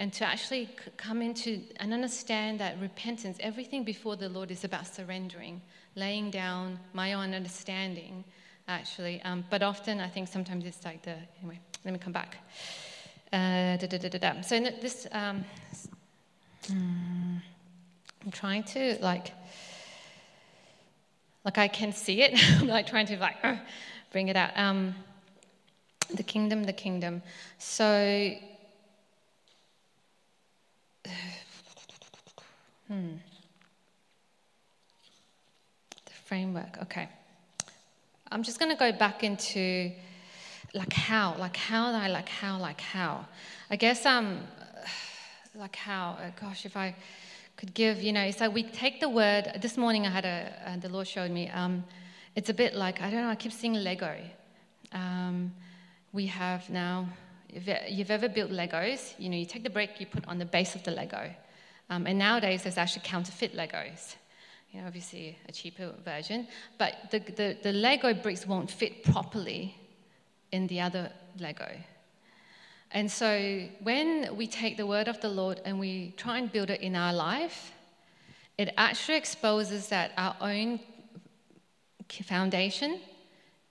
and 0.00 0.14
to 0.14 0.24
actually 0.24 0.66
come 0.96 1.20
into 1.20 1.60
and 1.76 1.92
understand 1.92 2.58
that 2.58 2.80
repentance, 2.80 3.36
everything 3.38 3.84
before 3.84 4.16
the 4.16 4.30
Lord 4.30 4.50
is 4.50 4.64
about 4.64 4.86
surrendering, 4.86 5.60
laying 5.94 6.30
down 6.30 6.80
my 6.94 7.12
own 7.12 7.34
understanding, 7.34 8.24
actually. 8.66 9.20
Um, 9.24 9.44
but 9.50 9.62
often 9.62 10.00
I 10.00 10.08
think 10.08 10.28
sometimes 10.28 10.64
it's 10.64 10.86
like 10.86 11.02
the, 11.02 11.16
anyway, 11.40 11.60
let 11.84 11.92
me 11.92 12.00
come 12.00 12.14
back. 12.14 12.38
Uh, 13.30 13.76
da, 13.76 13.86
da, 13.86 14.08
da, 14.08 14.40
so 14.40 14.58
this, 14.80 15.06
um, 15.12 15.44
I'm 16.70 17.42
trying 18.32 18.64
to 18.64 18.96
like, 19.02 19.32
like 21.44 21.58
I 21.58 21.68
can 21.68 21.92
see 21.92 22.22
it. 22.22 22.32
I'm 22.58 22.68
like 22.68 22.86
trying 22.86 23.06
to 23.08 23.18
like 23.18 23.36
bring 24.12 24.28
it 24.28 24.36
out. 24.36 24.56
Um, 24.56 24.94
the 26.14 26.22
kingdom, 26.22 26.64
the 26.64 26.72
kingdom. 26.72 27.22
So 27.58 28.34
Hmm. 32.88 33.16
The 36.06 36.12
framework, 36.26 36.78
okay. 36.82 37.08
I'm 38.32 38.42
just 38.42 38.58
going 38.58 38.70
to 38.70 38.78
go 38.78 38.92
back 38.92 39.24
into 39.24 39.92
like 40.74 40.92
how, 40.92 41.36
like 41.38 41.56
how, 41.56 41.92
I 41.92 42.08
like 42.08 42.28
how, 42.28 42.58
like 42.58 42.80
how. 42.80 43.26
I 43.70 43.76
guess 43.76 44.06
um, 44.06 44.40
like 45.54 45.76
how. 45.76 46.16
Uh, 46.20 46.30
gosh, 46.40 46.64
if 46.64 46.76
I 46.76 46.94
could 47.56 47.74
give, 47.74 48.02
you 48.02 48.12
know, 48.12 48.22
it's 48.22 48.40
like 48.40 48.54
we 48.54 48.62
take 48.62 49.00
the 49.00 49.08
word. 49.08 49.58
This 49.60 49.76
morning 49.76 50.06
I 50.06 50.10
had 50.10 50.24
a, 50.24 50.52
uh, 50.66 50.76
the 50.76 50.88
Lord 50.88 51.06
showed 51.08 51.30
me. 51.30 51.48
Um, 51.50 51.84
it's 52.36 52.50
a 52.50 52.54
bit 52.54 52.74
like 52.74 53.00
I 53.00 53.10
don't 53.10 53.22
know. 53.22 53.30
I 53.30 53.34
keep 53.34 53.52
seeing 53.52 53.74
Lego. 53.74 54.16
Um, 54.92 55.52
we 56.12 56.26
have 56.26 56.68
now. 56.70 57.08
If 57.52 57.90
you've 57.90 58.10
ever 58.10 58.28
built 58.28 58.50
Legos, 58.50 59.14
you 59.18 59.28
know, 59.28 59.36
you 59.36 59.46
take 59.46 59.64
the 59.64 59.70
brick, 59.70 60.00
you 60.00 60.06
put 60.06 60.26
on 60.28 60.38
the 60.38 60.44
base 60.44 60.74
of 60.74 60.82
the 60.84 60.90
Lego. 60.90 61.30
Um, 61.88 62.06
and 62.06 62.18
nowadays, 62.18 62.62
there's 62.62 62.78
actually 62.78 63.02
counterfeit 63.04 63.56
Legos. 63.56 64.14
You 64.72 64.80
know, 64.80 64.86
obviously, 64.86 65.36
a 65.48 65.52
cheaper 65.52 65.92
version. 66.04 66.46
But 66.78 67.10
the, 67.10 67.18
the, 67.18 67.56
the 67.62 67.72
Lego 67.72 68.14
bricks 68.14 68.46
won't 68.46 68.70
fit 68.70 69.02
properly 69.02 69.74
in 70.52 70.68
the 70.68 70.80
other 70.80 71.10
Lego. 71.38 71.68
And 72.92 73.10
so, 73.10 73.66
when 73.82 74.36
we 74.36 74.46
take 74.46 74.76
the 74.76 74.86
word 74.86 75.08
of 75.08 75.20
the 75.20 75.28
Lord 75.28 75.60
and 75.64 75.80
we 75.80 76.14
try 76.16 76.38
and 76.38 76.50
build 76.50 76.70
it 76.70 76.80
in 76.80 76.94
our 76.94 77.12
life, 77.12 77.72
it 78.58 78.72
actually 78.76 79.16
exposes 79.16 79.88
that 79.88 80.12
our 80.16 80.36
own 80.40 80.80
foundation, 82.08 83.00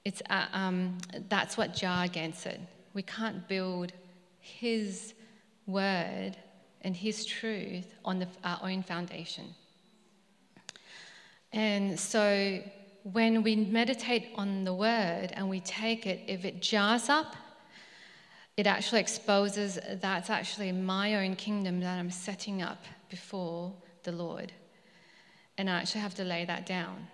it's, 0.03 0.21
uh, 0.29 0.45
um, 0.53 0.97
that's 1.29 1.57
what 1.57 1.75
jar 1.75 2.05
against 2.05 2.45
it. 2.45 2.59
We 2.93 3.01
can't 3.03 3.47
build 3.47 3.93
His 4.39 5.13
word 5.67 6.31
and 6.81 6.95
His 6.95 7.25
truth 7.25 7.93
on 8.03 8.19
the, 8.19 8.27
our 8.43 8.59
own 8.63 8.83
foundation. 8.83 9.45
And 11.51 11.99
so 11.99 12.61
when 13.03 13.43
we 13.43 13.55
meditate 13.55 14.29
on 14.35 14.63
the 14.63 14.73
word 14.73 15.31
and 15.33 15.49
we 15.49 15.59
take 15.61 16.05
it, 16.05 16.21
if 16.27 16.45
it 16.45 16.61
jars 16.61 17.09
up, 17.09 17.35
it 18.57 18.67
actually 18.67 18.99
exposes 18.99 19.79
that's 20.01 20.29
actually 20.29 20.71
my 20.71 21.15
own 21.15 21.35
kingdom 21.35 21.79
that 21.79 21.97
I'm 21.97 22.11
setting 22.11 22.61
up 22.61 22.83
before 23.09 23.73
the 24.03 24.11
Lord. 24.11 24.51
And 25.57 25.69
I 25.69 25.79
actually 25.79 26.01
have 26.01 26.15
to 26.15 26.23
lay 26.23 26.45
that 26.45 26.65
down. 26.65 27.07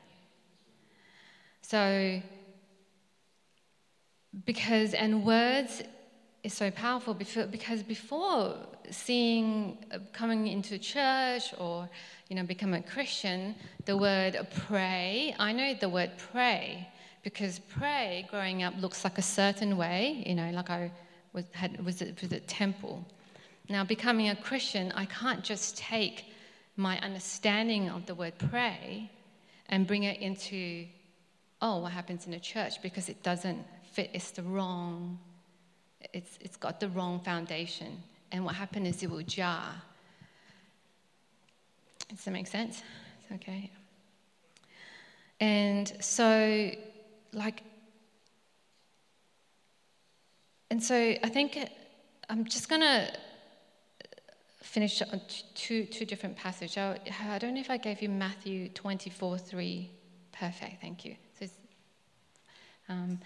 So, 1.62 2.22
because, 4.44 4.94
and 4.94 5.26
words 5.26 5.82
is 6.44 6.54
so 6.54 6.70
powerful 6.70 7.14
because 7.14 7.84
before 7.84 8.56
seeing, 8.92 9.78
uh, 9.92 10.00
coming 10.14 10.48
into 10.48 10.78
church 10.78 11.54
or, 11.58 11.90
you 12.30 12.36
know, 12.36 12.44
become 12.44 12.74
a 12.74 12.82
Christian, 12.82 13.56
the 13.86 13.98
word 13.98 14.38
pray, 14.68 15.34
I 15.40 15.54
know 15.54 15.74
the 15.74 15.90
word 15.90 16.12
pray 16.32 16.88
because 17.24 17.60
pray 17.60 18.28
growing 18.30 18.62
up 18.64 18.74
looks 18.80 19.04
like 19.04 19.18
a 19.18 19.24
certain 19.24 19.78
way, 19.78 20.24
you 20.28 20.36
know, 20.36 20.52
like 20.52 20.70
I 20.70 20.92
was, 21.34 21.46
had, 21.52 21.84
was, 21.84 22.02
at, 22.02 22.48
temple. 22.48 23.04
Now, 23.70 23.84
becoming 23.84 24.30
a 24.30 24.36
Christian, 24.36 24.92
I 24.92 25.06
can't 25.06 25.44
just 25.44 25.78
take 25.78 26.26
my 26.76 27.00
understanding 27.00 27.90
of 27.90 28.06
the 28.06 28.14
word 28.14 28.34
pray 28.38 29.10
and 29.70 29.88
bring 29.88 30.04
it 30.04 30.20
into 30.20 30.86
oh, 31.62 31.80
what 31.80 31.92
happens 31.92 32.28
in 32.28 32.34
a 32.34 32.40
church 32.40 32.82
because 32.82 33.10
it 33.10 33.24
doesn't 33.24 33.58
fit, 33.96 34.10
it's 34.14 34.32
the 34.32 34.44
wrong, 34.44 35.18
it's, 36.14 36.38
it's 36.42 36.58
got 36.58 36.80
the 36.82 36.90
wrong 36.90 37.22
foundation. 37.22 38.04
And 38.32 38.44
what 38.44 38.56
happens 38.56 38.98
is 38.98 39.04
it 39.04 39.10
will 39.10 39.22
jar. 39.22 39.74
Does 42.10 42.26
that 42.26 42.32
make 42.32 42.48
sense? 42.48 42.84
It's 43.22 43.32
okay. 43.42 43.72
And 45.40 45.92
so, 46.02 46.72
like, 47.32 47.64
and 50.70 50.84
so 50.84 50.96
I 50.96 51.30
think 51.30 51.58
I'm 52.30 52.44
just 52.44 52.68
going 52.68 52.82
to 52.82 53.12
finish 54.62 55.02
on 55.02 55.22
two, 55.54 55.86
two 55.86 56.06
different 56.06 56.36
passages. 56.36 56.78
I 56.78 57.38
don't 57.40 57.54
know 57.54 57.62
if 57.62 57.70
I 57.70 57.78
gave 57.78 58.02
you 58.02 58.10
Matthew 58.10 58.70
24 58.70 59.38
3. 59.38 59.90
Perfect, 60.34 60.82
thank 60.82 61.06
you. 61.06 61.16
Um, 62.88 63.20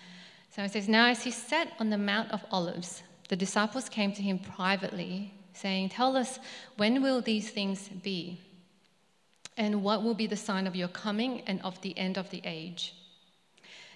so 0.49 0.63
it 0.63 0.71
says, 0.71 0.89
Now 0.89 1.07
as 1.07 1.23
he 1.23 1.31
sat 1.31 1.71
on 1.79 1.89
the 1.89 1.97
Mount 1.97 2.31
of 2.31 2.43
Olives, 2.51 3.03
the 3.29 3.35
disciples 3.35 3.89
came 3.89 4.11
to 4.13 4.21
him 4.21 4.39
privately, 4.39 5.33
saying, 5.53 5.89
Tell 5.89 6.17
us, 6.17 6.39
when 6.77 7.01
will 7.01 7.21
these 7.21 7.49
things 7.49 7.87
be? 7.87 8.39
And 9.57 9.83
what 9.83 10.03
will 10.03 10.15
be 10.15 10.27
the 10.27 10.37
sign 10.37 10.67
of 10.67 10.75
your 10.75 10.87
coming 10.87 11.41
and 11.41 11.61
of 11.61 11.79
the 11.81 11.97
end 11.97 12.17
of 12.17 12.29
the 12.29 12.41
age? 12.45 12.95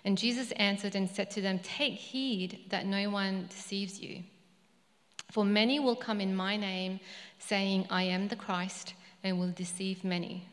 And 0.05 0.17
Jesus 0.17 0.51
answered 0.53 0.95
and 0.95 1.09
said 1.09 1.31
to 1.31 1.41
them, 1.41 1.59
Take 1.59 1.93
heed 1.93 2.65
that 2.69 2.85
no 2.85 3.09
one 3.09 3.47
deceives 3.49 3.99
you. 3.99 4.23
For 5.31 5.45
many 5.45 5.79
will 5.79 5.95
come 5.95 6.21
in 6.21 6.35
my 6.35 6.57
name, 6.57 6.99
saying, 7.39 7.87
I 7.89 8.03
am 8.03 8.27
the 8.27 8.35
Christ, 8.35 8.93
and 9.23 9.39
will 9.39 9.51
deceive 9.51 10.03
many 10.03 10.47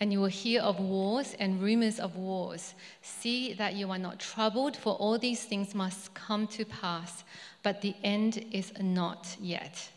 and 0.00 0.12
you 0.12 0.20
will 0.20 0.26
hear 0.26 0.62
of 0.62 0.78
wars 0.78 1.34
and 1.40 1.60
rumors 1.60 1.98
of 1.98 2.16
wars. 2.16 2.74
See 3.02 3.52
that 3.54 3.74
you 3.74 3.90
are 3.90 3.98
not 3.98 4.20
troubled, 4.20 4.76
for 4.76 4.94
all 4.94 5.18
these 5.18 5.44
things 5.44 5.74
must 5.74 6.14
come 6.14 6.46
to 6.48 6.64
pass, 6.64 7.24
but 7.62 7.80
the 7.80 7.94
end 8.04 8.44
is 8.52 8.72
not 8.80 9.36
yet. 9.40 9.90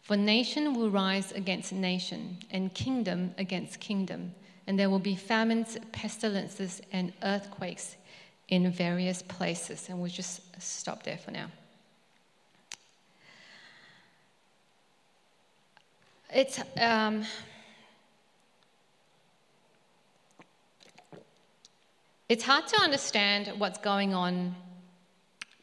For 0.00 0.16
nation 0.16 0.74
will 0.74 0.90
rise 0.90 1.32
against 1.32 1.72
nation, 1.72 2.38
and 2.50 2.72
kingdom 2.72 3.34
against 3.36 3.80
kingdom, 3.80 4.34
and 4.66 4.78
there 4.78 4.88
will 4.88 4.98
be 4.98 5.14
famines, 5.14 5.76
pestilences, 5.92 6.80
and 6.90 7.12
earthquakes 7.22 7.96
in 8.48 8.70
various 8.70 9.20
places. 9.20 9.90
And 9.90 10.00
we'll 10.00 10.10
just 10.10 10.40
stop 10.62 11.02
there 11.02 11.18
for 11.18 11.32
now. 11.32 11.50
It's. 16.32 16.60
Um, 16.80 17.24
It's 22.28 22.44
hard 22.44 22.66
to 22.68 22.80
understand 22.82 23.58
what's 23.58 23.78
going 23.78 24.12
on, 24.12 24.54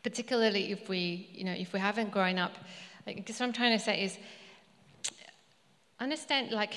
particularly 0.01 0.71
if 0.71 0.89
we, 0.89 1.30
you 1.32 1.43
know, 1.43 1.51
if 1.51 1.73
we 1.73 1.80
haven't 1.80 2.12
grown 2.12 2.39
up. 2.39 2.54
Because 3.06 3.39
what 3.39 3.45
I'm 3.45 3.54
trying 3.54 3.78
to 3.78 3.84
say 3.84 4.04
is, 4.04 4.17
understand, 5.99 6.51
like, 6.51 6.73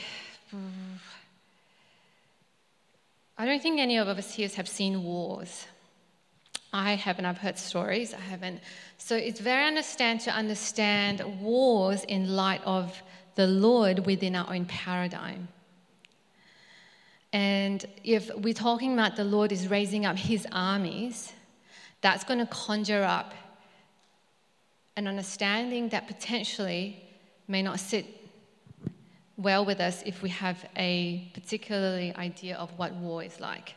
I 3.39 3.47
don't 3.47 3.63
think 3.63 3.81
any 3.81 3.97
of 3.97 4.09
us 4.09 4.35
here 4.35 4.49
have 4.57 4.69
seen 4.69 5.05
wars. 5.05 5.67
I 6.71 6.93
haven't. 6.93 7.25
I've 7.25 7.39
heard 7.39 7.57
stories. 7.57 8.13
I 8.13 8.21
haven't. 8.21 8.61
So 8.99 9.17
it's 9.17 9.41
very 9.41 9.67
understand 9.67 10.21
to 10.23 10.31
understand 10.31 11.23
wars 11.41 12.05
in 12.05 12.37
light 12.37 12.61
of 12.67 13.03
the 13.37 13.47
Lord 13.47 14.05
within 14.05 14.37
our 14.37 14.53
own 14.53 14.67
paradigm. 14.67 15.49
And 17.33 17.85
if 18.05 18.31
we're 18.37 18.55
talking 18.55 18.95
about 18.95 19.17
the 19.17 19.25
Lord 19.25 19.53
is 19.53 19.69
raising 19.69 20.07
up 20.07 20.17
his 20.17 20.47
armies, 20.51 21.33
that's 22.01 22.25
going 22.25 22.39
to 22.39 22.47
conjure 22.47 23.05
up 23.05 23.35
an 24.97 25.07
understanding 25.07 25.91
that 25.91 26.07
potentially 26.07 27.05
may 27.47 27.63
not 27.63 27.81
sit 27.81 28.07
well 29.37 29.65
with 29.65 29.81
us 29.81 30.03
if 30.05 30.23
we 30.23 30.29
have 30.31 30.65
a 30.77 31.31
particularly 31.35 32.15
idea 32.17 32.57
of 32.57 32.77
what 32.79 32.93
war 32.95 33.23
is 33.23 33.39
like. 33.41 33.75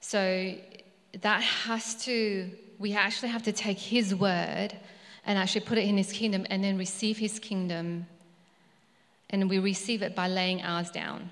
So 0.00 0.54
that 1.20 1.42
has 1.42 2.04
to, 2.04 2.50
we 2.78 2.94
actually 2.94 3.30
have 3.30 3.42
to 3.42 3.52
take 3.52 3.78
his 3.78 4.14
word 4.14 4.72
and 5.26 5.38
actually 5.38 5.62
put 5.62 5.78
it 5.78 5.86
in 5.86 5.96
his 5.96 6.12
kingdom 6.12 6.46
and 6.50 6.62
then 6.62 6.78
receive 6.78 7.18
his 7.18 7.38
kingdom. 7.38 8.06
And 9.28 9.50
we 9.50 9.58
receive 9.58 10.02
it 10.02 10.14
by 10.14 10.28
laying 10.28 10.62
ours 10.62 10.90
down. 10.90 11.30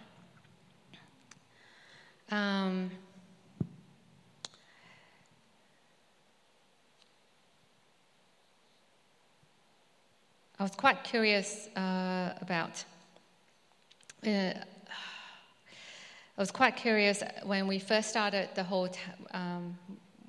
Um, 2.31 2.91
I 10.59 10.63
was 10.63 10.73
quite 10.73 11.05
curious 11.05 11.69
uh, 11.69 12.35
about. 12.41 12.85
Uh, 14.27 14.29
I 14.29 14.55
was 16.37 16.51
quite 16.51 16.77
curious 16.77 17.23
when 17.45 17.67
we 17.67 17.79
first 17.79 18.11
started 18.11 18.51
the 18.55 18.63
whole. 18.63 18.89
T- 18.89 19.01
um, 19.33 19.79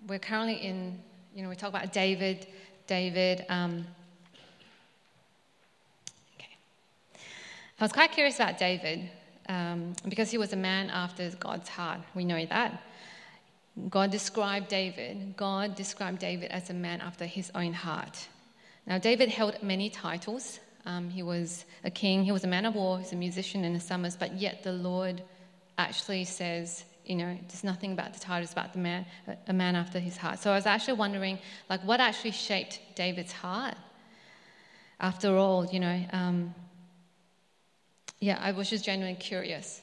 we're 0.08 0.20
currently 0.20 0.56
in, 0.56 0.98
you 1.36 1.44
know, 1.44 1.50
we 1.50 1.56
talk 1.56 1.70
about 1.70 1.92
David. 1.92 2.48
David. 2.88 3.46
Um, 3.50 3.86
okay. 6.38 6.56
I 7.80 7.84
was 7.84 7.92
quite 7.92 8.14
curious 8.14 8.38
about 8.38 8.58
David 8.58 9.10
um, 9.50 9.94
because 10.08 10.32
he 10.32 10.38
was 10.38 10.54
a 10.54 10.56
man 10.56 10.90
after 10.90 11.30
God's 11.32 11.68
heart. 11.68 12.00
We 12.16 12.24
know 12.24 12.46
that. 12.46 12.82
God 13.90 14.12
described 14.12 14.68
David, 14.68 15.36
God 15.38 15.76
described 15.76 16.20
David 16.20 16.52
as 16.52 16.70
a 16.70 16.74
man 16.74 17.02
after 17.02 17.26
his 17.26 17.52
own 17.56 17.74
heart. 17.74 18.28
Now, 18.86 18.98
David 18.98 19.30
held 19.30 19.62
many 19.62 19.90
titles. 19.90 20.60
Um, 20.86 21.10
he 21.10 21.24
was 21.24 21.66
a 21.84 21.92
king, 21.92 22.24
he 22.24 22.32
was 22.32 22.44
a 22.44 22.48
man 22.48 22.66
of 22.66 22.76
war, 22.76 23.00
he's 23.00 23.12
a 23.12 23.16
musician 23.16 23.64
in 23.64 23.74
the 23.74 23.80
summers, 23.80 24.16
but 24.16 24.34
yet 24.36 24.64
the 24.64 24.72
Lord 24.72 25.22
actually 25.78 26.26
says, 26.26 26.86
you 27.06 27.16
know, 27.16 27.38
there's 27.48 27.64
nothing 27.64 27.94
about 27.94 28.14
the 28.14 28.20
title, 28.20 28.44
it's 28.44 28.54
about 28.54 28.74
the 28.74 28.80
man, 28.80 29.06
a 29.48 29.54
man 29.54 29.76
after 29.76 30.00
his 30.00 30.18
heart. 30.18 30.40
So 30.40 30.52
I 30.52 30.56
was 30.56 30.66
actually 30.66 30.94
wondering, 30.94 31.40
like, 31.70 31.82
what 31.82 32.00
actually 32.00 32.32
shaped 32.32 32.80
David's 32.96 33.32
heart? 33.32 33.76
After 35.00 35.38
all, 35.38 35.66
you 35.66 35.80
know, 35.80 36.06
um, 36.12 36.54
yeah, 38.20 38.38
I 38.42 38.52
was 38.52 38.70
just 38.70 38.86
genuinely 38.86 39.20
curious. 39.20 39.82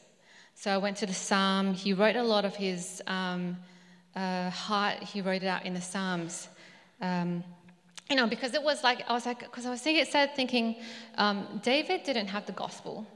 So 0.55 0.71
I 0.71 0.79
went 0.79 0.97
to 0.99 1.07
the 1.07 1.15
Psalm. 1.15 1.75
He 1.75 1.93
wrote 1.93 2.17
a 2.17 2.23
lot 2.23 2.45
of 2.45 2.57
his 2.57 3.03
um, 3.07 3.57
uh, 4.15 4.51
heart, 4.51 5.03
he 5.03 5.21
wrote 5.21 5.43
it 5.43 5.47
out 5.47 5.65
in 5.67 5.75
the 5.75 5.81
Psalms. 5.81 6.49
Um, 7.01 7.45
you 8.09 8.17
know, 8.17 8.27
because 8.27 8.55
it 8.55 8.63
was 8.63 8.83
like, 8.83 9.05
I 9.09 9.13
was 9.13 9.27
like, 9.27 9.41
because 9.41 9.67
I 9.67 9.71
was 9.71 9.83
thinking, 9.83 10.03
it 10.03 10.09
said 10.09 10.35
thinking, 10.37 10.77
um, 11.19 11.61
David 11.63 12.05
didn't 12.05 12.29
have 12.29 12.47
the 12.47 12.53
gospel, 12.53 13.07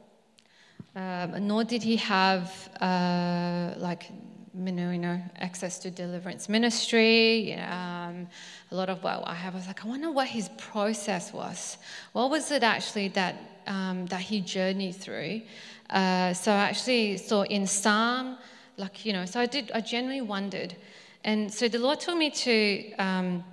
um, 0.97 1.47
nor 1.47 1.65
did 1.65 1.83
he 1.83 1.97
have 1.97 2.51
uh, 2.81 3.75
like 3.79 4.11
you 4.53 4.99
know, 4.99 5.21
access 5.39 5.79
to 5.81 5.91
deliverance 5.91 6.49
ministry. 6.49 7.55
Um, 7.55 8.27
a 8.71 8.75
lot 8.75 8.89
of 8.89 9.03
what 9.03 9.23
I 9.27 9.35
have 9.35 9.55
I 9.55 9.59
was 9.59 9.67
like, 9.67 9.85
I 9.85 9.89
wonder 9.89 10.11
what 10.11 10.29
his 10.29 10.49
process 10.59 11.33
was. 11.33 11.79
What 12.13 12.31
was 12.31 12.51
it 12.51 12.63
actually 12.63 13.09
that 13.09 13.37
um, 13.67 14.07
that 14.07 14.21
he 14.21 14.41
journeyed 14.41 14.97
through. 14.97 15.43
Uh, 15.89 16.35
so 16.35 16.53
I 16.53 16.69
actually 16.69 17.17
saw 17.17 17.43
in 17.43 17.67
Psalm, 17.67 18.39
like, 18.77 19.05
you 19.05 19.13
know, 19.13 19.25
so 19.25 19.41
I 19.41 19.47
did, 19.47 19.71
I 19.73 19.81
genuinely 19.81 20.23
wondered. 20.23 20.77
And 21.25 21.53
so 21.53 21.69
the 21.69 21.79
Lord 21.79 22.01
took 22.01 22.17
me 22.17 22.31
to 22.31 22.93
um, 22.95 23.45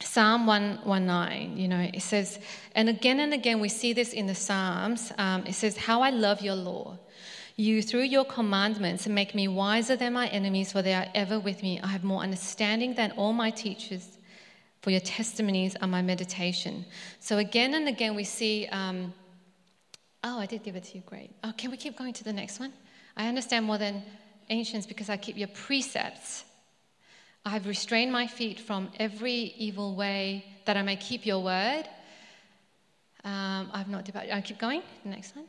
Psalm 0.00 0.46
119, 0.46 1.56
you 1.56 1.68
know, 1.68 1.88
it 1.92 2.02
says, 2.02 2.38
and 2.74 2.88
again 2.88 3.20
and 3.20 3.32
again 3.32 3.60
we 3.60 3.68
see 3.68 3.92
this 3.92 4.12
in 4.12 4.26
the 4.26 4.34
Psalms. 4.34 5.12
Um, 5.18 5.44
it 5.46 5.54
says, 5.54 5.76
How 5.76 6.02
I 6.02 6.10
love 6.10 6.40
your 6.40 6.56
law. 6.56 6.98
You, 7.56 7.82
through 7.82 8.02
your 8.02 8.24
commandments, 8.24 9.08
make 9.08 9.34
me 9.34 9.48
wiser 9.48 9.96
than 9.96 10.12
my 10.12 10.28
enemies, 10.28 10.72
for 10.72 10.82
they 10.82 10.92
are 10.92 11.06
ever 11.14 11.40
with 11.40 11.62
me. 11.62 11.80
I 11.80 11.86
have 11.86 12.04
more 12.04 12.22
understanding 12.22 12.94
than 12.94 13.12
all 13.12 13.32
my 13.32 13.50
teachers, 13.50 14.18
for 14.82 14.90
your 14.90 15.00
testimonies 15.00 15.74
are 15.80 15.88
my 15.88 16.02
meditation. 16.02 16.84
So 17.18 17.38
again 17.38 17.74
and 17.74 17.88
again 17.88 18.14
we 18.14 18.24
see, 18.24 18.66
um, 18.66 19.14
oh, 20.22 20.38
I 20.38 20.44
did 20.44 20.64
give 20.64 20.76
it 20.76 20.84
to 20.84 20.96
you, 20.96 21.02
great. 21.06 21.30
Oh, 21.42 21.52
can 21.56 21.70
we 21.70 21.78
keep 21.78 21.96
going 21.96 22.12
to 22.12 22.24
the 22.24 22.32
next 22.32 22.60
one? 22.60 22.74
I 23.16 23.26
understand 23.26 23.64
more 23.64 23.78
than 23.78 24.02
ancients 24.50 24.86
because 24.86 25.08
I 25.08 25.16
keep 25.16 25.38
your 25.38 25.48
precepts. 25.48 26.44
I 27.46 27.50
have 27.50 27.66
restrained 27.66 28.12
my 28.12 28.26
feet 28.26 28.60
from 28.60 28.90
every 28.98 29.54
evil 29.56 29.94
way 29.94 30.44
that 30.66 30.76
I 30.76 30.82
may 30.82 30.96
keep 30.96 31.24
your 31.24 31.42
word. 31.42 31.84
Um, 33.24 33.70
I've 33.72 33.88
not. 33.88 34.08
I 34.14 34.40
keep 34.40 34.58
going. 34.58 34.82
The 35.04 35.10
next 35.10 35.34
one. 35.34 35.46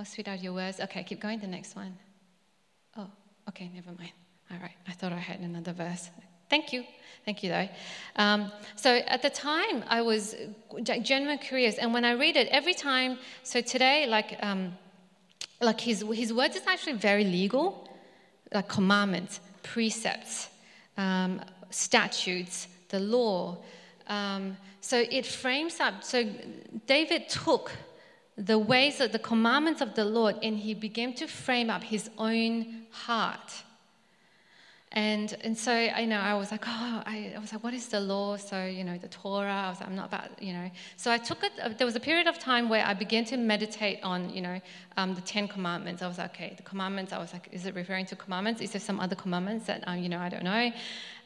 How 0.00 0.04
sweet 0.04 0.28
are 0.28 0.34
your 0.34 0.54
words. 0.54 0.80
Okay, 0.80 1.04
keep 1.04 1.20
going. 1.20 1.40
The 1.40 1.46
next 1.46 1.76
one. 1.76 1.94
Oh, 2.96 3.06
okay, 3.50 3.70
never 3.74 3.90
mind. 3.98 4.12
All 4.50 4.56
right. 4.56 4.72
I 4.88 4.92
thought 4.92 5.12
I 5.12 5.18
had 5.18 5.40
another 5.40 5.74
verse. 5.74 6.08
Thank 6.48 6.72
you. 6.72 6.84
Thank 7.26 7.42
you, 7.42 7.50
though. 7.50 7.68
Um, 8.16 8.50
so 8.76 8.94
at 8.94 9.20
the 9.20 9.28
time, 9.28 9.84
I 9.88 10.00
was 10.00 10.36
genuinely 10.82 11.36
curious. 11.36 11.76
And 11.76 11.92
when 11.92 12.06
I 12.06 12.12
read 12.12 12.36
it, 12.36 12.48
every 12.48 12.72
time, 12.72 13.18
so 13.42 13.60
today, 13.60 14.06
like, 14.06 14.38
um, 14.40 14.72
like 15.60 15.82
his, 15.82 16.02
his 16.14 16.32
words 16.32 16.56
is 16.56 16.66
actually 16.66 16.94
very 16.94 17.24
legal, 17.24 17.86
like 18.54 18.68
commandments, 18.68 19.40
precepts 19.62 20.48
um, 20.96 21.42
statutes, 21.68 22.68
the 22.88 23.00
law. 23.00 23.58
Um, 24.06 24.56
so 24.80 25.04
it 25.10 25.26
frames 25.26 25.78
up. 25.78 26.02
So 26.02 26.24
David 26.86 27.28
took 27.28 27.70
the 28.40 28.58
ways 28.58 29.00
of 29.00 29.12
the 29.12 29.18
commandments 29.18 29.80
of 29.80 29.94
the 29.94 30.04
Lord 30.04 30.36
and 30.42 30.56
he 30.56 30.74
began 30.74 31.12
to 31.14 31.26
frame 31.26 31.68
up 31.68 31.84
his 31.84 32.10
own 32.16 32.86
heart. 32.90 33.62
And, 34.92 35.36
and 35.44 35.56
so, 35.56 35.78
you 35.78 36.06
know, 36.08 36.18
I 36.18 36.34
was 36.34 36.50
like, 36.50 36.64
oh, 36.66 37.02
I, 37.06 37.32
I, 37.36 37.38
was 37.38 37.52
like, 37.52 37.62
what 37.62 37.74
is 37.74 37.86
the 37.86 38.00
law? 38.00 38.36
So, 38.36 38.64
you 38.64 38.82
know, 38.82 38.98
the 38.98 39.06
Torah, 39.06 39.66
I 39.66 39.68
was 39.68 39.78
like, 39.78 39.88
I'm 39.88 39.94
not 39.94 40.08
about, 40.08 40.42
you 40.42 40.52
know. 40.52 40.68
So 40.96 41.12
I 41.12 41.18
took 41.18 41.44
it, 41.44 41.78
there 41.78 41.86
was 41.86 41.94
a 41.94 42.00
period 42.00 42.26
of 42.26 42.40
time 42.40 42.68
where 42.68 42.84
I 42.84 42.94
began 42.94 43.24
to 43.26 43.36
meditate 43.36 44.00
on, 44.02 44.30
you 44.30 44.40
know, 44.40 44.60
um, 44.96 45.14
the 45.14 45.20
Ten 45.20 45.46
Commandments. 45.46 46.02
I 46.02 46.08
was 46.08 46.18
like, 46.18 46.30
okay, 46.30 46.54
the 46.56 46.64
commandments, 46.64 47.12
I 47.12 47.18
was 47.18 47.32
like, 47.32 47.48
is 47.52 47.66
it 47.66 47.76
referring 47.76 48.06
to 48.06 48.16
commandments? 48.16 48.60
Is 48.60 48.72
there 48.72 48.80
some 48.80 48.98
other 48.98 49.14
commandments 49.14 49.66
that, 49.68 49.84
um, 49.86 49.98
you 49.98 50.08
know, 50.08 50.18
I 50.18 50.28
don't 50.28 50.42
know? 50.42 50.72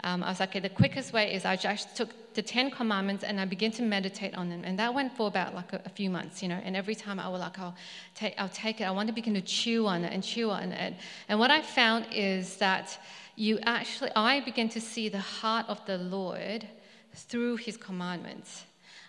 Um, 0.03 0.22
I 0.22 0.29
was 0.29 0.40
like, 0.40 0.50
okay, 0.50 0.61
the 0.61 0.68
quickest 0.68 1.14
way 1.14 1.33
is 1.33 1.46
I 1.46 1.57
just 1.57 1.96
took 1.96 2.11
the 2.35 2.42
Ten 2.42 2.70
Commandments 2.70 3.24
and 3.24 3.40
I 3.40 3.46
began 3.46 3.70
to 3.72 3.83
meditate 3.83 4.35
on 4.35 4.50
them. 4.50 4.61
And 4.64 4.79
that 4.79 4.92
went 4.92 5.16
for 5.16 5.27
about 5.27 5.55
like 5.55 5.72
a, 5.72 5.81
a 5.87 5.88
few 5.88 6.11
months, 6.11 6.42
you 6.42 6.50
know. 6.50 6.61
And 6.62 6.77
every 6.77 6.94
time 6.94 7.18
I 7.18 7.31
was 7.31 7.40
like, 7.40 7.59
I'll 7.59 7.74
take, 8.14 8.35
I'll 8.37 8.50
take 8.50 8.83
it. 8.83 8.85
I 8.85 8.90
want 8.90 9.07
to 9.07 9.14
begin 9.14 9.33
to 9.33 9.40
chew 9.40 9.87
on 9.87 10.05
it 10.05 10.12
and 10.12 10.22
chew 10.22 10.50
on 10.50 10.72
it. 10.72 10.94
And 11.31 11.38
what 11.38 11.50
I 11.50 11.62
found 11.62 12.09
is 12.12 12.59
that, 12.59 12.98
you 13.37 13.59
actually, 13.64 14.11
I 14.14 14.40
begin 14.40 14.68
to 14.70 14.81
see 14.81 15.09
the 15.09 15.18
heart 15.18 15.66
of 15.68 15.85
the 15.87 15.99
Lord 15.99 16.66
through 17.14 17.57
his 17.57 17.77
commandments. 17.77 18.64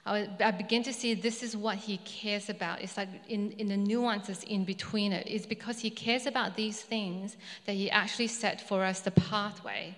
I, 0.08 0.52
begin 0.52 0.84
to 0.84 0.94
see 0.94 1.16
this 1.16 1.42
is 1.42 1.58
what 1.58 1.78
he 1.78 1.98
cares 1.98 2.50
about. 2.50 2.82
It's 2.82 2.96
like 2.96 3.10
in, 3.28 3.54
in 3.54 3.68
the 3.70 3.78
nuances 3.78 4.44
in 4.44 4.64
between 4.64 5.12
it. 5.12 5.26
It's 5.28 5.48
because 5.48 5.80
he 5.80 5.90
cares 5.90 6.28
about 6.28 6.56
these 6.56 6.80
things 6.80 7.38
that 7.66 7.74
he 7.74 7.90
actually 7.90 8.28
set 8.28 8.68
for 8.68 8.84
us 8.84 9.00
the 9.00 9.10
pathway. 9.10 9.98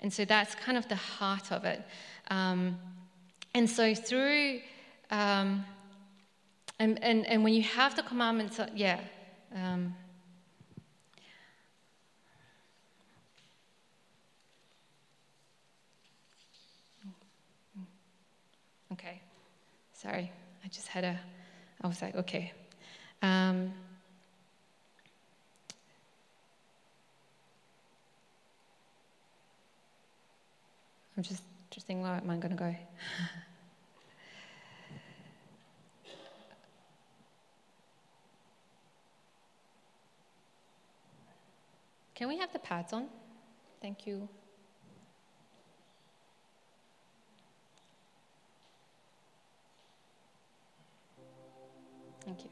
And 0.00 0.12
so 0.12 0.24
that's 0.24 0.54
kind 0.54 0.78
of 0.78 0.88
the 0.88 0.94
heart 0.94 1.50
of 1.50 1.64
it. 1.64 1.82
Um, 2.30 2.78
and 3.52 3.68
so 3.68 3.96
through, 3.96 4.60
um, 5.10 5.64
and, 6.78 7.02
and, 7.02 7.26
and 7.26 7.42
when 7.42 7.52
you 7.52 7.62
have 7.62 7.96
the 7.96 8.04
commandments, 8.04 8.60
uh, 8.60 8.68
yeah. 8.76 9.00
Um, 9.52 9.94
Okay. 18.92 19.20
Sorry. 20.00 20.30
I 20.64 20.68
just 20.68 20.86
had 20.86 21.02
a, 21.02 21.18
I 21.82 21.88
was 21.88 22.00
like, 22.00 22.14
okay. 22.14 22.52
Um, 23.20 23.74
I'm 31.16 31.24
just, 31.24 31.42
just 31.72 31.88
thinking, 31.88 32.04
where 32.04 32.12
am 32.12 32.30
I 32.30 32.36
going 32.36 32.52
to 32.52 32.56
go? 32.56 32.72
Can 42.14 42.28
we 42.28 42.38
have 42.38 42.52
the 42.52 42.60
pads 42.60 42.92
on? 42.92 43.08
Thank 43.82 44.06
you. 44.06 44.28
Thank 52.28 52.44
you. 52.44 52.50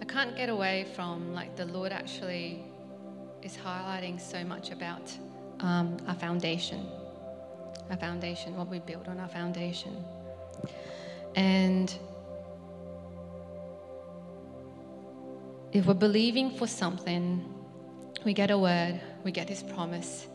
I 0.00 0.04
can't 0.04 0.36
get 0.36 0.48
away 0.50 0.86
from 0.94 1.34
like 1.34 1.56
the 1.56 1.64
Lord 1.64 1.90
actually 1.90 2.62
is 3.42 3.56
highlighting 3.56 4.20
so 4.20 4.44
much 4.44 4.70
about 4.70 5.10
um, 5.58 5.96
our 6.06 6.14
foundation, 6.14 6.86
our 7.90 7.96
foundation, 7.96 8.56
what 8.56 8.68
we 8.68 8.78
build 8.78 9.08
on 9.08 9.18
our 9.18 9.28
foundation. 9.28 9.96
And 11.34 11.92
If 15.70 15.84
we're 15.84 15.94
believing 15.94 16.50
for 16.50 16.66
something, 16.66 17.44
we 18.24 18.32
get 18.32 18.50
a 18.50 18.56
word, 18.56 19.00
we 19.22 19.30
get 19.30 19.48
this 19.48 19.62
promise. 19.62 20.26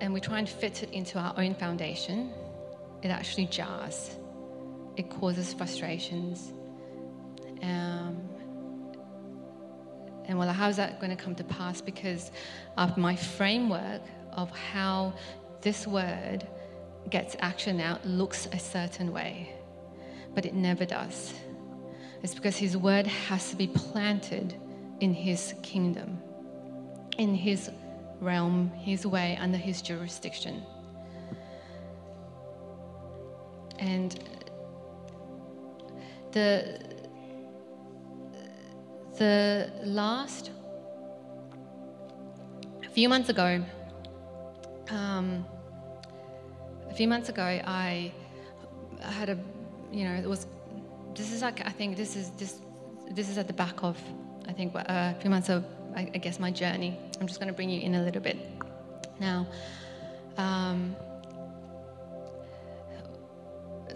And 0.00 0.14
we 0.14 0.20
try 0.20 0.38
and 0.38 0.48
fit 0.48 0.82
it 0.82 0.90
into 0.92 1.18
our 1.18 1.34
own 1.36 1.54
foundation, 1.54 2.32
it 3.02 3.08
actually 3.08 3.46
jars. 3.46 4.16
It 4.96 5.10
causes 5.10 5.52
frustrations. 5.52 6.52
Um, 7.62 8.18
and 10.24 10.38
well, 10.38 10.50
how 10.50 10.68
is 10.68 10.76
that 10.76 10.98
going 10.98 11.14
to 11.14 11.22
come 11.22 11.34
to 11.36 11.44
pass? 11.44 11.80
Because 11.80 12.30
of 12.78 12.96
my 12.96 13.14
framework 13.14 14.02
of 14.32 14.50
how 14.50 15.12
this 15.60 15.86
word 15.86 16.46
gets 17.10 17.36
action 17.40 17.80
out 17.80 18.04
looks 18.06 18.46
a 18.52 18.58
certain 18.58 19.12
way 19.12 19.57
but 20.38 20.46
it 20.46 20.54
never 20.54 20.84
does. 20.84 21.34
It's 22.22 22.32
because 22.32 22.56
His 22.56 22.76
word 22.76 23.08
has 23.08 23.50
to 23.50 23.56
be 23.56 23.66
planted 23.66 24.54
in 25.00 25.12
His 25.12 25.52
kingdom, 25.62 26.22
in 27.18 27.34
His 27.34 27.72
realm, 28.20 28.70
His 28.70 29.04
way, 29.04 29.36
under 29.40 29.58
His 29.58 29.82
jurisdiction. 29.82 30.62
And 33.80 34.16
the 36.30 36.78
the 39.18 39.72
last 39.82 40.52
a 42.86 42.88
few 42.90 43.08
months 43.08 43.28
ago, 43.28 43.64
um, 44.90 45.44
a 46.88 46.94
few 46.94 47.08
months 47.08 47.28
ago, 47.28 47.42
I 47.42 48.12
had 49.00 49.30
a 49.30 49.38
you 49.90 50.04
know, 50.04 50.14
it 50.14 50.28
was. 50.28 50.46
This 51.14 51.32
is 51.32 51.42
like 51.42 51.66
I 51.66 51.70
think 51.70 51.96
this 51.96 52.16
is 52.16 52.30
this 52.32 52.60
this 53.10 53.28
is 53.28 53.38
at 53.38 53.46
the 53.46 53.52
back 53.52 53.82
of 53.82 53.98
I 54.48 54.52
think 54.52 54.74
uh, 54.74 54.84
a 54.88 55.16
few 55.20 55.30
months 55.30 55.48
of 55.48 55.64
I, 55.96 56.10
I 56.14 56.18
guess 56.18 56.38
my 56.38 56.50
journey. 56.50 56.98
I'm 57.20 57.26
just 57.26 57.40
going 57.40 57.48
to 57.48 57.54
bring 57.54 57.70
you 57.70 57.80
in 57.80 57.94
a 57.94 58.02
little 58.02 58.22
bit 58.22 58.38
now. 59.20 59.46
Um, 60.36 60.94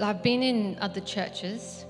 I've 0.01 0.23
been 0.23 0.43
in 0.43 0.79
other 0.81 1.01
churches, 1.01 1.85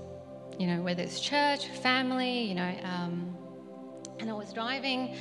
you 0.59 0.67
know, 0.67 0.81
whether 0.81 1.01
it's 1.01 1.19
church, 1.19 1.67
family, 1.67 2.41
you 2.43 2.53
know, 2.53 2.75
um, 2.83 3.35
and 4.19 4.29
I 4.29 4.33
was 4.33 4.53
driving, 4.53 5.15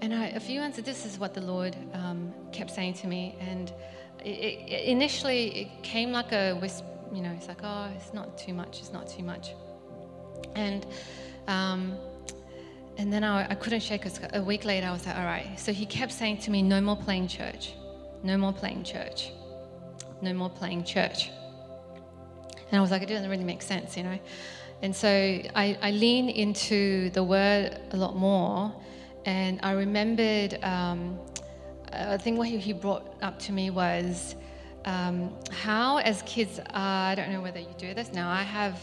and 0.00 0.14
I, 0.14 0.28
a 0.28 0.40
few 0.40 0.60
months. 0.60 0.80
This 0.80 1.04
is 1.04 1.18
what 1.18 1.34
the 1.34 1.40
Lord 1.40 1.76
um, 1.92 2.32
kept 2.52 2.70
saying 2.70 2.94
to 2.94 3.06
me, 3.06 3.36
and 3.40 3.72
it, 4.24 4.28
it, 4.28 4.84
initially 4.84 5.62
it 5.62 5.82
came 5.82 6.12
like 6.12 6.32
a 6.32 6.54
whisper 6.54 6.86
you 7.12 7.22
know, 7.22 7.32
it's 7.36 7.48
like, 7.48 7.60
oh, 7.62 7.90
it's 7.96 8.12
not 8.12 8.36
too 8.38 8.52
much, 8.52 8.80
it's 8.80 8.92
not 8.92 9.08
too 9.08 9.22
much. 9.22 9.50
And, 10.54 10.86
um, 11.46 11.96
and 12.96 13.12
then 13.12 13.24
I, 13.24 13.50
I 13.50 13.54
couldn't 13.54 13.80
shake 13.80 14.04
it. 14.06 14.18
A 14.34 14.42
week 14.42 14.64
later, 14.64 14.86
I 14.86 14.92
was 14.92 15.06
like, 15.06 15.16
all 15.16 15.24
right. 15.24 15.58
So 15.58 15.72
he 15.72 15.86
kept 15.86 16.12
saying 16.12 16.38
to 16.38 16.50
me, 16.50 16.62
no 16.62 16.80
more 16.80 16.96
playing 16.96 17.28
church, 17.28 17.74
no 18.22 18.36
more 18.36 18.52
playing 18.52 18.84
church, 18.84 19.30
no 20.20 20.32
more 20.32 20.50
playing 20.50 20.84
church. 20.84 21.30
And 22.70 22.78
I 22.78 22.80
was 22.80 22.90
like, 22.90 23.02
it 23.02 23.08
doesn't 23.08 23.30
really 23.30 23.44
make 23.44 23.62
sense, 23.62 23.96
you 23.96 24.02
know. 24.02 24.18
And 24.82 24.94
so 24.94 25.08
I, 25.08 25.78
I 25.82 25.90
leaned 25.90 26.30
into 26.30 27.10
the 27.10 27.22
word 27.22 27.80
a 27.90 27.96
lot 27.96 28.16
more. 28.16 28.72
And 29.24 29.58
I 29.62 29.72
remembered, 29.72 30.62
um, 30.62 31.18
I 31.92 32.16
think 32.16 32.38
what 32.38 32.48
he 32.48 32.72
brought 32.72 33.16
up 33.22 33.38
to 33.40 33.52
me 33.52 33.70
was 33.70 34.34
um, 34.84 35.32
how, 35.50 35.98
as 35.98 36.22
kids, 36.22 36.58
uh, 36.58 36.64
I 36.72 37.14
don't 37.14 37.30
know 37.30 37.40
whether 37.40 37.60
you 37.60 37.74
do 37.78 37.94
this 37.94 38.12
now, 38.12 38.30
I 38.30 38.42
have 38.42 38.80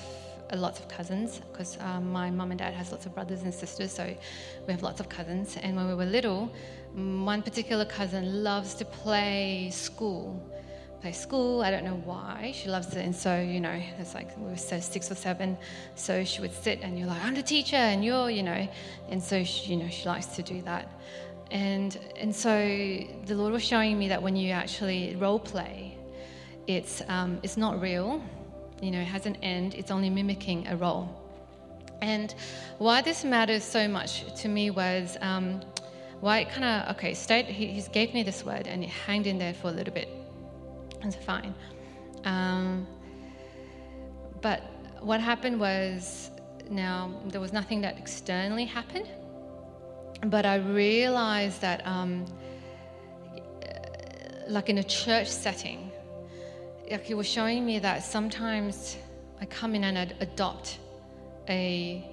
lots 0.55 0.79
of 0.79 0.87
cousins 0.87 1.41
because 1.51 1.77
um, 1.81 2.11
my 2.11 2.29
mum 2.29 2.51
and 2.51 2.59
dad 2.59 2.73
has 2.73 2.91
lots 2.91 3.05
of 3.05 3.13
brothers 3.15 3.41
and 3.41 3.53
sisters, 3.53 3.91
so 3.91 4.05
we 4.67 4.71
have 4.71 4.83
lots 4.83 4.99
of 4.99 5.09
cousins. 5.09 5.57
And 5.61 5.75
when 5.75 5.87
we 5.87 5.95
were 5.95 6.05
little, 6.05 6.51
one 6.93 7.41
particular 7.41 7.85
cousin 7.85 8.43
loves 8.43 8.73
to 8.75 8.85
play 8.85 9.69
school 9.71 10.41
play 11.05 11.11
school. 11.11 11.61
I 11.61 11.69
don't 11.69 11.83
know 11.83 12.01
why. 12.03 12.51
She 12.55 12.67
loves 12.67 12.95
it. 12.95 13.05
And 13.05 13.15
so, 13.15 13.39
you 13.39 13.59
know, 13.59 13.79
it's 13.99 14.15
like 14.15 14.35
we 14.39 14.49
were 14.49 14.57
so 14.57 14.79
six 14.79 15.11
or 15.11 15.13
seven. 15.13 15.55
So 15.93 16.23
she 16.23 16.41
would 16.41 16.51
sit 16.51 16.79
and 16.81 16.97
you're 16.97 17.07
like, 17.07 17.23
I'm 17.23 17.35
the 17.35 17.43
teacher 17.43 17.75
and 17.75 18.03
you're, 18.03 18.31
you 18.31 18.41
know. 18.41 18.67
And 19.09 19.21
so, 19.21 19.43
she, 19.43 19.73
you 19.73 19.77
know, 19.77 19.87
she 19.87 20.09
likes 20.09 20.25
to 20.37 20.41
do 20.41 20.63
that. 20.63 20.89
And, 21.55 21.97
and 22.17 22.35
so 22.35 22.51
the 23.25 23.33
Lord 23.33 23.53
was 23.53 23.63
showing 23.63 23.97
me 23.97 24.09
that 24.09 24.21
when 24.21 24.35
you 24.35 24.51
actually 24.51 25.15
role 25.15 25.39
play, 25.39 25.97
it's, 26.67 27.01
um, 27.07 27.39
it's 27.43 27.55
not 27.55 27.79
real. 27.79 28.21
You 28.81 28.91
know, 28.91 28.99
it 28.99 29.07
has 29.07 29.25
an 29.25 29.37
end. 29.37 29.73
It's 29.73 29.89
only 29.89 30.09
mimicking 30.09 30.67
a 30.67 30.75
role. 30.75 31.07
And 32.01 32.35
why 32.77 33.01
this 33.01 33.23
matters 33.23 33.63
so 33.63 33.87
much 33.87 34.25
to 34.41 34.49
me 34.49 34.69
was 34.69 35.15
um, 35.21 35.61
why 36.19 36.39
it 36.39 36.49
kind 36.49 36.65
of, 36.65 36.97
okay, 36.97 37.13
stayed, 37.13 37.45
he, 37.45 37.67
he 37.67 37.81
gave 37.93 38.13
me 38.13 38.21
this 38.21 38.43
word 38.43 38.67
and 38.67 38.83
it 38.83 38.89
hanged 38.89 39.25
in 39.25 39.37
there 39.37 39.53
for 39.53 39.69
a 39.69 39.71
little 39.71 39.93
bit. 39.93 40.09
It's 41.03 41.15
fine. 41.15 41.55
Um, 42.25 42.85
but 44.41 44.61
what 44.99 45.21
happened 45.21 45.57
was 45.57 46.31
now 46.69 47.17
there 47.27 47.39
was 47.39 47.53
nothing 47.53 47.79
that 47.79 47.97
externally 47.97 48.65
happened, 48.65 49.07
but 50.29 50.45
I 50.45 50.55
realized 50.55 51.61
that, 51.61 51.85
um, 51.85 52.25
like 54.47 54.69
in 54.69 54.77
a 54.77 54.83
church 54.83 55.27
setting, 55.27 55.91
like 56.89 57.09
it 57.09 57.15
was 57.15 57.27
showing 57.27 57.65
me 57.65 57.79
that 57.79 58.03
sometimes 58.03 58.97
I 59.41 59.45
come 59.45 59.75
in 59.75 59.83
and 59.83 59.97
I'd 59.97 60.15
adopt 60.19 60.77
a 61.49 62.11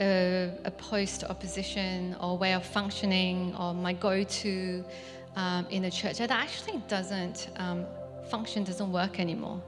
a, 0.00 0.52
a 0.64 0.70
post 0.70 1.24
opposition 1.24 2.14
or 2.20 2.38
way 2.38 2.54
of 2.54 2.64
functioning 2.64 3.54
or 3.56 3.74
my 3.74 3.92
go-to 3.92 4.84
um, 5.36 5.66
in 5.70 5.84
a 5.86 5.90
church 5.90 6.18
that 6.18 6.30
actually 6.30 6.80
doesn't 6.88 7.48
um, 7.56 7.84
function, 8.30 8.64
doesn't 8.64 8.92
work 8.92 9.18
anymore. 9.18 9.60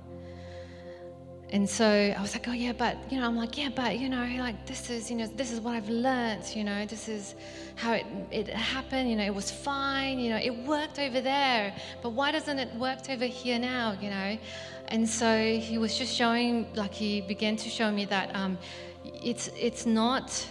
And 1.53 1.69
so 1.69 1.85
I 2.17 2.21
was 2.23 2.33
like, 2.33 2.47
oh 2.49 2.53
yeah, 2.53 2.73
but 2.73 2.97
you 3.11 3.19
know, 3.19 3.27
I'm 3.27 3.37
like, 3.37 3.59
yeah, 3.59 3.71
but 3.75 3.99
you 3.99 4.09
know, 4.09 4.25
like 4.39 4.67
this 4.67 4.89
is, 4.89 5.11
you 5.11 5.17
know, 5.17 5.27
this 5.27 5.51
is 5.51 5.61
what 5.61 5.75
I've 5.75 5.89
learned, 5.89 6.45
you 6.55 6.63
know, 6.63 6.87
this 6.87 7.09
is 7.09 7.35
how 7.75 7.95
it, 7.95 8.07
it 8.31 8.49
happened, 8.49 9.11
you 9.11 9.17
know, 9.17 9.25
it 9.25 9.35
was 9.35 9.51
fine, 9.51 10.21
you 10.21 10.31
know, 10.31 10.37
it 10.37 10.57
worked 10.65 11.01
over 11.01 11.21
there, 11.21 11.75
but 12.03 12.11
why 12.11 12.31
doesn't 12.31 12.59
it 12.59 12.73
work 12.77 12.99
over 13.09 13.25
here 13.25 13.59
now, 13.59 13.97
you 14.01 14.11
know? 14.11 14.39
And 14.89 15.09
so 15.09 15.59
he 15.59 15.77
was 15.77 15.99
just 15.99 16.15
showing, 16.15 16.73
like 16.75 16.95
he 16.95 17.21
began 17.21 17.57
to 17.57 17.69
show 17.69 17.91
me 17.91 18.05
that 18.07 18.35
um, 18.35 18.57
it's 19.05 19.51
it's 19.57 19.87
not, 19.87 20.47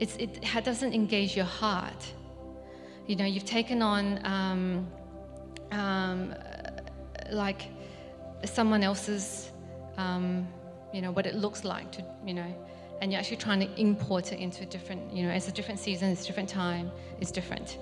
it's 0.00 0.16
it 0.16 0.64
doesn't 0.64 0.92
engage 0.92 1.36
your 1.36 1.46
heart 1.46 2.12
you 3.06 3.16
know, 3.16 3.24
you've 3.24 3.44
taken 3.44 3.82
on 3.82 4.24
um, 4.24 4.86
um, 5.72 6.34
like 7.30 7.62
someone 8.44 8.82
else's, 8.82 9.50
um, 9.96 10.46
you 10.92 11.00
know, 11.00 11.10
what 11.10 11.26
it 11.26 11.34
looks 11.34 11.64
like 11.64 11.90
to, 11.92 12.04
you 12.24 12.34
know, 12.34 12.54
and 13.00 13.10
you're 13.10 13.18
actually 13.18 13.38
trying 13.38 13.60
to 13.60 13.80
import 13.80 14.32
it 14.32 14.38
into 14.38 14.62
a 14.62 14.66
different, 14.66 15.12
you 15.12 15.24
know, 15.24 15.32
it's 15.32 15.48
a 15.48 15.52
different 15.52 15.80
season, 15.80 16.10
it's 16.10 16.22
a 16.22 16.26
different 16.26 16.48
time, 16.48 16.90
it's 17.20 17.30
different. 17.30 17.78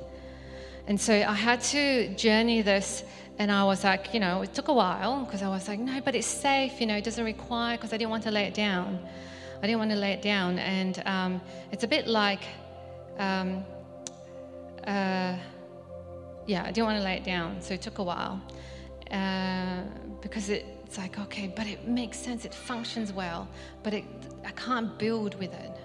And 0.86 1.00
so 1.00 1.12
I 1.12 1.34
had 1.34 1.60
to 1.74 2.08
journey 2.14 2.62
this, 2.62 3.04
and 3.38 3.52
I 3.52 3.64
was 3.64 3.84
like, 3.84 4.14
you 4.14 4.20
know, 4.20 4.42
it 4.42 4.54
took 4.54 4.68
a 4.68 4.72
while 4.72 5.24
because 5.24 5.42
I 5.42 5.48
was 5.48 5.68
like, 5.68 5.78
no, 5.78 6.00
but 6.00 6.14
it's 6.14 6.26
safe, 6.26 6.80
you 6.80 6.86
know, 6.86 6.96
it 6.96 7.04
doesn't 7.04 7.24
require, 7.24 7.76
because 7.76 7.92
I 7.92 7.96
didn't 7.96 8.10
want 8.10 8.22
to 8.24 8.30
lay 8.30 8.44
it 8.44 8.54
down. 8.54 8.98
I 9.62 9.66
didn't 9.66 9.78
want 9.78 9.90
to 9.90 9.96
lay 9.96 10.12
it 10.12 10.22
down. 10.22 10.58
And 10.58 11.02
um, 11.04 11.40
it's 11.70 11.84
a 11.84 11.88
bit 11.88 12.06
like, 12.06 12.42
um, 13.18 13.62
uh, 14.86 15.36
yeah, 16.46 16.62
I 16.64 16.72
didn't 16.72 16.86
want 16.86 16.98
to 16.98 17.04
lay 17.04 17.16
it 17.16 17.24
down, 17.24 17.60
so 17.60 17.74
it 17.74 17.82
took 17.82 17.98
a 17.98 18.02
while. 18.02 18.40
Uh, 19.10 19.82
because 20.22 20.48
it, 20.48 20.64
it's 20.90 20.98
like, 20.98 21.20
okay, 21.20 21.46
but 21.46 21.68
it 21.68 21.86
makes 21.86 22.18
sense, 22.18 22.44
it 22.44 22.52
functions 22.52 23.12
well, 23.12 23.46
but 23.84 23.94
it, 23.94 24.04
I 24.44 24.50
can't 24.50 24.98
build 24.98 25.38
with 25.38 25.54
it. 25.54 25.76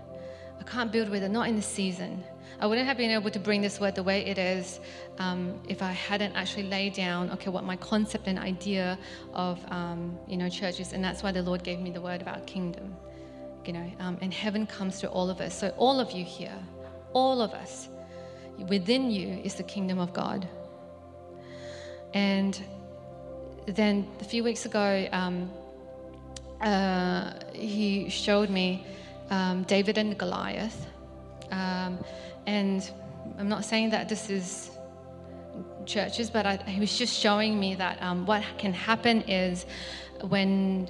I 0.59 0.63
can't 0.63 0.91
build 0.91 1.09
with 1.09 1.21
it, 1.21 1.29
not 1.29 1.47
in 1.47 1.55
the 1.55 1.61
season. 1.61 2.23
I 2.59 2.65
wouldn't 2.65 2.87
have 2.87 2.97
been 2.97 3.11
able 3.11 3.29
to 3.29 3.37
bring 3.37 3.61
this 3.61 3.79
word 3.79 3.93
the 3.93 4.01
way 4.01 4.25
it 4.25 4.39
is 4.39 4.79
um, 5.19 5.61
if 5.69 5.83
I 5.83 5.91
hadn't 5.91 6.35
actually 6.35 6.63
laid 6.63 6.93
down, 6.93 7.29
okay, 7.33 7.51
what 7.51 7.63
my 7.63 7.75
concept 7.75 8.25
and 8.25 8.39
idea 8.39 8.97
of, 9.31 9.63
um, 9.71 10.17
you 10.27 10.37
know, 10.37 10.49
church 10.49 10.79
is. 10.79 10.91
And 10.91 11.03
that's 11.03 11.21
why 11.21 11.31
the 11.31 11.43
Lord 11.43 11.61
gave 11.61 11.79
me 11.79 11.91
the 11.91 12.01
word 12.01 12.23
about 12.23 12.47
kingdom, 12.47 12.95
you 13.63 13.73
know, 13.73 13.91
um, 13.99 14.17
and 14.21 14.33
heaven 14.33 14.65
comes 14.65 14.99
to 15.01 15.09
all 15.09 15.29
of 15.29 15.39
us. 15.39 15.55
So 15.55 15.69
all 15.77 15.99
of 15.99 16.13
you 16.13 16.25
here, 16.25 16.57
all 17.13 17.43
of 17.43 17.53
us, 17.53 17.89
within 18.57 19.11
you 19.11 19.39
is 19.43 19.53
the 19.53 19.61
kingdom 19.61 19.99
of 19.99 20.13
God. 20.13 20.49
And 22.15 22.59
then 23.65 24.07
a 24.21 24.23
few 24.23 24.43
weeks 24.43 24.65
ago, 24.65 25.07
um, 25.11 25.49
uh, 26.61 27.33
he 27.53 28.09
showed 28.09 28.49
me 28.49 28.85
um, 29.29 29.63
David 29.63 29.97
and 29.97 30.17
Goliath. 30.17 30.87
Um, 31.51 31.99
and 32.45 32.89
I'm 33.39 33.49
not 33.49 33.65
saying 33.65 33.89
that 33.91 34.09
this 34.09 34.29
is 34.29 34.71
churches, 35.85 36.29
but 36.29 36.45
I, 36.45 36.57
he 36.57 36.79
was 36.79 36.97
just 36.97 37.17
showing 37.17 37.59
me 37.59 37.75
that 37.75 38.01
um, 38.01 38.25
what 38.25 38.43
can 38.57 38.73
happen 38.73 39.21
is 39.21 39.65
when, 40.21 40.89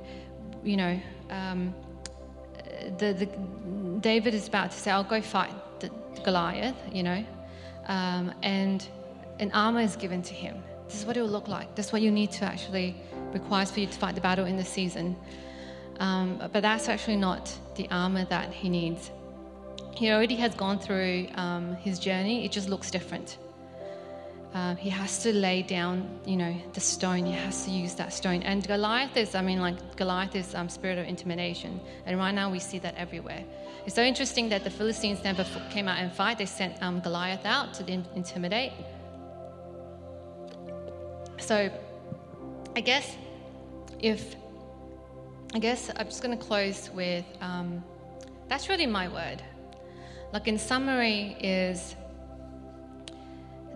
you 0.63 0.77
know, 0.77 0.99
um, 1.29 1.73
the, 2.97 3.13
the 3.13 3.29
David 3.99 4.33
is 4.33 4.47
about 4.47 4.71
to 4.71 4.77
say, 4.77 4.91
"I'll 4.91 5.03
go 5.03 5.21
fight 5.21 5.53
the 5.79 5.89
Goliath," 6.23 6.75
you 6.91 7.03
know, 7.03 7.25
um, 7.87 8.33
and 8.43 8.87
an 9.39 9.51
armor 9.53 9.81
is 9.81 9.95
given 9.95 10.21
to 10.23 10.33
him. 10.33 10.61
This 10.87 10.99
is 10.99 11.05
what 11.05 11.17
it 11.17 11.21
will 11.21 11.29
look 11.29 11.47
like. 11.47 11.75
This 11.75 11.87
is 11.87 11.93
what 11.93 12.01
you 12.01 12.11
need 12.11 12.31
to 12.33 12.45
actually 12.45 12.95
requires 13.33 13.71
for 13.71 13.79
you 13.79 13.87
to 13.87 13.97
fight 13.97 14.15
the 14.15 14.21
battle 14.21 14.45
in 14.45 14.57
the 14.57 14.65
season. 14.65 15.15
Um, 15.99 16.41
but 16.51 16.61
that's 16.61 16.89
actually 16.89 17.17
not 17.17 17.51
the 17.75 17.87
armor 17.89 18.25
that 18.25 18.53
he 18.53 18.69
needs. 18.69 19.11
He 19.95 20.11
already 20.11 20.35
has 20.35 20.53
gone 20.55 20.79
through 20.79 21.27
um, 21.35 21.75
his 21.75 21.99
journey. 21.99 22.45
It 22.45 22.51
just 22.51 22.69
looks 22.69 22.91
different. 22.91 23.37
Uh, 24.53 24.73
he 24.75 24.89
has 24.89 25.21
to 25.23 25.33
lay 25.33 25.61
down, 25.61 26.07
you 26.25 26.37
know, 26.37 26.55
the 26.73 26.79
stone. 26.79 27.25
He 27.25 27.33
has 27.33 27.65
to 27.65 27.71
use 27.71 27.93
that 27.95 28.13
stone. 28.13 28.41
And 28.43 28.65
Goliath 28.65 29.17
is, 29.17 29.35
I 29.35 29.41
mean, 29.41 29.59
like 29.59 29.97
Goliath 29.97 30.35
is 30.35 30.55
um, 30.55 30.69
spirit 30.69 30.97
of 30.97 31.05
intimidation. 31.07 31.81
And 32.05 32.17
right 32.17 32.31
now 32.33 32.49
we 32.49 32.59
see 32.59 32.79
that 32.79 32.95
everywhere. 32.95 33.43
It's 33.85 33.95
so 33.95 34.01
interesting 34.01 34.47
that 34.49 34.63
the 34.63 34.69
Philistines 34.69 35.23
never 35.23 35.45
came 35.71 35.89
out 35.89 35.99
and 35.99 36.11
fight. 36.11 36.37
They 36.37 36.45
sent 36.45 36.81
um, 36.81 37.01
Goliath 37.01 37.45
out 37.45 37.73
to 37.75 37.91
intimidate. 38.15 38.71
So, 41.37 41.69
I 42.75 42.81
guess 42.81 43.15
if 43.99 44.35
I 45.53 45.59
guess 45.59 45.89
I'm 45.95 46.07
just 46.07 46.21
going 46.21 46.37
to 46.37 46.43
close 46.43 46.89
with 46.93 47.25
um, 47.39 47.83
that's 48.47 48.69
really 48.69 48.85
my 48.85 49.07
word. 49.07 49.41
Like 50.33 50.47
in 50.47 50.57
summary, 50.57 51.37
is 51.39 51.95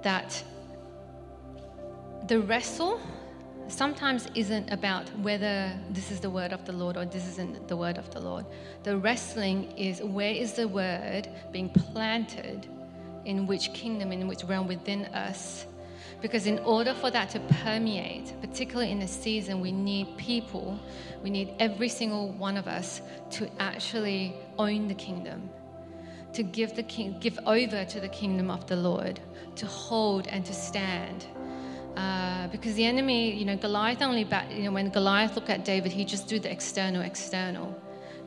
that 0.04 0.44
the 2.28 2.42
wrestle 2.42 3.00
sometimes 3.68 4.28
isn't 4.36 4.72
about 4.72 5.10
whether 5.20 5.72
this 5.92 6.12
is 6.12 6.20
the 6.20 6.30
word 6.30 6.52
of 6.54 6.66
the 6.66 6.72
Lord 6.72 6.98
or 6.98 7.06
this 7.06 7.28
isn't 7.28 7.68
the 7.68 7.78
word 7.78 7.98
of 7.98 8.10
the 8.12 8.20
Lord. 8.20 8.46
The 8.84 8.98
wrestling 8.98 9.72
is 9.78 10.02
where 10.02 10.34
is 10.34 10.54
the 10.54 10.68
word 10.68 11.30
being 11.52 11.70
planted 11.70 12.68
in 13.26 13.48
which 13.48 13.74
kingdom, 13.74 14.12
in 14.12 14.28
which 14.28 14.44
realm 14.44 14.68
within 14.68 15.06
us. 15.06 15.66
Because 16.22 16.48
in 16.48 16.60
order 16.60 16.94
for 16.94 17.12
that 17.12 17.30
to 17.30 17.40
permeate, 17.64 18.34
particularly 18.42 18.92
in 18.92 19.00
the 19.00 19.08
season, 19.08 19.62
we 19.62 19.72
need 19.72 20.18
people, 20.18 20.78
we 21.24 21.30
need 21.30 21.54
every 21.60 21.90
single 21.90 22.30
one 22.34 22.58
of 22.58 22.68
us 22.68 23.02
to 23.32 23.50
actually 23.60 24.36
own 24.58 24.88
the 24.88 24.96
kingdom, 24.96 25.50
to 26.34 26.44
give 26.44 26.76
the 26.76 26.84
king, 26.84 27.18
give 27.20 27.40
over 27.46 27.86
to 27.86 28.00
the 28.00 28.10
kingdom 28.10 28.52
of 28.52 28.66
the 28.68 28.76
Lord, 28.76 29.20
to 29.56 29.66
hold 29.66 30.28
and 30.28 30.46
to 30.46 30.54
stand 30.54 31.26
Uh, 31.96 32.48
because 32.48 32.76
the 32.76 32.86
enemy, 32.86 33.34
you 33.34 33.46
know, 33.46 33.58
Goliath 33.58 34.02
only, 34.02 34.24
back, 34.24 34.46
you 34.52 34.64
know, 34.64 34.72
when 34.72 34.90
Goliath 34.90 35.36
looked 35.36 35.50
at 35.50 35.66
David, 35.66 35.92
he 35.92 36.06
just 36.06 36.28
do 36.28 36.40
the 36.40 36.50
external, 36.50 37.02
external. 37.02 37.76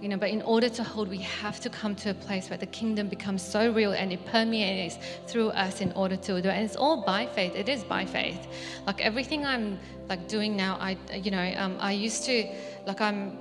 You 0.02 0.08
know, 0.08 0.16
but 0.16 0.30
in 0.30 0.42
order 0.42 0.68
to 0.68 0.82
hold, 0.82 1.08
we 1.08 1.18
have 1.18 1.60
to 1.60 1.70
come 1.70 1.94
to 1.94 2.10
a 2.10 2.14
place 2.14 2.50
where 2.50 2.58
the 2.58 2.66
kingdom 2.66 3.06
becomes 3.06 3.40
so 3.40 3.72
real 3.72 3.92
and 3.92 4.12
it 4.12 4.26
permeates 4.26 4.98
through 5.28 5.50
us 5.50 5.80
in 5.80 5.92
order 5.92 6.16
to 6.16 6.42
do 6.42 6.48
it. 6.48 6.52
And 6.52 6.64
it's 6.64 6.74
all 6.74 7.02
by 7.02 7.26
faith. 7.26 7.54
It 7.54 7.68
is 7.68 7.84
by 7.84 8.04
faith. 8.04 8.48
Like 8.84 9.00
everything 9.00 9.46
I'm 9.46 9.78
like 10.08 10.26
doing 10.26 10.56
now, 10.56 10.76
I, 10.80 10.96
you 11.14 11.30
know, 11.30 11.54
um, 11.56 11.76
I 11.78 11.92
used 11.92 12.24
to, 12.24 12.52
like 12.84 13.00
I'm, 13.00 13.38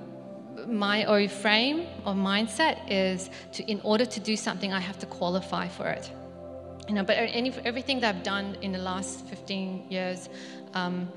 my 0.68 1.02
own 1.06 1.26
frame 1.26 1.88
or 2.06 2.14
mindset 2.14 2.78
is 2.88 3.28
to, 3.54 3.68
in 3.68 3.80
order 3.82 4.06
to 4.06 4.20
do 4.20 4.36
something, 4.36 4.72
I 4.72 4.78
have 4.78 5.00
to 5.00 5.06
qualify 5.06 5.66
for 5.66 5.88
it. 5.88 6.12
You 6.86 6.94
know, 6.94 7.02
but 7.02 7.16
any, 7.18 7.52
everything 7.64 7.98
that 8.00 8.14
I've 8.14 8.22
done 8.22 8.56
in 8.62 8.70
the 8.70 8.78
last 8.78 9.26
15 9.26 9.86
years, 9.90 10.28
um, 10.74 11.10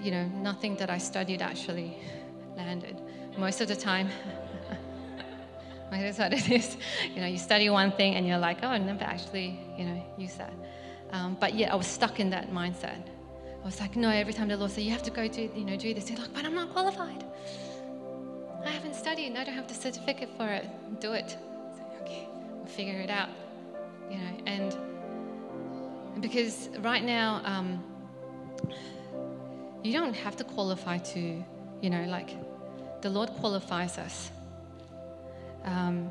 you 0.00 0.10
know, 0.10 0.26
nothing 0.26 0.74
that 0.76 0.90
I 0.90 0.98
studied 0.98 1.42
actually 1.42 1.96
landed 2.56 3.00
most 3.38 3.60
of 3.60 3.68
the 3.68 3.76
time. 3.76 4.08
It 5.92 6.04
is 6.04 6.18
what 6.18 6.32
it 6.32 6.48
is. 6.58 6.76
You 7.14 7.20
know, 7.20 7.26
you 7.26 7.38
study 7.38 7.68
one 7.70 7.92
thing 7.92 8.14
and 8.14 8.26
you're 8.26 8.38
like, 8.38 8.58
oh, 8.62 8.68
I 8.68 8.78
never 8.78 9.04
actually, 9.04 9.58
you 9.76 9.84
know, 9.84 10.04
use 10.16 10.34
that. 10.34 10.52
Um, 11.12 11.36
but 11.40 11.54
yet 11.54 11.72
I 11.72 11.74
was 11.74 11.86
stuck 11.86 12.20
in 12.20 12.30
that 12.30 12.50
mindset. 12.50 13.02
I 13.62 13.64
was 13.64 13.80
like, 13.80 13.96
no, 13.96 14.08
every 14.08 14.32
time 14.32 14.48
the 14.48 14.56
Lord 14.56 14.70
said, 14.70 14.84
you 14.84 14.90
have 14.90 15.02
to 15.02 15.10
go 15.10 15.28
do, 15.28 15.50
you 15.54 15.64
know, 15.64 15.76
do 15.76 15.92
this. 15.92 16.08
He's 16.08 16.18
like, 16.18 16.32
but 16.32 16.44
I'm 16.44 16.54
not 16.54 16.72
qualified. 16.72 17.24
I 18.64 18.70
haven't 18.70 18.94
studied. 18.94 19.26
and 19.26 19.38
I 19.38 19.44
don't 19.44 19.54
have 19.54 19.68
the 19.68 19.74
certificate 19.74 20.30
for 20.36 20.48
it. 20.48 20.66
Do 21.00 21.12
it. 21.12 21.30
So, 21.76 21.82
okay, 22.02 22.28
we'll 22.54 22.66
figure 22.66 23.00
it 23.00 23.10
out. 23.10 23.28
You 24.10 24.18
know, 24.18 24.36
and 24.46 24.76
because 26.20 26.68
right 26.80 27.02
now, 27.02 27.42
um, 27.44 27.84
you 29.82 29.92
don't 29.92 30.14
have 30.14 30.36
to 30.36 30.44
qualify 30.44 30.98
to, 30.98 31.44
you 31.80 31.90
know, 31.90 32.04
like 32.04 32.30
the 33.02 33.10
Lord 33.10 33.30
qualifies 33.30 33.98
us. 33.98 34.30
Um, 35.64 36.10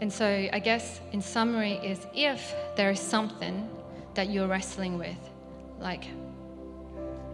and 0.00 0.12
so, 0.12 0.26
I 0.26 0.58
guess 0.58 1.00
in 1.12 1.20
summary, 1.20 1.74
is 1.82 2.06
if 2.14 2.54
there 2.76 2.90
is 2.90 3.00
something 3.00 3.68
that 4.14 4.30
you're 4.30 4.46
wrestling 4.46 4.98
with, 4.98 5.18
like 5.80 6.04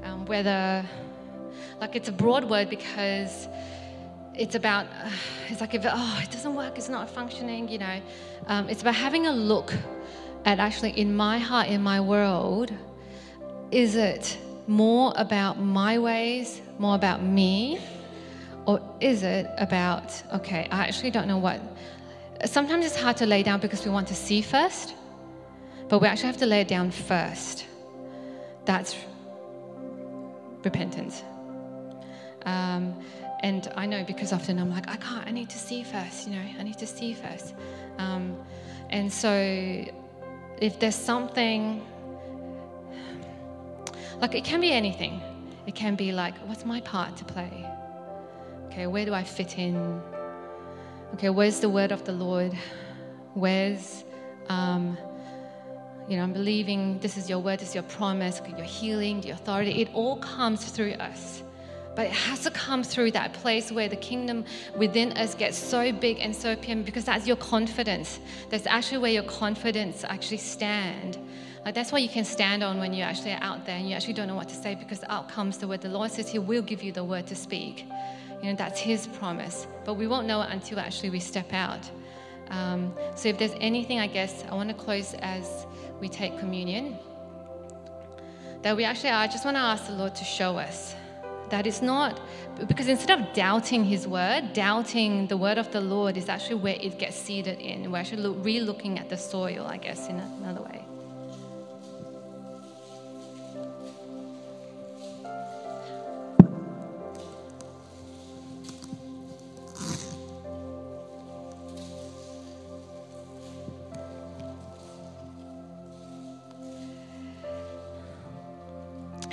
um, 0.03 0.25
whether, 0.27 0.85
like 1.81 1.97
it's 1.97 2.09
a 2.09 2.13
broad 2.13 2.45
word 2.45 2.71
because 2.71 3.49
it's 4.35 4.55
about, 4.55 4.87
uh, 4.87 5.11
it's 5.49 5.61
like 5.61 5.75
if, 5.75 5.85
oh, 5.87 6.21
it 6.23 6.31
doesn't 6.31 6.55
work, 6.55 6.79
it's 6.79 6.89
not 6.89 7.09
functioning, 7.09 7.69
you 7.69 7.79
know. 7.79 8.01
Um, 8.47 8.69
it's 8.69 8.83
about 8.83 8.95
having 8.95 9.27
a 9.27 9.33
look 9.33 9.73
at 10.45 10.59
actually 10.59 10.91
in 10.99 11.15
my 11.15 11.39
heart, 11.39 11.69
in 11.69 11.83
my 11.83 12.01
world, 12.01 12.73
is 13.71 13.97
it 13.97 14.39
more 14.67 15.13
about 15.17 15.59
my 15.59 15.99
ways, 15.99 16.61
more 16.79 16.95
about 16.95 17.23
me? 17.23 17.79
Or 18.67 18.81
is 19.01 19.23
it 19.23 19.51
about, 19.59 20.23
okay, 20.33 20.67
I 20.71 20.87
actually 20.87 21.11
don't 21.11 21.29
know 21.29 21.39
what. 21.39 21.61
Sometimes 22.47 22.87
it's 22.87 22.97
hard 22.97 23.17
to 23.19 23.27
lay 23.27 23.43
down 23.43 23.61
because 23.61 23.85
we 23.85 23.91
want 23.91 24.09
to 24.09 24.15
see 24.15 24.43
first, 24.43 24.95
but 25.89 26.01
we 26.01 26.09
actually 26.09 26.29
have 26.29 26.39
to 26.39 26.47
lay 26.47 26.63
it 26.63 26.69
down 26.69 26.91
first. 26.91 27.67
That's 28.65 28.97
repentance. 30.65 31.23
Um, 32.47 32.95
and 33.43 33.71
I 33.77 33.87
know 33.87 34.05
because 34.05 34.33
often 34.33 34.59
I'm 34.59 34.71
like, 34.71 34.89
I 34.89 34.97
can't, 34.97 35.27
I 35.27 35.31
need 35.31 35.51
to 35.51 35.59
see 35.59 35.83
first, 35.83 36.27
you 36.27 36.35
know, 36.35 36.43
I 36.59 36.63
need 36.63 36.79
to 36.79 36.87
see 36.87 37.13
first. 37.13 37.55
Um, 37.99 38.37
and 38.91 39.13
so 39.13 39.85
if 40.61 40.79
there's 40.81 40.95
something, 40.95 41.85
like 44.21 44.35
it 44.35 44.45
can 44.45 44.61
be 44.61 44.73
anything, 44.73 45.21
it 45.67 45.75
can 45.75 45.95
be 45.95 46.13
like, 46.13 46.35
what's 46.47 46.65
my 46.65 46.81
part 46.81 47.17
to 47.19 47.25
play? 47.25 47.67
Okay, 48.75 48.89
where 48.89 49.05
do 49.05 49.15
I 49.15 49.23
fit 49.23 49.57
in? 49.57 50.03
Okay, 51.13 51.31
where's 51.31 51.61
the 51.61 51.69
word 51.69 51.93
of 51.93 52.03
the 52.05 52.11
Lord? 52.11 52.53
Where's, 53.35 54.03
um, 54.49 54.99
you 56.09 56.17
know, 56.17 56.25
I'm 56.25 56.33
believing 56.33 56.99
this 56.99 57.17
is 57.17 57.31
your 57.31 57.39
word, 57.39 57.61
this 57.61 57.69
is 57.69 57.75
your 57.77 57.85
promise, 57.85 58.43
your 58.49 58.67
healing, 58.67 59.23
your 59.23 59.37
authority. 59.37 59.81
It 59.81 59.91
all 59.95 60.17
comes 60.17 60.65
through 60.65 60.95
us. 60.95 61.45
But 61.95 62.07
it 62.07 62.13
has 62.15 62.41
to 62.41 62.51
come 62.51 62.83
through 62.83 63.13
that 63.13 63.33
place 63.35 63.71
where 63.71 63.89
the 63.89 63.95
kingdom 63.95 64.45
within 64.75 65.13
us 65.13 65.37
gets 65.37 65.57
so 65.57 65.93
big 65.93 66.19
and 66.19 66.35
so 66.35 66.57
pure 66.57 66.75
because 66.79 67.05
that's 67.05 67.29
your 67.29 67.37
confidence. 67.37 68.19
That's 68.51 68.67
actually 68.67 68.99
where 68.99 69.13
your 69.13 69.23
confidence 69.23 70.03
actually 70.03 70.39
stand. 70.39 71.17
Like 71.65 71.77
that's 71.77 71.93
what 71.93 72.03
you 72.03 72.09
can 72.09 72.25
stand 72.25 72.65
on 72.65 72.81
when 72.81 72.93
you're 72.93 73.07
actually 73.07 73.35
out 73.35 73.67
there 73.67 73.77
and 73.77 73.89
you 73.89 73.95
actually 73.95 74.15
don't 74.15 74.27
know 74.27 74.35
what 74.35 74.49
to 74.49 74.57
say 74.57 74.75
because 74.75 75.05
out 75.09 75.29
comes 75.29 75.59
the 75.59 75.69
word. 75.69 75.81
The 75.81 75.91
Lord 75.91 76.11
says 76.11 76.29
He 76.29 76.41
will 76.41 76.63
give 76.63 76.83
you 76.83 76.91
the 76.91 77.05
word 77.05 77.29
to 77.29 77.37
speak. 77.37 77.87
You 78.45 78.51
know, 78.51 78.57
that's 78.57 78.79
His 78.79 79.07
promise. 79.07 79.67
But 79.87 79.95
we 79.95 80.07
won't 80.07 80.27
know 80.27 80.43
it 80.43 80.51
until 80.51 80.79
actually 80.79 81.09
we 81.09 81.19
step 81.19 81.55
out. 81.55 81.81
Um, 82.51 82.93
so 83.15 83.31
if 83.31 83.39
there's 83.39 83.55
anything, 83.59 84.01
I 84.01 84.07
guess, 84.07 84.45
I 84.51 84.55
want 84.55 84.69
to 84.69 84.75
close 84.75 85.15
as 85.15 85.67
we 85.99 86.11
take 86.11 86.39
communion. 86.39 86.99
That 88.61 88.77
we 88.77 88.85
actually, 88.85 89.11
I 89.11 89.29
just 89.29 89.47
want 89.47 89.57
to 89.57 89.63
ask 89.63 89.87
the 89.87 89.95
Lord 89.95 90.15
to 90.17 90.25
show 90.25 90.59
us 90.59 90.95
that 91.49 91.67
it's 91.67 91.81
not, 91.81 92.21
because 92.69 92.89
instead 92.89 93.19
of 93.19 93.33
doubting 93.33 93.83
His 93.83 94.07
word, 94.07 94.53
doubting 94.53 95.27
the 95.27 95.39
word 95.39 95.57
of 95.57 95.73
the 95.73 95.81
Lord 95.81 96.19
is 96.19 96.29
actually 96.29 96.57
where 96.57 96.77
it 96.79 96.99
gets 96.99 97.17
seeded 97.17 97.61
in. 97.61 97.91
We're 97.91 97.99
actually 97.99 98.29
re 98.29 98.61
looking 98.61 98.99
at 98.99 99.09
the 99.09 99.17
soil, 99.17 99.67
I 99.67 99.79
guess, 99.79 100.09
in 100.09 100.21
another 100.21 100.61
way. 100.61 100.84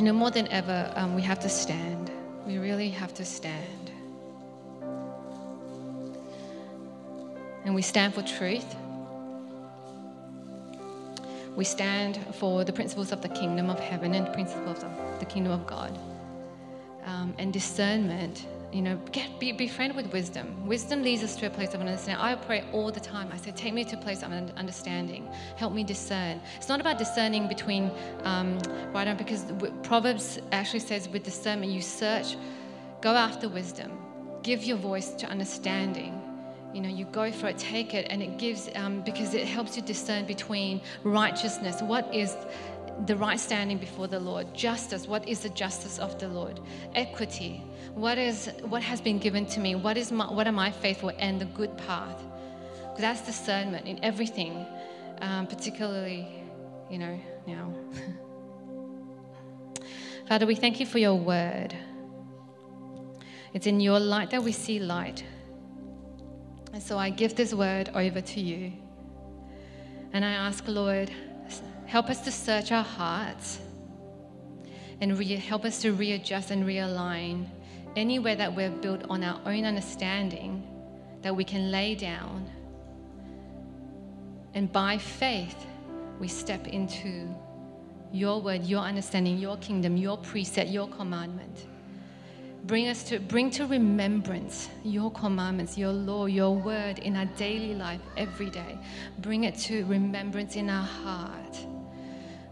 You 0.01 0.05
know, 0.05 0.13
more 0.13 0.31
than 0.31 0.47
ever, 0.47 0.91
um, 0.95 1.13
we 1.13 1.21
have 1.21 1.39
to 1.41 1.47
stand. 1.47 2.09
We 2.47 2.57
really 2.57 2.89
have 2.89 3.13
to 3.13 3.23
stand. 3.23 3.91
And 7.65 7.75
we 7.75 7.83
stand 7.83 8.15
for 8.15 8.23
truth. 8.23 8.65
We 11.55 11.63
stand 11.65 12.17
for 12.33 12.63
the 12.63 12.73
principles 12.73 13.11
of 13.11 13.21
the 13.21 13.29
kingdom 13.29 13.69
of 13.69 13.79
heaven 13.79 14.15
and 14.15 14.25
principles 14.33 14.83
of 14.83 14.91
the 15.19 15.25
kingdom 15.25 15.51
of 15.51 15.67
God. 15.67 15.95
Um, 17.05 17.35
and 17.37 17.53
discernment 17.53 18.47
you 18.71 18.81
know, 18.81 18.97
get, 19.11 19.39
be, 19.39 19.51
be 19.51 19.67
friend 19.67 19.95
with 19.95 20.11
wisdom. 20.13 20.65
Wisdom 20.65 21.03
leads 21.03 21.23
us 21.23 21.35
to 21.37 21.47
a 21.47 21.49
place 21.49 21.73
of 21.73 21.81
understanding. 21.81 22.23
I 22.23 22.35
pray 22.35 22.63
all 22.71 22.91
the 22.91 22.99
time. 22.99 23.29
I 23.33 23.37
say, 23.37 23.51
take 23.51 23.73
me 23.73 23.83
to 23.85 23.97
a 23.97 23.99
place 23.99 24.23
of 24.23 24.31
understanding. 24.31 25.27
Help 25.57 25.73
me 25.73 25.83
discern. 25.83 26.41
It's 26.55 26.69
not 26.69 26.79
about 26.79 26.97
discerning 26.97 27.47
between 27.47 27.91
um, 28.23 28.57
right 28.93 29.07
on, 29.07 29.17
because 29.17 29.45
Proverbs 29.83 30.39
actually 30.51 30.79
says 30.79 31.09
with 31.09 31.23
discernment, 31.23 31.71
you 31.71 31.81
search, 31.81 32.37
go 33.01 33.09
after 33.09 33.49
wisdom, 33.49 33.91
give 34.41 34.63
your 34.63 34.77
voice 34.77 35.09
to 35.15 35.27
understanding. 35.27 36.21
You 36.73 36.79
know, 36.79 36.87
you 36.87 37.03
go 37.03 37.29
for 37.33 37.47
it, 37.47 37.57
take 37.57 37.93
it, 37.93 38.07
and 38.09 38.23
it 38.23 38.37
gives 38.37 38.69
um, 38.75 39.01
because 39.01 39.33
it 39.33 39.45
helps 39.45 39.75
you 39.75 39.81
discern 39.81 40.25
between 40.25 40.79
righteousness. 41.03 41.81
What 41.81 42.15
is 42.15 42.37
the 43.05 43.15
right 43.15 43.39
standing 43.39 43.77
before 43.77 44.07
the 44.07 44.19
Lord, 44.19 44.53
justice, 44.53 45.07
what 45.07 45.27
is 45.27 45.39
the 45.39 45.49
justice 45.49 45.97
of 45.99 46.19
the 46.19 46.27
Lord, 46.27 46.59
equity, 46.95 47.63
what 47.93 48.17
is 48.17 48.49
what 48.61 48.83
has 48.83 49.01
been 49.01 49.19
given 49.19 49.45
to 49.47 49.59
me, 49.59 49.75
what 49.75 49.97
is 49.97 50.11
my, 50.11 50.31
what 50.31 50.47
am 50.47 50.59
I 50.59 50.71
faithful 50.71 51.11
and 51.17 51.39
the 51.41 51.45
good 51.45 51.75
path. 51.77 52.21
That's 52.97 53.21
discernment 53.21 53.87
in 53.87 54.03
everything, 54.03 54.65
um, 55.21 55.47
particularly, 55.47 56.27
you 56.89 56.99
know, 56.99 57.19
now. 57.47 57.73
Father, 60.27 60.45
we 60.45 60.53
thank 60.53 60.79
you 60.79 60.85
for 60.85 60.99
your 60.99 61.15
word. 61.15 61.75
It's 63.53 63.65
in 63.65 63.79
your 63.79 63.99
light 63.99 64.29
that 64.29 64.43
we 64.43 64.51
see 64.51 64.79
light. 64.79 65.23
And 66.73 66.81
so 66.81 66.97
I 66.97 67.09
give 67.09 67.35
this 67.35 67.53
word 67.53 67.89
over 67.95 68.21
to 68.21 68.39
you. 68.39 68.71
And 70.13 70.23
I 70.23 70.31
ask, 70.31 70.63
Lord, 70.67 71.11
Help 71.91 72.09
us 72.09 72.21
to 72.21 72.31
search 72.31 72.71
our 72.71 72.85
hearts 72.85 73.59
and 75.01 75.19
re- 75.19 75.35
help 75.35 75.65
us 75.65 75.81
to 75.81 75.91
readjust 75.91 76.49
and 76.49 76.63
realign 76.63 77.45
anywhere 77.97 78.33
that 78.33 78.55
we're 78.55 78.69
built 78.69 79.03
on 79.09 79.25
our 79.25 79.37
own 79.45 79.65
understanding 79.65 80.65
that 81.21 81.35
we 81.35 81.43
can 81.43 81.69
lay 81.69 81.93
down. 81.93 82.49
And 84.53 84.71
by 84.71 84.99
faith, 84.99 85.65
we 86.17 86.29
step 86.29 86.65
into 86.69 87.27
your 88.13 88.41
word, 88.41 88.63
your 88.63 88.79
understanding, 88.79 89.37
your 89.37 89.57
kingdom, 89.57 89.97
your 89.97 90.15
precept, 90.15 90.69
your 90.69 90.87
commandment. 90.87 91.65
Bring 92.63 92.87
us 92.87 93.03
to 93.03 93.19
bring 93.19 93.49
to 93.49 93.65
remembrance 93.65 94.69
your 94.85 95.11
commandments, 95.11 95.77
your 95.77 95.91
law, 95.91 96.27
your 96.27 96.55
word 96.55 96.99
in 96.99 97.17
our 97.17 97.25
daily 97.35 97.75
life 97.75 97.99
every 98.15 98.49
day. 98.49 98.77
Bring 99.19 99.43
it 99.43 99.57
to 99.67 99.83
remembrance 99.87 100.55
in 100.55 100.69
our 100.69 100.85
heart 100.85 101.65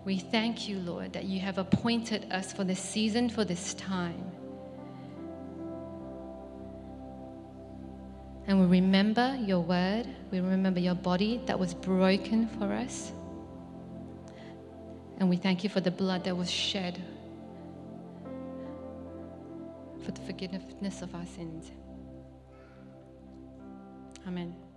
We 0.05 0.17
thank 0.17 0.67
you, 0.67 0.79
Lord, 0.79 1.13
that 1.13 1.25
you 1.25 1.39
have 1.39 1.57
appointed 1.57 2.31
us 2.31 2.53
for 2.53 2.63
this 2.63 2.79
season, 2.79 3.29
for 3.29 3.43
this 3.43 3.73
time. 3.75 4.31
And 8.47 8.59
we 8.59 8.65
remember 8.65 9.37
your 9.45 9.59
word, 9.59 10.07
we 10.31 10.39
remember 10.39 10.79
your 10.79 10.95
body 10.95 11.39
that 11.45 11.59
was 11.59 11.73
broken 11.73 12.47
for 12.47 12.73
us. 12.73 13.11
And 15.19 15.29
we 15.29 15.35
thank 15.35 15.63
you 15.63 15.69
for 15.69 15.81
the 15.81 15.91
blood 15.91 16.23
that 16.23 16.35
was 16.35 16.49
shed 16.49 16.99
for 20.03 20.11
the 20.11 20.21
forgiveness 20.21 21.01
of 21.01 21.13
our 21.13 21.25
sins. 21.25 21.71
Amen. 24.25 24.68